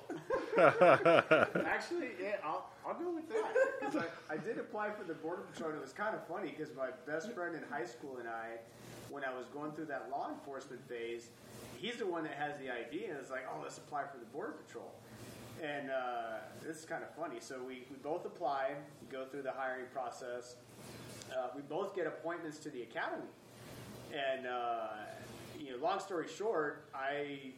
[1.65, 3.53] Actually, yeah, I'll, I'll go with that.
[3.81, 3.95] 'Cause
[4.29, 6.75] I, I did apply for the border patrol, and it was kind of funny because
[6.75, 8.57] my best friend in high school and I,
[9.09, 11.29] when I was going through that law enforcement phase,
[11.77, 14.25] he's the one that has the idea, and it's like, oh, let's apply for the
[14.25, 14.91] border patrol.
[15.63, 17.37] And uh, this is kind of funny.
[17.39, 18.71] So we, we both apply,
[19.11, 20.55] go through the hiring process.
[21.31, 23.27] Uh, we both get appointments to the academy.
[24.11, 24.87] And uh,
[25.71, 27.51] you know, long story short, I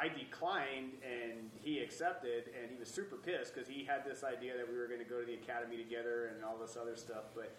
[0.00, 4.56] I declined and he accepted, and he was super pissed because he had this idea
[4.56, 7.24] that we were going to go to the academy together and all this other stuff.
[7.34, 7.56] But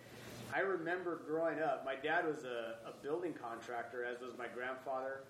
[0.53, 5.23] I remember growing up, my dad was a, a building contractor, as was my grandfather,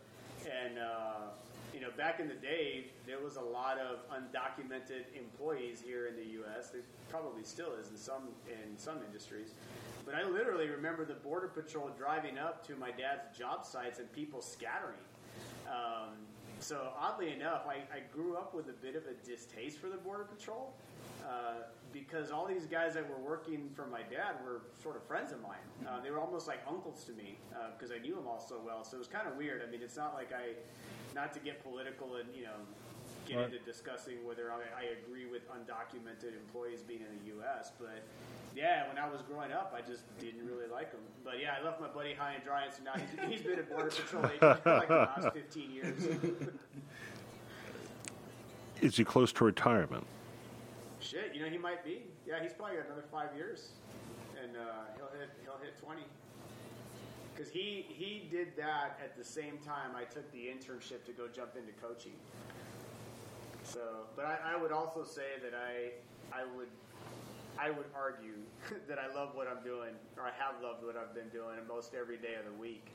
[0.45, 1.33] and uh,
[1.73, 6.15] you know, back in the day, there was a lot of undocumented employees here in
[6.15, 6.69] the U.S.
[6.69, 9.53] There probably still is in some in some industries.
[10.09, 14.11] But I literally remember the border patrol driving up to my dad's job sites and
[14.11, 14.97] people scattering.
[15.67, 16.15] Um,
[16.59, 19.97] so oddly enough, I, I grew up with a bit of a distaste for the
[19.97, 20.73] border patrol
[21.27, 21.61] uh,
[21.93, 25.43] because all these guys that were working for my dad were sort of friends of
[25.43, 25.61] mine.
[25.87, 27.37] Uh, they were almost like uncles to me
[27.77, 28.83] because I knew them all so well.
[28.83, 29.61] So it was kind of weird.
[29.65, 30.53] I mean, it's not like I,
[31.13, 32.57] not to get political and you know
[33.27, 33.45] get Right.
[33.45, 38.01] into discussing whether I, I agree with undocumented employees being in the U.S., but
[38.55, 41.01] yeah, when I was growing up, I just didn't really like them.
[41.23, 43.59] But yeah, I left my buddy high and dry, and so now he's, he's been
[43.59, 46.07] a border patrol agent for like the last 15 years.
[48.81, 50.05] Is he close to retirement?
[51.01, 52.03] Shit, you know he might be.
[52.27, 53.69] Yeah, he's probably got another five years,
[54.41, 54.61] and uh,
[54.95, 56.01] he'll hit he'll hit 20.
[57.33, 61.27] Because he he did that at the same time I took the internship to go
[61.27, 62.13] jump into coaching.
[63.63, 65.91] So, but I, I would also say that I
[66.37, 66.69] I would
[67.59, 68.39] I would argue
[68.87, 71.93] that I love what I'm doing, or I have loved what I've been doing most
[71.93, 72.87] every day of the week.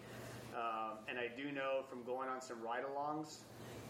[0.55, 3.39] Um, and I do know from going on some ride-alongs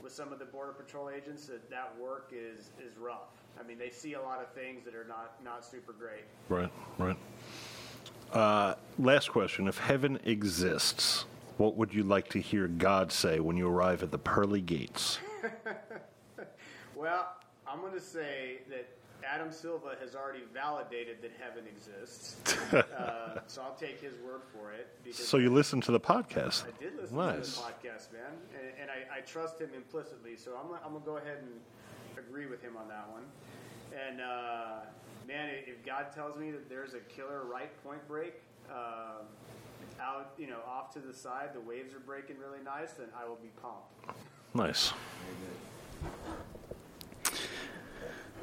[0.02, 3.28] with some of the border patrol agents that that work is is rough.
[3.58, 6.24] I mean, they see a lot of things that are not not super great.
[6.48, 7.16] Right, right.
[8.32, 9.68] Uh, last question.
[9.68, 11.26] If heaven exists,
[11.58, 15.18] what would you like to hear God say when you arrive at the pearly gates?
[16.96, 17.26] Well,
[17.66, 18.86] I'm going to say that
[19.32, 22.36] Adam Silva has already validated that heaven exists,
[22.74, 24.88] uh, so I'll take his word for it.
[25.04, 26.64] Because So you listen to the podcast?
[26.66, 27.54] I did listen Nice.
[27.54, 30.36] to the podcast, man, and, and I, I trust him implicitly.
[30.36, 33.24] So I'm, gonna- I'm gonna go ahead and agree with him on that one.
[34.08, 34.80] And uh,
[35.28, 38.34] man, if God tells me that there's a killer right point break
[38.70, 39.22] uh,
[40.00, 43.28] out, you know, off to the side, the waves are breaking really nice, then I
[43.28, 44.18] will be pumped.
[44.54, 44.92] Nice.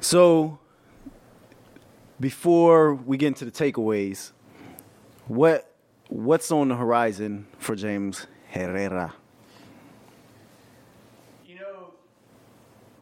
[0.00, 0.58] So,
[2.22, 4.30] before we get into the takeaways,
[5.26, 5.74] what
[6.08, 9.12] what's on the horizon for James Herrera?
[11.44, 11.94] You know,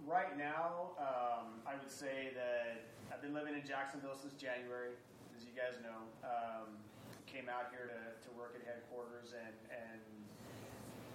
[0.09, 2.81] right now, um, I would say that
[3.13, 4.97] I've been living in Jacksonville since January,
[5.37, 6.01] as you guys know.
[6.25, 6.81] Um,
[7.29, 10.03] came out here to, to work at headquarters and, and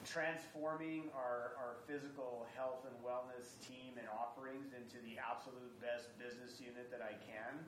[0.05, 6.61] transforming our, our physical health and wellness team and offerings into the absolute best business
[6.61, 7.65] unit that I can.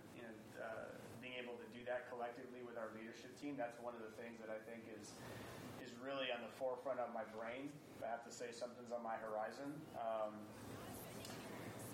[0.58, 4.14] Uh, being able to do that collectively with our leadership team, that's one of the
[4.18, 5.14] things that I think is
[5.82, 7.70] is really on the forefront of my brain.
[7.98, 9.72] If I have to say something's on my horizon.
[9.96, 10.36] Um,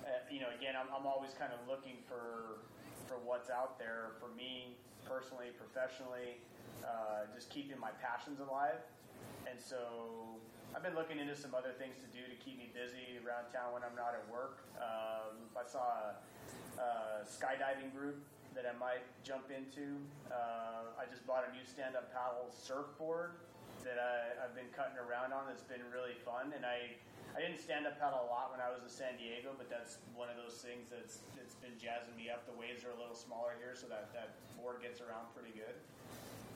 [0.03, 2.63] uh, you know, again, I'm, I'm always kind of looking for
[3.07, 6.39] for what's out there for me personally, professionally,
[6.83, 8.79] uh, just keeping my passions alive.
[9.47, 10.39] And so
[10.75, 13.75] I've been looking into some other things to do to keep me busy around town
[13.75, 14.63] when I'm not at work.
[14.79, 16.89] Um, I saw a, a
[17.27, 18.23] skydiving group
[18.55, 19.97] that I might jump into.
[20.29, 23.37] Uh, I just bought a new stand-up paddle surfboard
[23.83, 25.49] that I, I've been cutting around on.
[25.49, 26.95] That's been really fun, and I
[27.35, 29.97] I didn't stand up paddle a lot when I was in San Diego, but that's
[30.13, 32.45] one of those things that's that's been jazzing me up.
[32.45, 35.75] The waves are a little smaller here, so that that board gets around pretty good.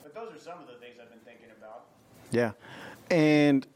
[0.02, 1.90] But those are some of the things I've been thinking about.
[2.30, 2.52] Yeah,
[3.10, 3.66] and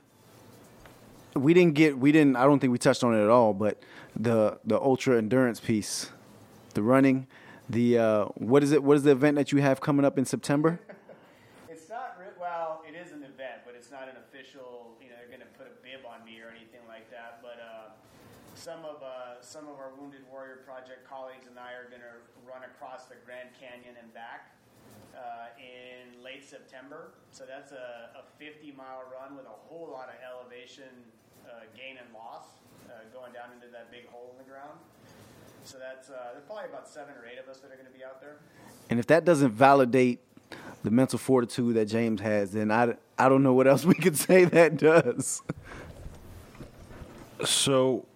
[1.34, 2.36] we didn't get we didn't.
[2.36, 3.52] I don't think we touched on it at all.
[3.52, 3.82] But
[4.14, 6.10] the the ultra endurance piece,
[6.74, 7.26] the running,
[7.70, 8.82] the uh, what is it?
[8.82, 10.80] What is the event that you have coming up in September?
[11.68, 12.82] It's not re- well.
[12.86, 14.96] It is an event, but it's not an official.
[15.00, 17.40] You know, they're going to put a bib on me or anything like that.
[17.40, 17.94] But uh,
[18.54, 22.18] some of uh, some of our Wounded Warrior Project colleagues and I are going to
[22.44, 24.52] run across the Grand Canyon and back
[25.16, 27.12] uh, in late September.
[27.30, 30.90] So that's a, a 50 mile run with a whole lot of elevation
[31.46, 34.78] uh, gain and loss uh, going down into that big hole in the ground.
[35.64, 37.96] So that's uh, there's probably about seven or eight of us that are going to
[37.96, 38.36] be out there.
[38.90, 40.20] And if that doesn't validate
[40.82, 44.16] the mental fortitude that James has, then I, I don't know what else we could
[44.28, 45.42] say that does.
[47.44, 48.06] So,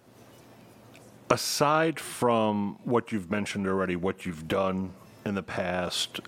[1.29, 4.93] aside from what you've mentioned already, what you've done
[5.25, 6.21] in the past,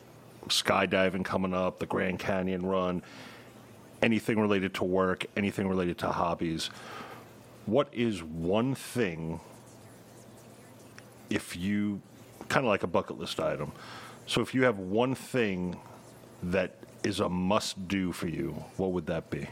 [0.47, 3.03] skydiving coming up, the Grand Canyon run,
[4.01, 6.69] anything related to work, anything related to hobbies,
[7.65, 9.39] what is one thing,
[11.29, 12.01] if you
[12.47, 13.71] kind of like a bucket list item?
[14.25, 15.79] So, if you have one thing
[16.43, 19.47] that is a must do for you, what would that be?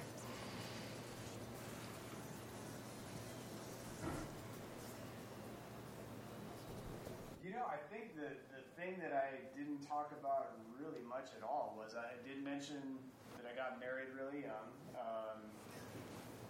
[7.44, 11.44] You know, I think the, the thing that I didn't talk about really much at
[11.44, 13.00] all was I did mention
[13.38, 14.68] that I got married really young.
[14.96, 15.42] Um,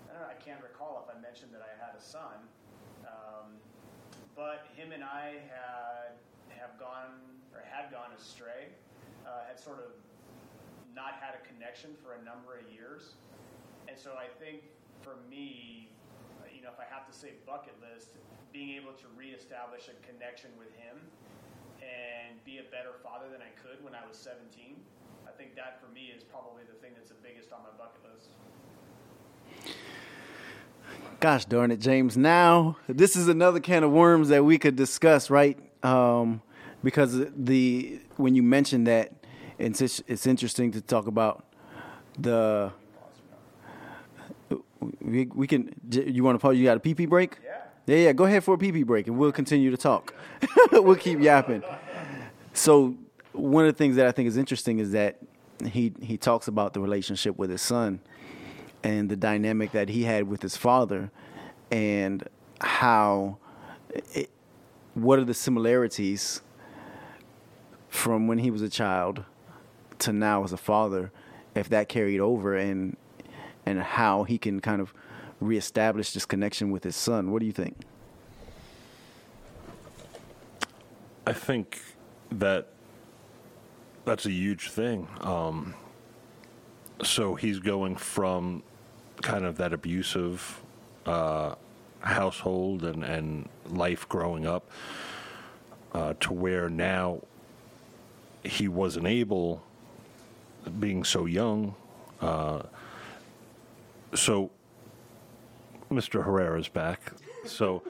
[0.09, 2.47] I don't know, I can't recall if I mentioned that I had a son.
[4.37, 6.13] But him and I had
[6.53, 7.17] have gone
[7.49, 8.69] or had gone astray,
[9.25, 9.97] uh, had sort of
[10.93, 13.17] not had a connection for a number of years.
[13.89, 14.69] And so I think
[15.01, 15.89] for me,
[16.53, 18.13] you know, if I have to say bucket list,
[18.53, 21.01] being able to reestablish a connection with him
[21.81, 24.77] and be a better father than I could when I was 17,
[25.25, 28.05] I think that for me is probably the thing that's the biggest on my bucket
[28.05, 28.37] list.
[31.19, 32.15] Gosh darn it, James.
[32.15, 35.57] Now, this is another can of worms that we could discuss, right?
[35.83, 36.41] Um,
[36.83, 39.11] because the when you mentioned that,
[39.57, 41.45] it's it's interesting to talk about
[42.19, 42.71] the.
[45.01, 45.73] We, we can.
[45.89, 46.55] You want to pause?
[46.55, 47.37] You got a pee pee break?
[47.43, 47.57] Yeah.
[47.87, 48.13] Yeah, yeah.
[48.13, 50.13] Go ahead for a pee pee break, and we'll continue to talk.
[50.71, 51.63] we'll keep yapping.
[52.53, 52.95] So
[53.31, 55.17] one of the things that I think is interesting is that
[55.65, 58.01] he he talks about the relationship with his son
[58.83, 61.11] and the dynamic that he had with his father,
[61.71, 62.27] and
[62.61, 63.37] how
[64.13, 64.29] it,
[64.93, 66.41] what are the similarities
[67.89, 69.23] from when he was a child
[69.99, 71.11] to now as a father,
[71.55, 72.97] if that carried over, and
[73.65, 74.93] and how he can kind of
[75.39, 77.31] reestablish this connection with his son.
[77.31, 77.75] What do you think?
[81.25, 81.81] I think
[82.31, 82.69] that
[84.05, 85.07] that's a huge thing.
[85.19, 85.75] Um,
[87.03, 88.63] so he's going from
[89.21, 90.61] kind of that abusive
[91.05, 91.55] uh,
[91.99, 94.69] household and, and life growing up
[95.93, 97.21] uh, to where now
[98.43, 99.61] he wasn't able,
[100.79, 101.75] being so young.
[102.21, 102.63] Uh,
[104.13, 104.49] so
[105.91, 106.23] Mr.
[106.23, 107.13] Herrera's back.
[107.45, 107.83] So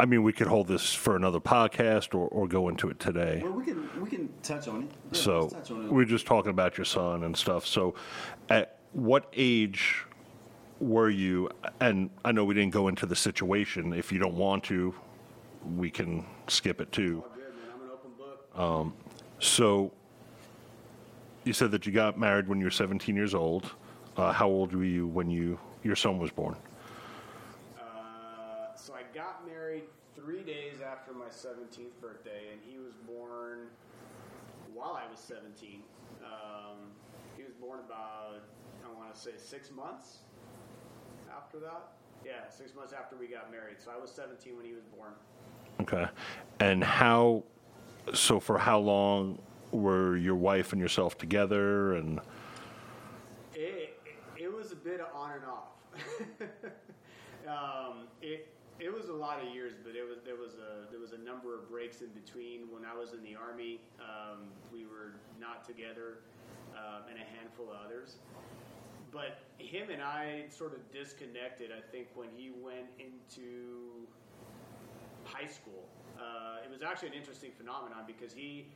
[0.00, 3.42] I mean, we could hold this for another podcast or, or go into it today.
[3.44, 4.90] Well, we can we can touch on it.
[5.12, 5.92] Yeah, So on it.
[5.92, 7.66] we're just talking about your son and stuff.
[7.66, 7.94] So,
[8.48, 10.06] at what age
[10.80, 11.50] were you?
[11.80, 13.92] And I know we didn't go into the situation.
[13.92, 14.94] If you don't want to,
[15.76, 17.22] we can skip it too.
[17.22, 17.74] All good, man.
[17.74, 18.94] I'm an open book.
[19.38, 19.92] So,
[21.44, 23.70] you said that you got married when you were 17 years old.
[24.16, 26.56] Uh, how old were you when you your son was born?
[27.78, 29.84] Uh, so I got married
[30.30, 33.66] three days after my 17th birthday, and he was born
[34.72, 35.82] while I was 17.
[36.22, 36.76] Um,
[37.36, 38.42] he was born about,
[38.84, 40.18] I want to say, six months
[41.36, 41.94] after that.
[42.24, 43.76] Yeah, six months after we got married.
[43.78, 45.12] So I was 17 when he was born.
[45.80, 46.06] Okay.
[46.60, 47.42] And how?
[48.14, 49.38] So for how long
[49.72, 51.94] were your wife and yourself together?
[51.94, 52.20] And
[53.54, 55.70] It, it, it was a bit of on and off.
[57.48, 58.46] um, it
[58.80, 61.18] it was a lot of years, but it was there was a there was a
[61.18, 62.72] number of breaks in between.
[62.72, 66.24] When I was in the army, um, we were not together,
[66.74, 68.16] um, and a handful of others.
[69.12, 71.70] But him and I sort of disconnected.
[71.72, 74.06] I think when he went into
[75.24, 75.86] high school.
[76.18, 78.66] Uh, it was actually an interesting phenomenon because he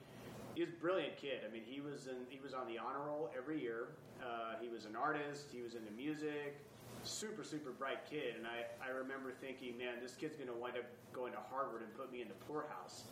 [0.55, 1.41] he was a brilliant kid.
[1.47, 3.89] I mean, he was in he was on the honor roll every year.
[4.23, 5.47] Uh, he was an artist.
[5.53, 6.57] He was into music.
[7.05, 8.35] Super super bright kid.
[8.37, 11.83] And I I remember thinking, man, this kid's going to wind up going to Harvard
[11.83, 13.05] and put me in the poorhouse.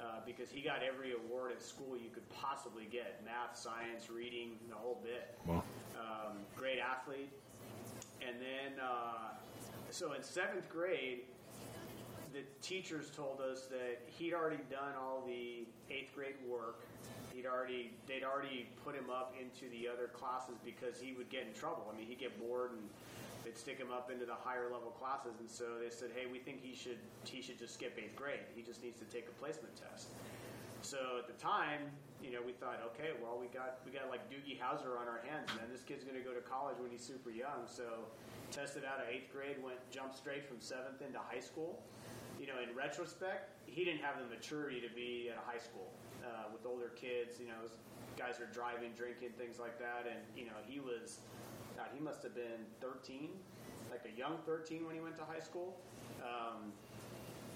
[0.00, 4.52] Uh, because he got every award at school you could possibly get math, science, reading,
[4.68, 5.36] the whole bit.
[5.98, 7.30] Um, great athlete.
[8.26, 9.34] And then, uh,
[9.90, 11.22] so in seventh grade,
[12.32, 16.80] the teachers told us that he'd already done all the eighth grade work.
[17.34, 21.46] He'd already they'd already put him up into the other classes because he would get
[21.46, 21.90] in trouble.
[21.92, 22.88] I mean, he'd get bored and
[23.48, 25.40] they'd stick him up into the higher level classes.
[25.40, 28.44] And so they said, "Hey, we think he should he should just skip eighth grade.
[28.54, 30.12] He just needs to take a placement test."
[30.82, 31.88] So at the time,
[32.22, 35.24] you know, we thought, okay, well, we got we got like Doogie Howser on our
[35.24, 35.72] hands, man.
[35.72, 37.64] This kid's going to go to college when he's super young.
[37.64, 38.12] So
[38.52, 41.80] tested out of eighth grade, went jumped straight from seventh into high school.
[42.38, 45.90] You know, in retrospect, he didn't have the maturity to be at a high school
[46.22, 47.40] uh, with older kids.
[47.40, 47.66] You know,
[48.14, 51.18] guys are driving, drinking, things like that, and you know, he was,
[51.78, 53.30] God, he must have been 13,
[53.86, 55.78] like a young 13 when he went to high school.
[56.18, 56.74] Um,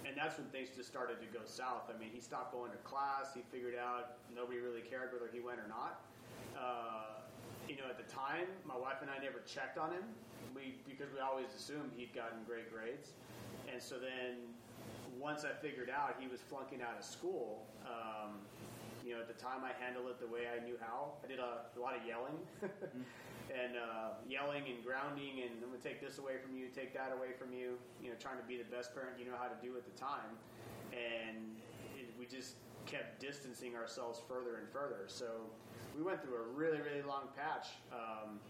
[0.06, 1.90] and that's when things just started to go south.
[1.90, 3.34] I mean, he stopped going to class.
[3.34, 6.06] He figured out nobody really cared whether he went or not.
[6.54, 7.18] Uh,
[7.66, 10.06] you know, at the time, my wife and I never checked on him.
[10.54, 13.14] We because we always assumed he'd gotten great grades,
[13.72, 14.52] and so then
[15.18, 17.64] once I figured out he was flunking out of school.
[17.86, 18.42] Um,
[19.12, 21.18] know, at the time I handled it the way I knew how.
[21.24, 25.82] I did a, a lot of yelling, and uh, yelling and grounding, and I'm gonna
[25.82, 27.76] take this away from you, take that away from you.
[28.02, 29.96] You know, trying to be the best parent you know how to do at the
[29.98, 30.36] time,
[30.92, 31.56] and
[31.96, 32.56] it, we just
[32.86, 35.06] kept distancing ourselves further and further.
[35.06, 35.48] So
[35.96, 37.68] we went through a really, really long patch.
[37.92, 38.40] Um,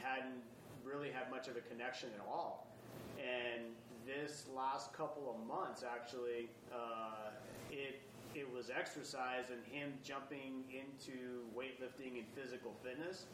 [0.00, 0.42] hadn't
[0.84, 2.68] really had much of a connection at all,
[3.16, 3.72] and
[4.04, 7.32] this last couple of months, actually, uh,
[7.70, 8.02] it
[8.34, 13.26] it was exercise and him jumping into weightlifting and physical fitness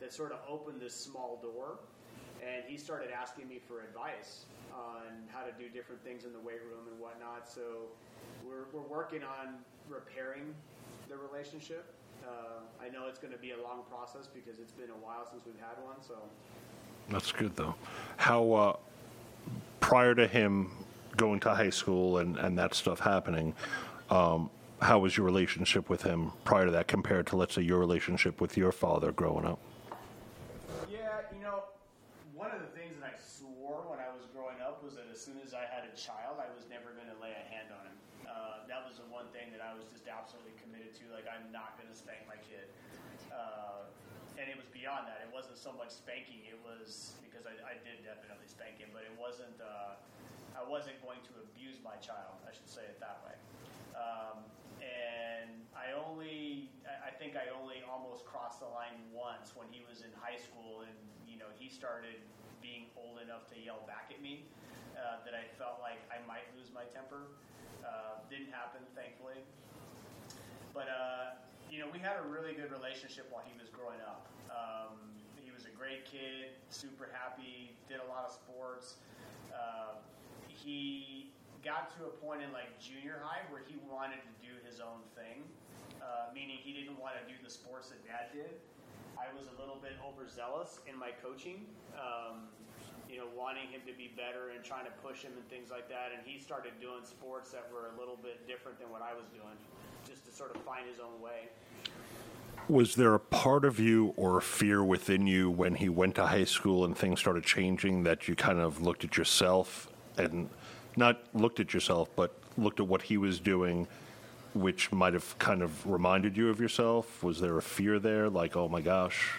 [0.00, 1.78] that sort of opened this small door.
[2.44, 6.40] And he started asking me for advice on how to do different things in the
[6.40, 7.48] weight room and whatnot.
[7.48, 7.88] So
[8.46, 9.54] we're, we're working on
[9.88, 10.54] repairing
[11.08, 11.94] the relationship.
[12.26, 15.26] Uh, I know it's going to be a long process because it's been a while
[15.30, 15.96] since we've had one.
[16.06, 16.14] So
[17.08, 17.74] that's good though.
[18.16, 18.76] How uh,
[19.80, 20.70] prior to him
[21.16, 23.54] going to high school and, and that stuff happening,
[24.10, 24.50] um,
[24.80, 28.40] how was your relationship with him prior to that compared to, let's say, your relationship
[28.40, 29.58] with your father growing up?
[30.90, 31.64] Yeah, you know,
[32.34, 35.20] one of the things that I swore when I was growing up was that as
[35.20, 37.82] soon as I had a child, I was never going to lay a hand on
[37.88, 37.98] him.
[38.28, 41.04] Uh, that was the one thing that I was just absolutely committed to.
[41.14, 42.68] Like, I'm not going to spank my kid.
[43.32, 43.88] Uh,
[44.36, 45.22] and it was beyond that.
[45.22, 46.42] It wasn't so much spanking.
[46.44, 49.54] It was because I, I did definitely spank him, but it wasn't.
[49.62, 49.96] Uh,
[50.54, 52.38] I wasn't going to abuse my child.
[52.46, 53.34] I should say it that way.
[53.94, 54.42] Um,
[54.82, 60.02] and I only, I think I only almost crossed the line once when he was
[60.02, 62.18] in high school, and you know he started
[62.58, 64.44] being old enough to yell back at me
[64.98, 67.30] uh, that I felt like I might lose my temper.
[67.84, 69.44] Uh, didn't happen, thankfully.
[70.72, 71.38] But uh,
[71.70, 74.26] you know, we had a really good relationship while he was growing up.
[74.50, 74.98] Um,
[75.38, 78.98] he was a great kid, super happy, did a lot of sports.
[79.52, 79.98] Uh,
[80.48, 81.30] he
[81.64, 85.00] got to a point in like junior high where he wanted to do his own
[85.16, 85.40] thing,
[86.04, 88.60] uh, meaning he didn't want to do the sports that dad did.
[89.16, 91.64] I was a little bit overzealous in my coaching.
[91.96, 92.52] Um,
[93.08, 95.88] you know, wanting him to be better and trying to push him and things like
[95.88, 96.10] that.
[96.16, 99.26] And he started doing sports that were a little bit different than what I was
[99.30, 99.54] doing,
[100.08, 101.48] just to sort of find his own way.
[102.68, 106.26] Was there a part of you or a fear within you when he went to
[106.26, 110.48] high school and things started changing that you kind of looked at yourself and
[110.96, 113.86] not looked at yourself, but looked at what he was doing,
[114.54, 117.22] which might have kind of reminded you of yourself?
[117.22, 119.30] Was there a fear there, like, oh my gosh?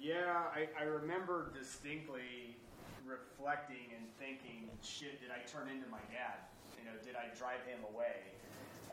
[0.00, 2.56] Yeah, I, I remember distinctly
[3.04, 6.44] reflecting and thinking, shit, did I turn into my dad?
[6.80, 8.24] You know, did I drive him away?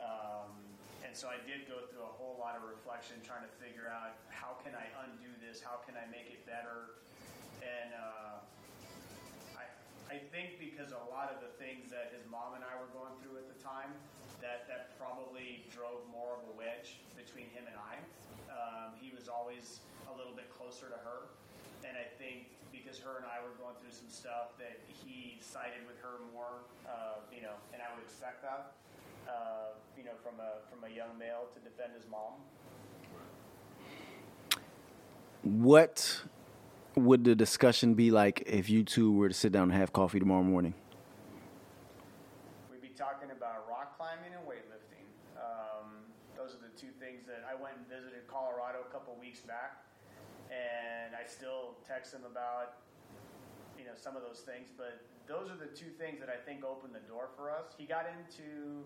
[0.00, 0.52] Um,
[1.04, 4.16] and so I did go through a whole lot of reflection trying to figure out
[4.28, 5.60] how can I undo this?
[5.60, 7.00] How can I make it better?
[7.60, 8.41] And uh,
[10.12, 13.16] I, think because a lot of the things that his mom and I were going
[13.24, 13.88] through at the time,
[14.44, 17.96] that, that probably drove more of a wedge between him and I.
[18.52, 19.80] Um, he was always
[20.12, 21.32] a little bit closer to her.
[21.88, 25.88] And I think because her and I were going through some stuff that he sided
[25.88, 28.76] with her more, uh, you know, and I would expect that,
[29.24, 32.36] uh, you know, from a, from a young male to defend his mom.
[35.40, 36.20] What
[36.96, 40.18] would the discussion be like if you two were to sit down and have coffee
[40.18, 40.74] tomorrow morning?
[42.70, 45.08] We'd be talking about rock climbing and weightlifting.
[45.36, 46.04] Um,
[46.36, 49.84] those are the two things that I went and visited Colorado a couple weeks back,
[50.50, 52.84] and I still text him about,
[53.78, 54.68] you know, some of those things.
[54.76, 57.72] But those are the two things that I think opened the door for us.
[57.78, 58.84] He got into,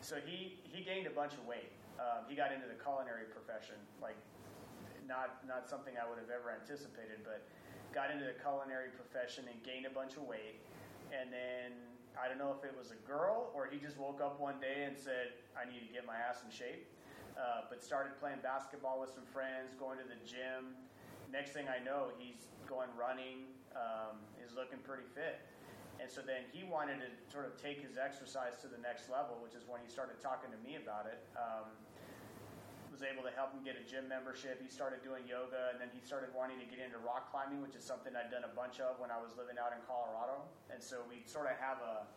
[0.00, 1.72] so he he gained a bunch of weight.
[2.00, 4.16] Um, he got into the culinary profession, like
[5.08, 7.46] not not something I would have ever anticipated, but
[7.94, 10.60] got into the culinary profession and gained a bunch of weight.
[11.14, 11.72] And then
[12.18, 14.84] I don't know if it was a girl or he just woke up one day
[14.84, 16.90] and said, "I need to get my ass in shape."
[17.36, 20.72] Uh, but started playing basketball with some friends, going to the gym.
[21.30, 23.52] Next thing I know, he's going running.
[23.76, 25.44] Um, is looking pretty fit.
[26.00, 29.36] And so then he wanted to sort of take his exercise to the next level,
[29.42, 31.20] which is when he started talking to me about it.
[31.36, 31.68] Um,
[32.96, 34.56] was able to help him get a gym membership.
[34.56, 37.76] He started doing yoga, and then he started wanting to get into rock climbing, which
[37.76, 40.48] is something I'd done a bunch of when I was living out in Colorado.
[40.72, 42.08] And so we sort of have a,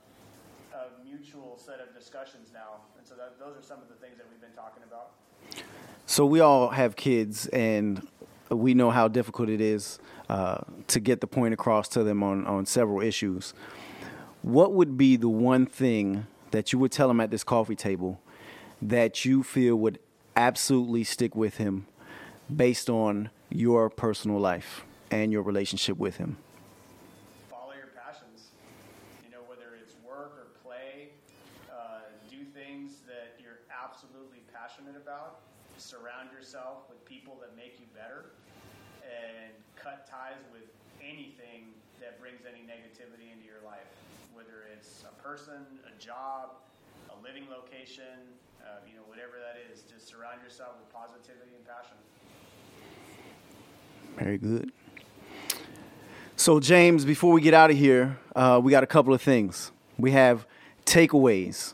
[0.72, 2.80] a mutual set of discussions now.
[2.96, 5.20] And so that, those are some of the things that we've been talking about.
[6.06, 8.08] So we all have kids, and
[8.48, 10.00] we know how difficult it is
[10.30, 13.54] uh, to get the point across to them on, on several issues.
[14.44, 18.22] What would be the one thing that you would tell them at this coffee table
[18.82, 20.00] that you feel would
[20.40, 21.86] absolutely stick with him
[22.54, 26.38] based on your personal life and your relationship with him?
[27.52, 28.56] follow your passions.
[29.26, 31.12] You know, whether it's work or play,
[31.68, 35.44] uh, do things that you're absolutely passionate about.
[35.78, 38.32] Surround yourself with people that make you better,
[39.04, 40.72] and cut ties with
[41.04, 43.92] anything that brings any negativity into your life.
[44.32, 46.64] Whether it's a person, a job,
[47.24, 48.04] living location,
[48.62, 51.98] uh, you know, whatever that is, just surround yourself with positivity and passion.
[54.18, 54.72] Very good.
[56.36, 59.72] So, James, before we get out of here, uh, we got a couple of things.
[59.98, 60.46] We have
[60.86, 61.74] takeaways.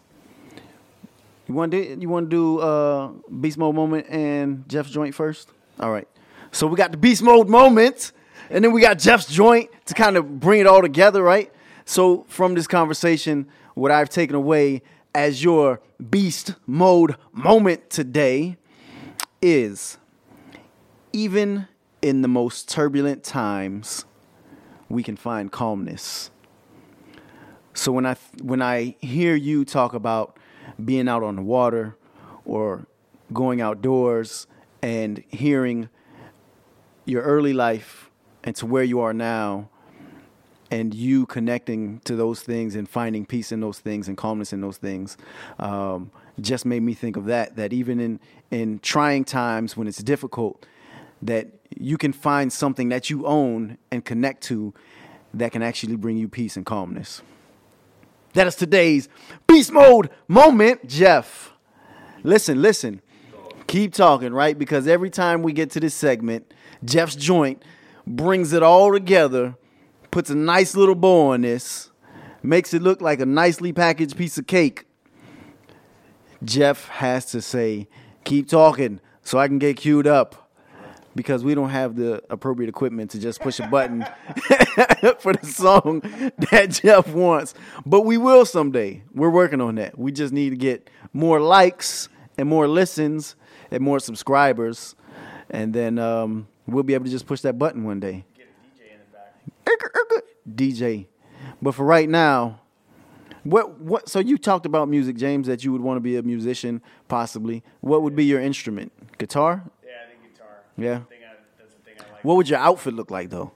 [1.48, 3.08] You want to do, you want to do uh,
[3.40, 5.50] beast mode moment and Jeff's joint first?
[5.80, 6.08] All right.
[6.52, 8.12] So we got the beast mode moment,
[8.50, 11.52] and then we got Jeff's joint to kind of bring it all together, right?
[11.86, 14.82] So from this conversation, what I've taken away
[15.16, 15.80] as your
[16.10, 18.58] beast mode moment today
[19.42, 19.98] is
[21.14, 21.70] even
[22.02, 24.04] in the most turbulent times,
[24.90, 26.30] we can find calmness.
[27.74, 30.38] So when I when I hear you talk about
[30.84, 31.96] being out on the water
[32.44, 32.86] or
[33.32, 34.48] going outdoors
[34.82, 35.88] and hearing
[37.06, 38.12] your early life
[38.44, 39.70] and to where you are now
[40.72, 44.62] and you connecting to those things and finding peace in those things and calmness in
[44.62, 45.18] those things
[45.60, 48.20] um, just made me think of that that even in
[48.52, 50.66] in trying times when it's difficult
[51.22, 51.48] that
[51.78, 54.74] you can find something that you own and connect to
[55.34, 57.22] that can actually bring you peace and calmness.
[58.34, 59.08] That is today's
[59.48, 61.54] beast mode moment jeff.
[62.24, 63.02] Listen listen.
[63.68, 64.58] Keep talking right?
[64.58, 67.64] Because every time we get to this segment jeff's joint
[68.06, 69.56] brings it all together
[70.16, 71.92] puts a nice little bow on this,
[72.42, 74.86] makes it look like a nicely packaged piece of cake.
[76.42, 77.90] Jeff has to say,
[78.24, 80.50] keep talking so I can get queued up
[81.16, 84.04] because we don't have the appropriate equipment to just push a button
[85.20, 86.00] for the song
[86.50, 87.54] that Jeff wants.
[87.86, 89.04] But we will someday.
[89.14, 90.00] We're working on that.
[90.00, 93.36] We just need to get more likes and more listens
[93.70, 94.96] and more subscribers.
[95.50, 98.24] And then um, we'll be able to just push that button one day.
[99.66, 99.78] DJ in
[100.10, 100.24] the back.
[100.56, 101.06] DJ.
[101.62, 102.62] But for right now,
[103.44, 104.10] what what?
[104.10, 107.64] So you talked about music, James, that you would want to be a musician, possibly.
[107.82, 108.92] What would be your instrument?
[109.18, 109.64] Guitar?
[109.84, 110.48] Yeah, I think guitar.
[110.78, 110.96] Yeah.
[110.96, 112.26] I, that's the thing I like.
[112.26, 113.52] What would your outfit look like though?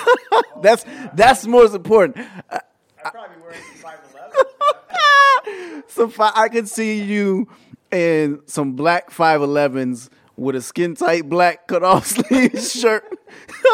[0.62, 0.84] that's
[1.14, 2.18] that's most important.
[2.18, 2.58] I'd uh,
[3.04, 5.86] uh, probably be wearing some 5'11.
[5.88, 7.48] So fi- I could see you
[7.90, 10.08] in some black 511s
[10.40, 13.04] with a skin tight black cut off sleeve shirt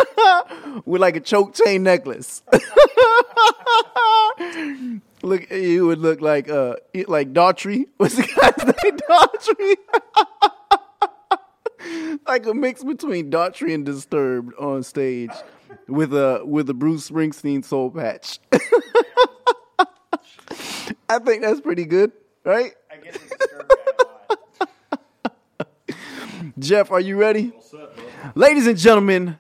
[0.85, 2.43] with like a choke chain necklace.
[5.23, 6.75] look, you would look like uh
[7.07, 7.85] like Daughtry.
[7.99, 8.99] What's the guy's name?
[9.09, 9.77] Daughtry.
[12.27, 15.31] like a mix between Daughtry and Disturbed on stage
[15.87, 18.41] with a with a Bruce Springsteen soul patch.
[21.09, 22.11] I think that's pretty good,
[22.45, 22.73] right?
[22.91, 23.71] I lot.
[26.59, 27.53] Jeff, are you ready?
[28.35, 29.39] Ladies and gentlemen,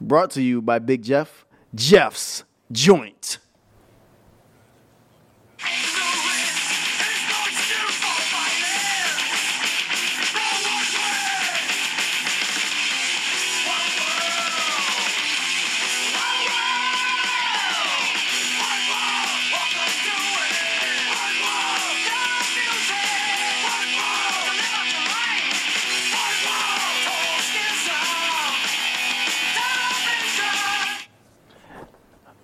[0.00, 1.44] brought to you by Big Jeff,
[1.74, 3.38] Jeff's Joint.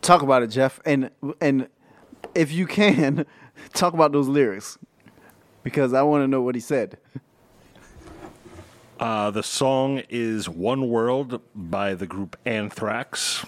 [0.04, 1.10] Talk about it, Jeff, and
[1.40, 1.66] and
[2.34, 3.24] if you can,
[3.72, 4.78] talk about those lyrics
[5.62, 6.98] because I want to know what he said.
[9.00, 13.46] Uh, the song is One World by the group Anthrax.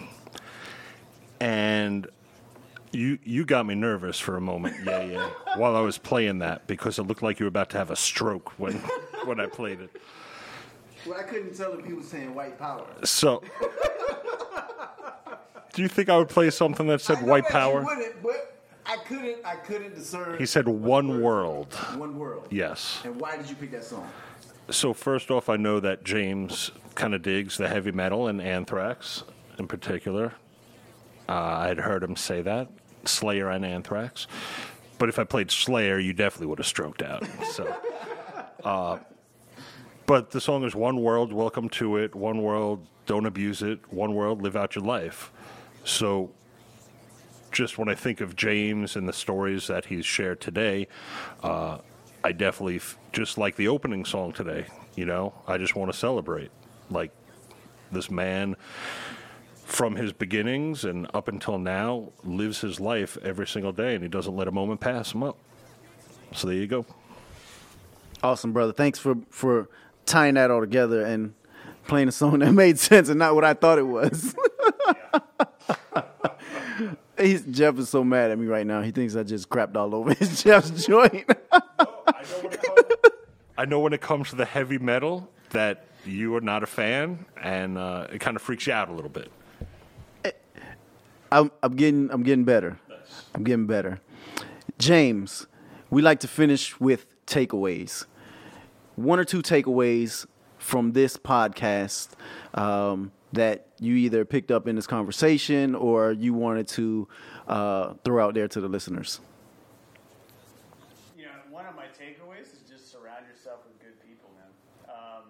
[1.41, 2.09] And
[2.91, 6.67] you you got me nervous for a moment, yeah, yeah, while I was playing that
[6.67, 8.73] because it looked like you were about to have a stroke when
[9.27, 9.91] when I played it.
[11.07, 12.87] Well, I couldn't tell if he was saying white power.
[13.05, 13.43] So,
[15.77, 17.83] do you think I would play something that said white power?
[17.85, 19.45] wouldn't, but I couldn't.
[19.45, 21.75] I couldn't discern He said One World.
[21.97, 22.49] one world.
[22.51, 23.03] Yes.
[23.05, 24.09] And why did you pick that song?
[24.71, 29.23] So first off, I know that James kind of digs the heavy metal and Anthrax
[29.59, 30.33] in particular.
[31.29, 32.69] Uh, I'd heard him say that
[33.05, 34.27] Slayer and Anthrax,
[34.99, 37.23] but if I played Slayer, you definitely would have stroked out.
[37.53, 37.77] So,
[38.65, 38.99] uh,
[40.07, 43.93] but the song is "One World, Welcome to It." One world, don't abuse it.
[43.93, 45.33] One world, live out your life.
[45.87, 46.33] So,
[47.53, 50.89] just when I think of James and the stories that he's shared today,
[51.45, 51.79] uh,
[52.25, 52.81] I definitely
[53.13, 54.67] just like the opening song today.
[54.97, 56.51] You know, I just want to celebrate,
[56.91, 57.13] like
[57.93, 58.57] this man
[59.65, 64.09] from his beginnings and up until now lives his life every single day, and he
[64.09, 65.39] doesn't let a moment pass him up.
[66.33, 66.85] So there you go.
[68.25, 68.73] Awesome, brother.
[68.73, 69.69] Thanks for for
[70.05, 71.35] tying that all together and
[71.87, 74.35] playing a song that made sense and not what I thought it was.
[77.19, 78.83] He's, Jeff is so mad at me right now.
[78.83, 81.29] He thinks I just crapped all over his Jeff's joint.
[83.59, 87.25] I know when it comes to the heavy metal that you are not a fan,
[87.43, 89.31] and uh, it kind of freaks you out a little bit.
[91.33, 92.79] I'm, I'm getting I'm getting better.
[93.35, 94.01] I'm getting better.
[94.79, 95.47] James,
[95.91, 98.05] we like to finish with takeaways.
[98.95, 100.27] One or two takeaways
[100.59, 102.11] from this podcast
[102.55, 107.09] um, that you either picked up in this conversation or you wanted to
[107.49, 109.21] uh, throw out there to the listeners.
[111.17, 114.53] You know, one of my takeaways is just surround yourself with good people, man.
[114.89, 115.25] Um,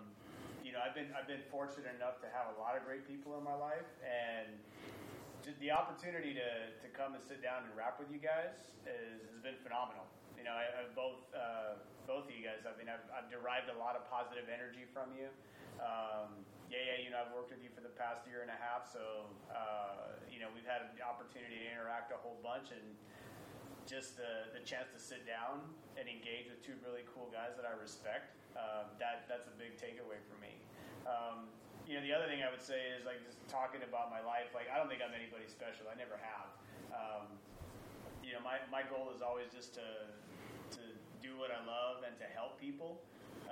[0.64, 3.38] you know, I've been I've been fortunate enough to have a lot of great people
[3.38, 4.56] in my life, and
[5.60, 8.54] the opportunity to, to come and sit down and rap with you guys
[8.86, 10.06] is, has been phenomenal.
[10.38, 12.62] You know, I, both uh, both of you guys.
[12.62, 15.26] I mean, I've, I've derived a lot of positive energy from you.
[15.82, 16.98] Um, yeah, yeah.
[17.04, 20.18] You know, I've worked with you for the past year and a half, so uh,
[20.30, 22.84] you know we've had the opportunity to interact a whole bunch and
[23.86, 25.62] just the, the chance to sit down
[25.94, 29.78] and engage with two really cool guys that I respect, uh, that that's a big
[29.78, 30.58] takeaway for me.
[31.06, 31.46] Um,
[31.86, 34.50] you know, the other thing I would say is like just talking about my life.
[34.50, 35.86] Like, I don't think I'm anybody special.
[35.86, 36.50] I never have.
[36.90, 37.30] Um,
[38.26, 39.86] you know, my, my goal is always just to
[40.74, 40.82] to
[41.22, 42.98] do what I love and to help people.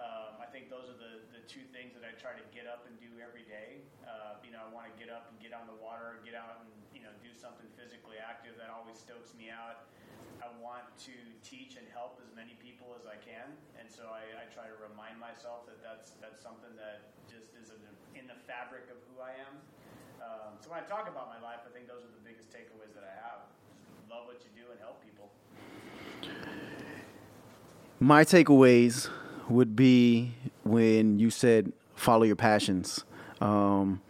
[0.05, 2.85] Um, I think those are the, the two things that I try to get up
[2.85, 3.81] and do every day.
[4.05, 6.61] Uh, you know, I want to get up and get on the water, get out
[6.61, 8.61] and you know do something physically active.
[8.61, 9.89] That always stokes me out.
[10.45, 13.49] I want to teach and help as many people as I can,
[13.81, 17.73] and so I, I try to remind myself that that's that's something that just is
[17.73, 19.57] in the, fabric of who I am.
[20.21, 22.93] Um, so when I talk about my life, I think those are the biggest takeaways
[22.93, 23.49] that I have.
[23.89, 25.33] Just love what you do and help people.
[28.01, 29.09] My takeaways
[29.49, 33.05] would be when you said follow your passions.
[33.41, 34.01] Um,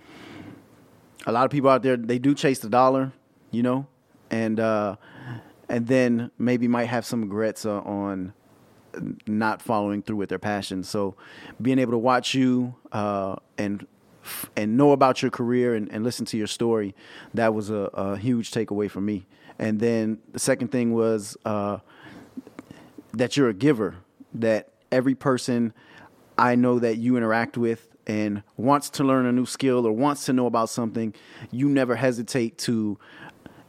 [1.26, 3.12] a lot of people out there they do chase the dollar.
[3.54, 3.86] you know,
[4.30, 4.96] and uh,
[5.68, 8.34] and then maybe might have some regrets uh, on
[9.26, 10.82] not following through with their passion.
[10.82, 11.14] So
[11.62, 13.86] being able to watch you uh, and
[14.56, 16.94] and know about your career and, and listen to your story,
[17.34, 19.26] that was a, a huge takeaway for me.
[19.58, 21.78] And then the second thing was uh,
[23.12, 23.96] that you're a giver.
[24.34, 25.74] That every person
[26.38, 30.24] I know that you interact with and wants to learn a new skill or wants
[30.26, 31.14] to know about something,
[31.50, 32.98] you never hesitate to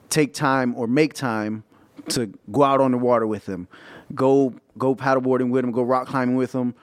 [0.10, 1.64] take time or make time
[2.10, 3.68] to go out on the water with them,
[4.14, 6.76] go go paddleboarding with them, go rock climbing with them,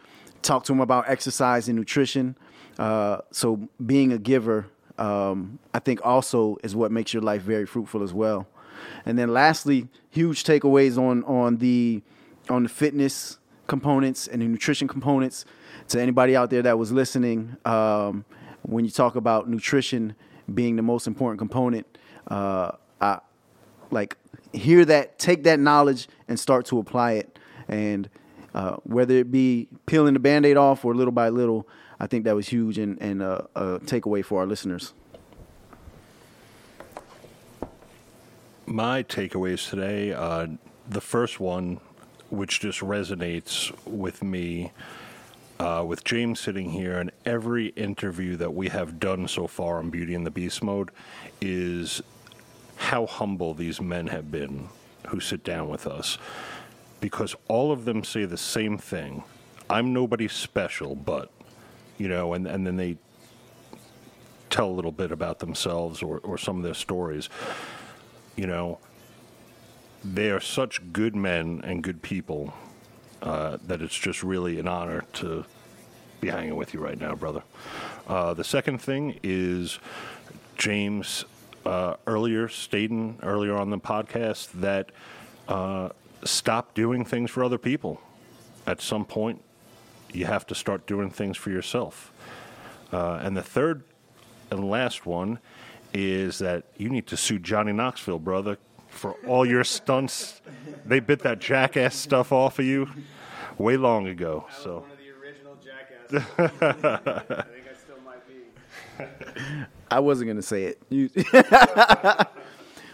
[0.43, 2.37] talk to them about exercise and nutrition.
[2.79, 4.67] Uh, so being a giver,
[4.99, 8.49] um, I think also is what makes your life very fruitful as well.
[9.07, 12.03] And then lastly, huge takeaways on on the
[12.49, 15.45] on the fitness components and the nutrition components.
[15.89, 18.25] To anybody out there that was listening, um,
[18.63, 20.15] when you talk about nutrition
[20.53, 21.87] being the most important component,
[22.29, 23.21] uh, I
[23.91, 24.17] like
[24.53, 27.39] hear that, take that knowledge, and start to apply it.
[27.69, 28.09] And
[28.55, 31.67] uh, whether it be peeling the band-aid off or little by little,
[31.99, 34.95] I think that was huge and, and uh, a takeaway for our listeners.
[38.67, 40.47] My takeaways today, uh,
[40.89, 41.81] the first one,
[42.33, 44.73] which just resonates with me,
[45.61, 49.91] uh, with James sitting here, and every interview that we have done so far on
[49.91, 50.91] Beauty and the Beast mode
[51.43, 52.01] is
[52.77, 54.71] how humble these men have been
[55.09, 56.17] who sit down with us.
[57.03, 59.25] Because all of them say the same thing
[59.69, 61.31] I'm nobody special, but,
[61.99, 62.97] you know, and, and then they
[64.49, 67.29] tell a little bit about themselves or, or some of their stories.
[68.37, 68.79] You know,
[70.05, 72.53] they are such good men and good people
[73.23, 75.45] uh, that it's just really an honor to
[76.21, 77.43] be hanging with you right now, brother.
[78.07, 79.79] Uh, the second thing is
[80.57, 81.25] James
[81.65, 84.91] uh, earlier stating earlier on the podcast that
[85.49, 85.89] uh,
[86.25, 88.01] stop doing things for other people.
[88.67, 89.43] At some point,
[90.13, 92.13] you have to start doing things for yourself.
[92.93, 93.85] Uh, and the third
[94.51, 95.39] and last one
[95.95, 98.59] is that you need to sue Johnny Knoxville, brother,
[98.93, 100.41] for all your stunts.
[100.87, 102.89] They bit that jackass stuff off of you
[103.59, 104.45] way long ago.
[104.49, 106.23] I was So one of the original jackasses.
[106.39, 109.67] I think I still might be.
[109.91, 110.83] I wasn't gonna say it.
[110.89, 111.11] You-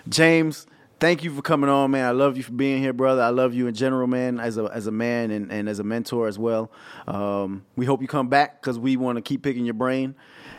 [0.08, 0.66] James,
[1.00, 2.06] thank you for coming on, man.
[2.06, 3.22] I love you for being here, brother.
[3.22, 5.84] I love you in general, man, as a as a man and, and as a
[5.84, 6.70] mentor as well.
[7.06, 10.14] Um, we hope you come back because we want to keep picking your brain,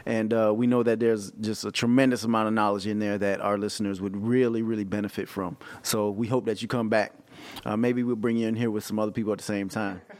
[0.10, 3.42] and uh, we know that there's just a tremendous amount of knowledge in there that
[3.42, 5.56] our listeners would really, really benefit from.
[5.84, 7.14] So we hope that you come back.
[7.64, 10.02] Uh, maybe we'll bring you in here with some other people at the same time.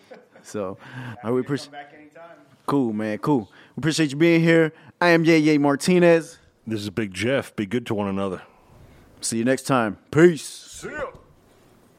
[0.42, 0.78] So
[1.22, 1.72] I would appreciate.
[1.74, 2.38] Come back anytime.
[2.66, 3.18] Cool, man.
[3.18, 3.52] Cool.
[3.76, 4.72] We appreciate you being here.
[5.02, 6.40] I am Ye Ye Martinez.
[6.66, 7.54] this is Big Jeff.
[7.58, 8.42] Be good to one another.
[9.22, 9.98] See you next time.
[10.12, 10.44] Peace.
[10.44, 11.08] See ya.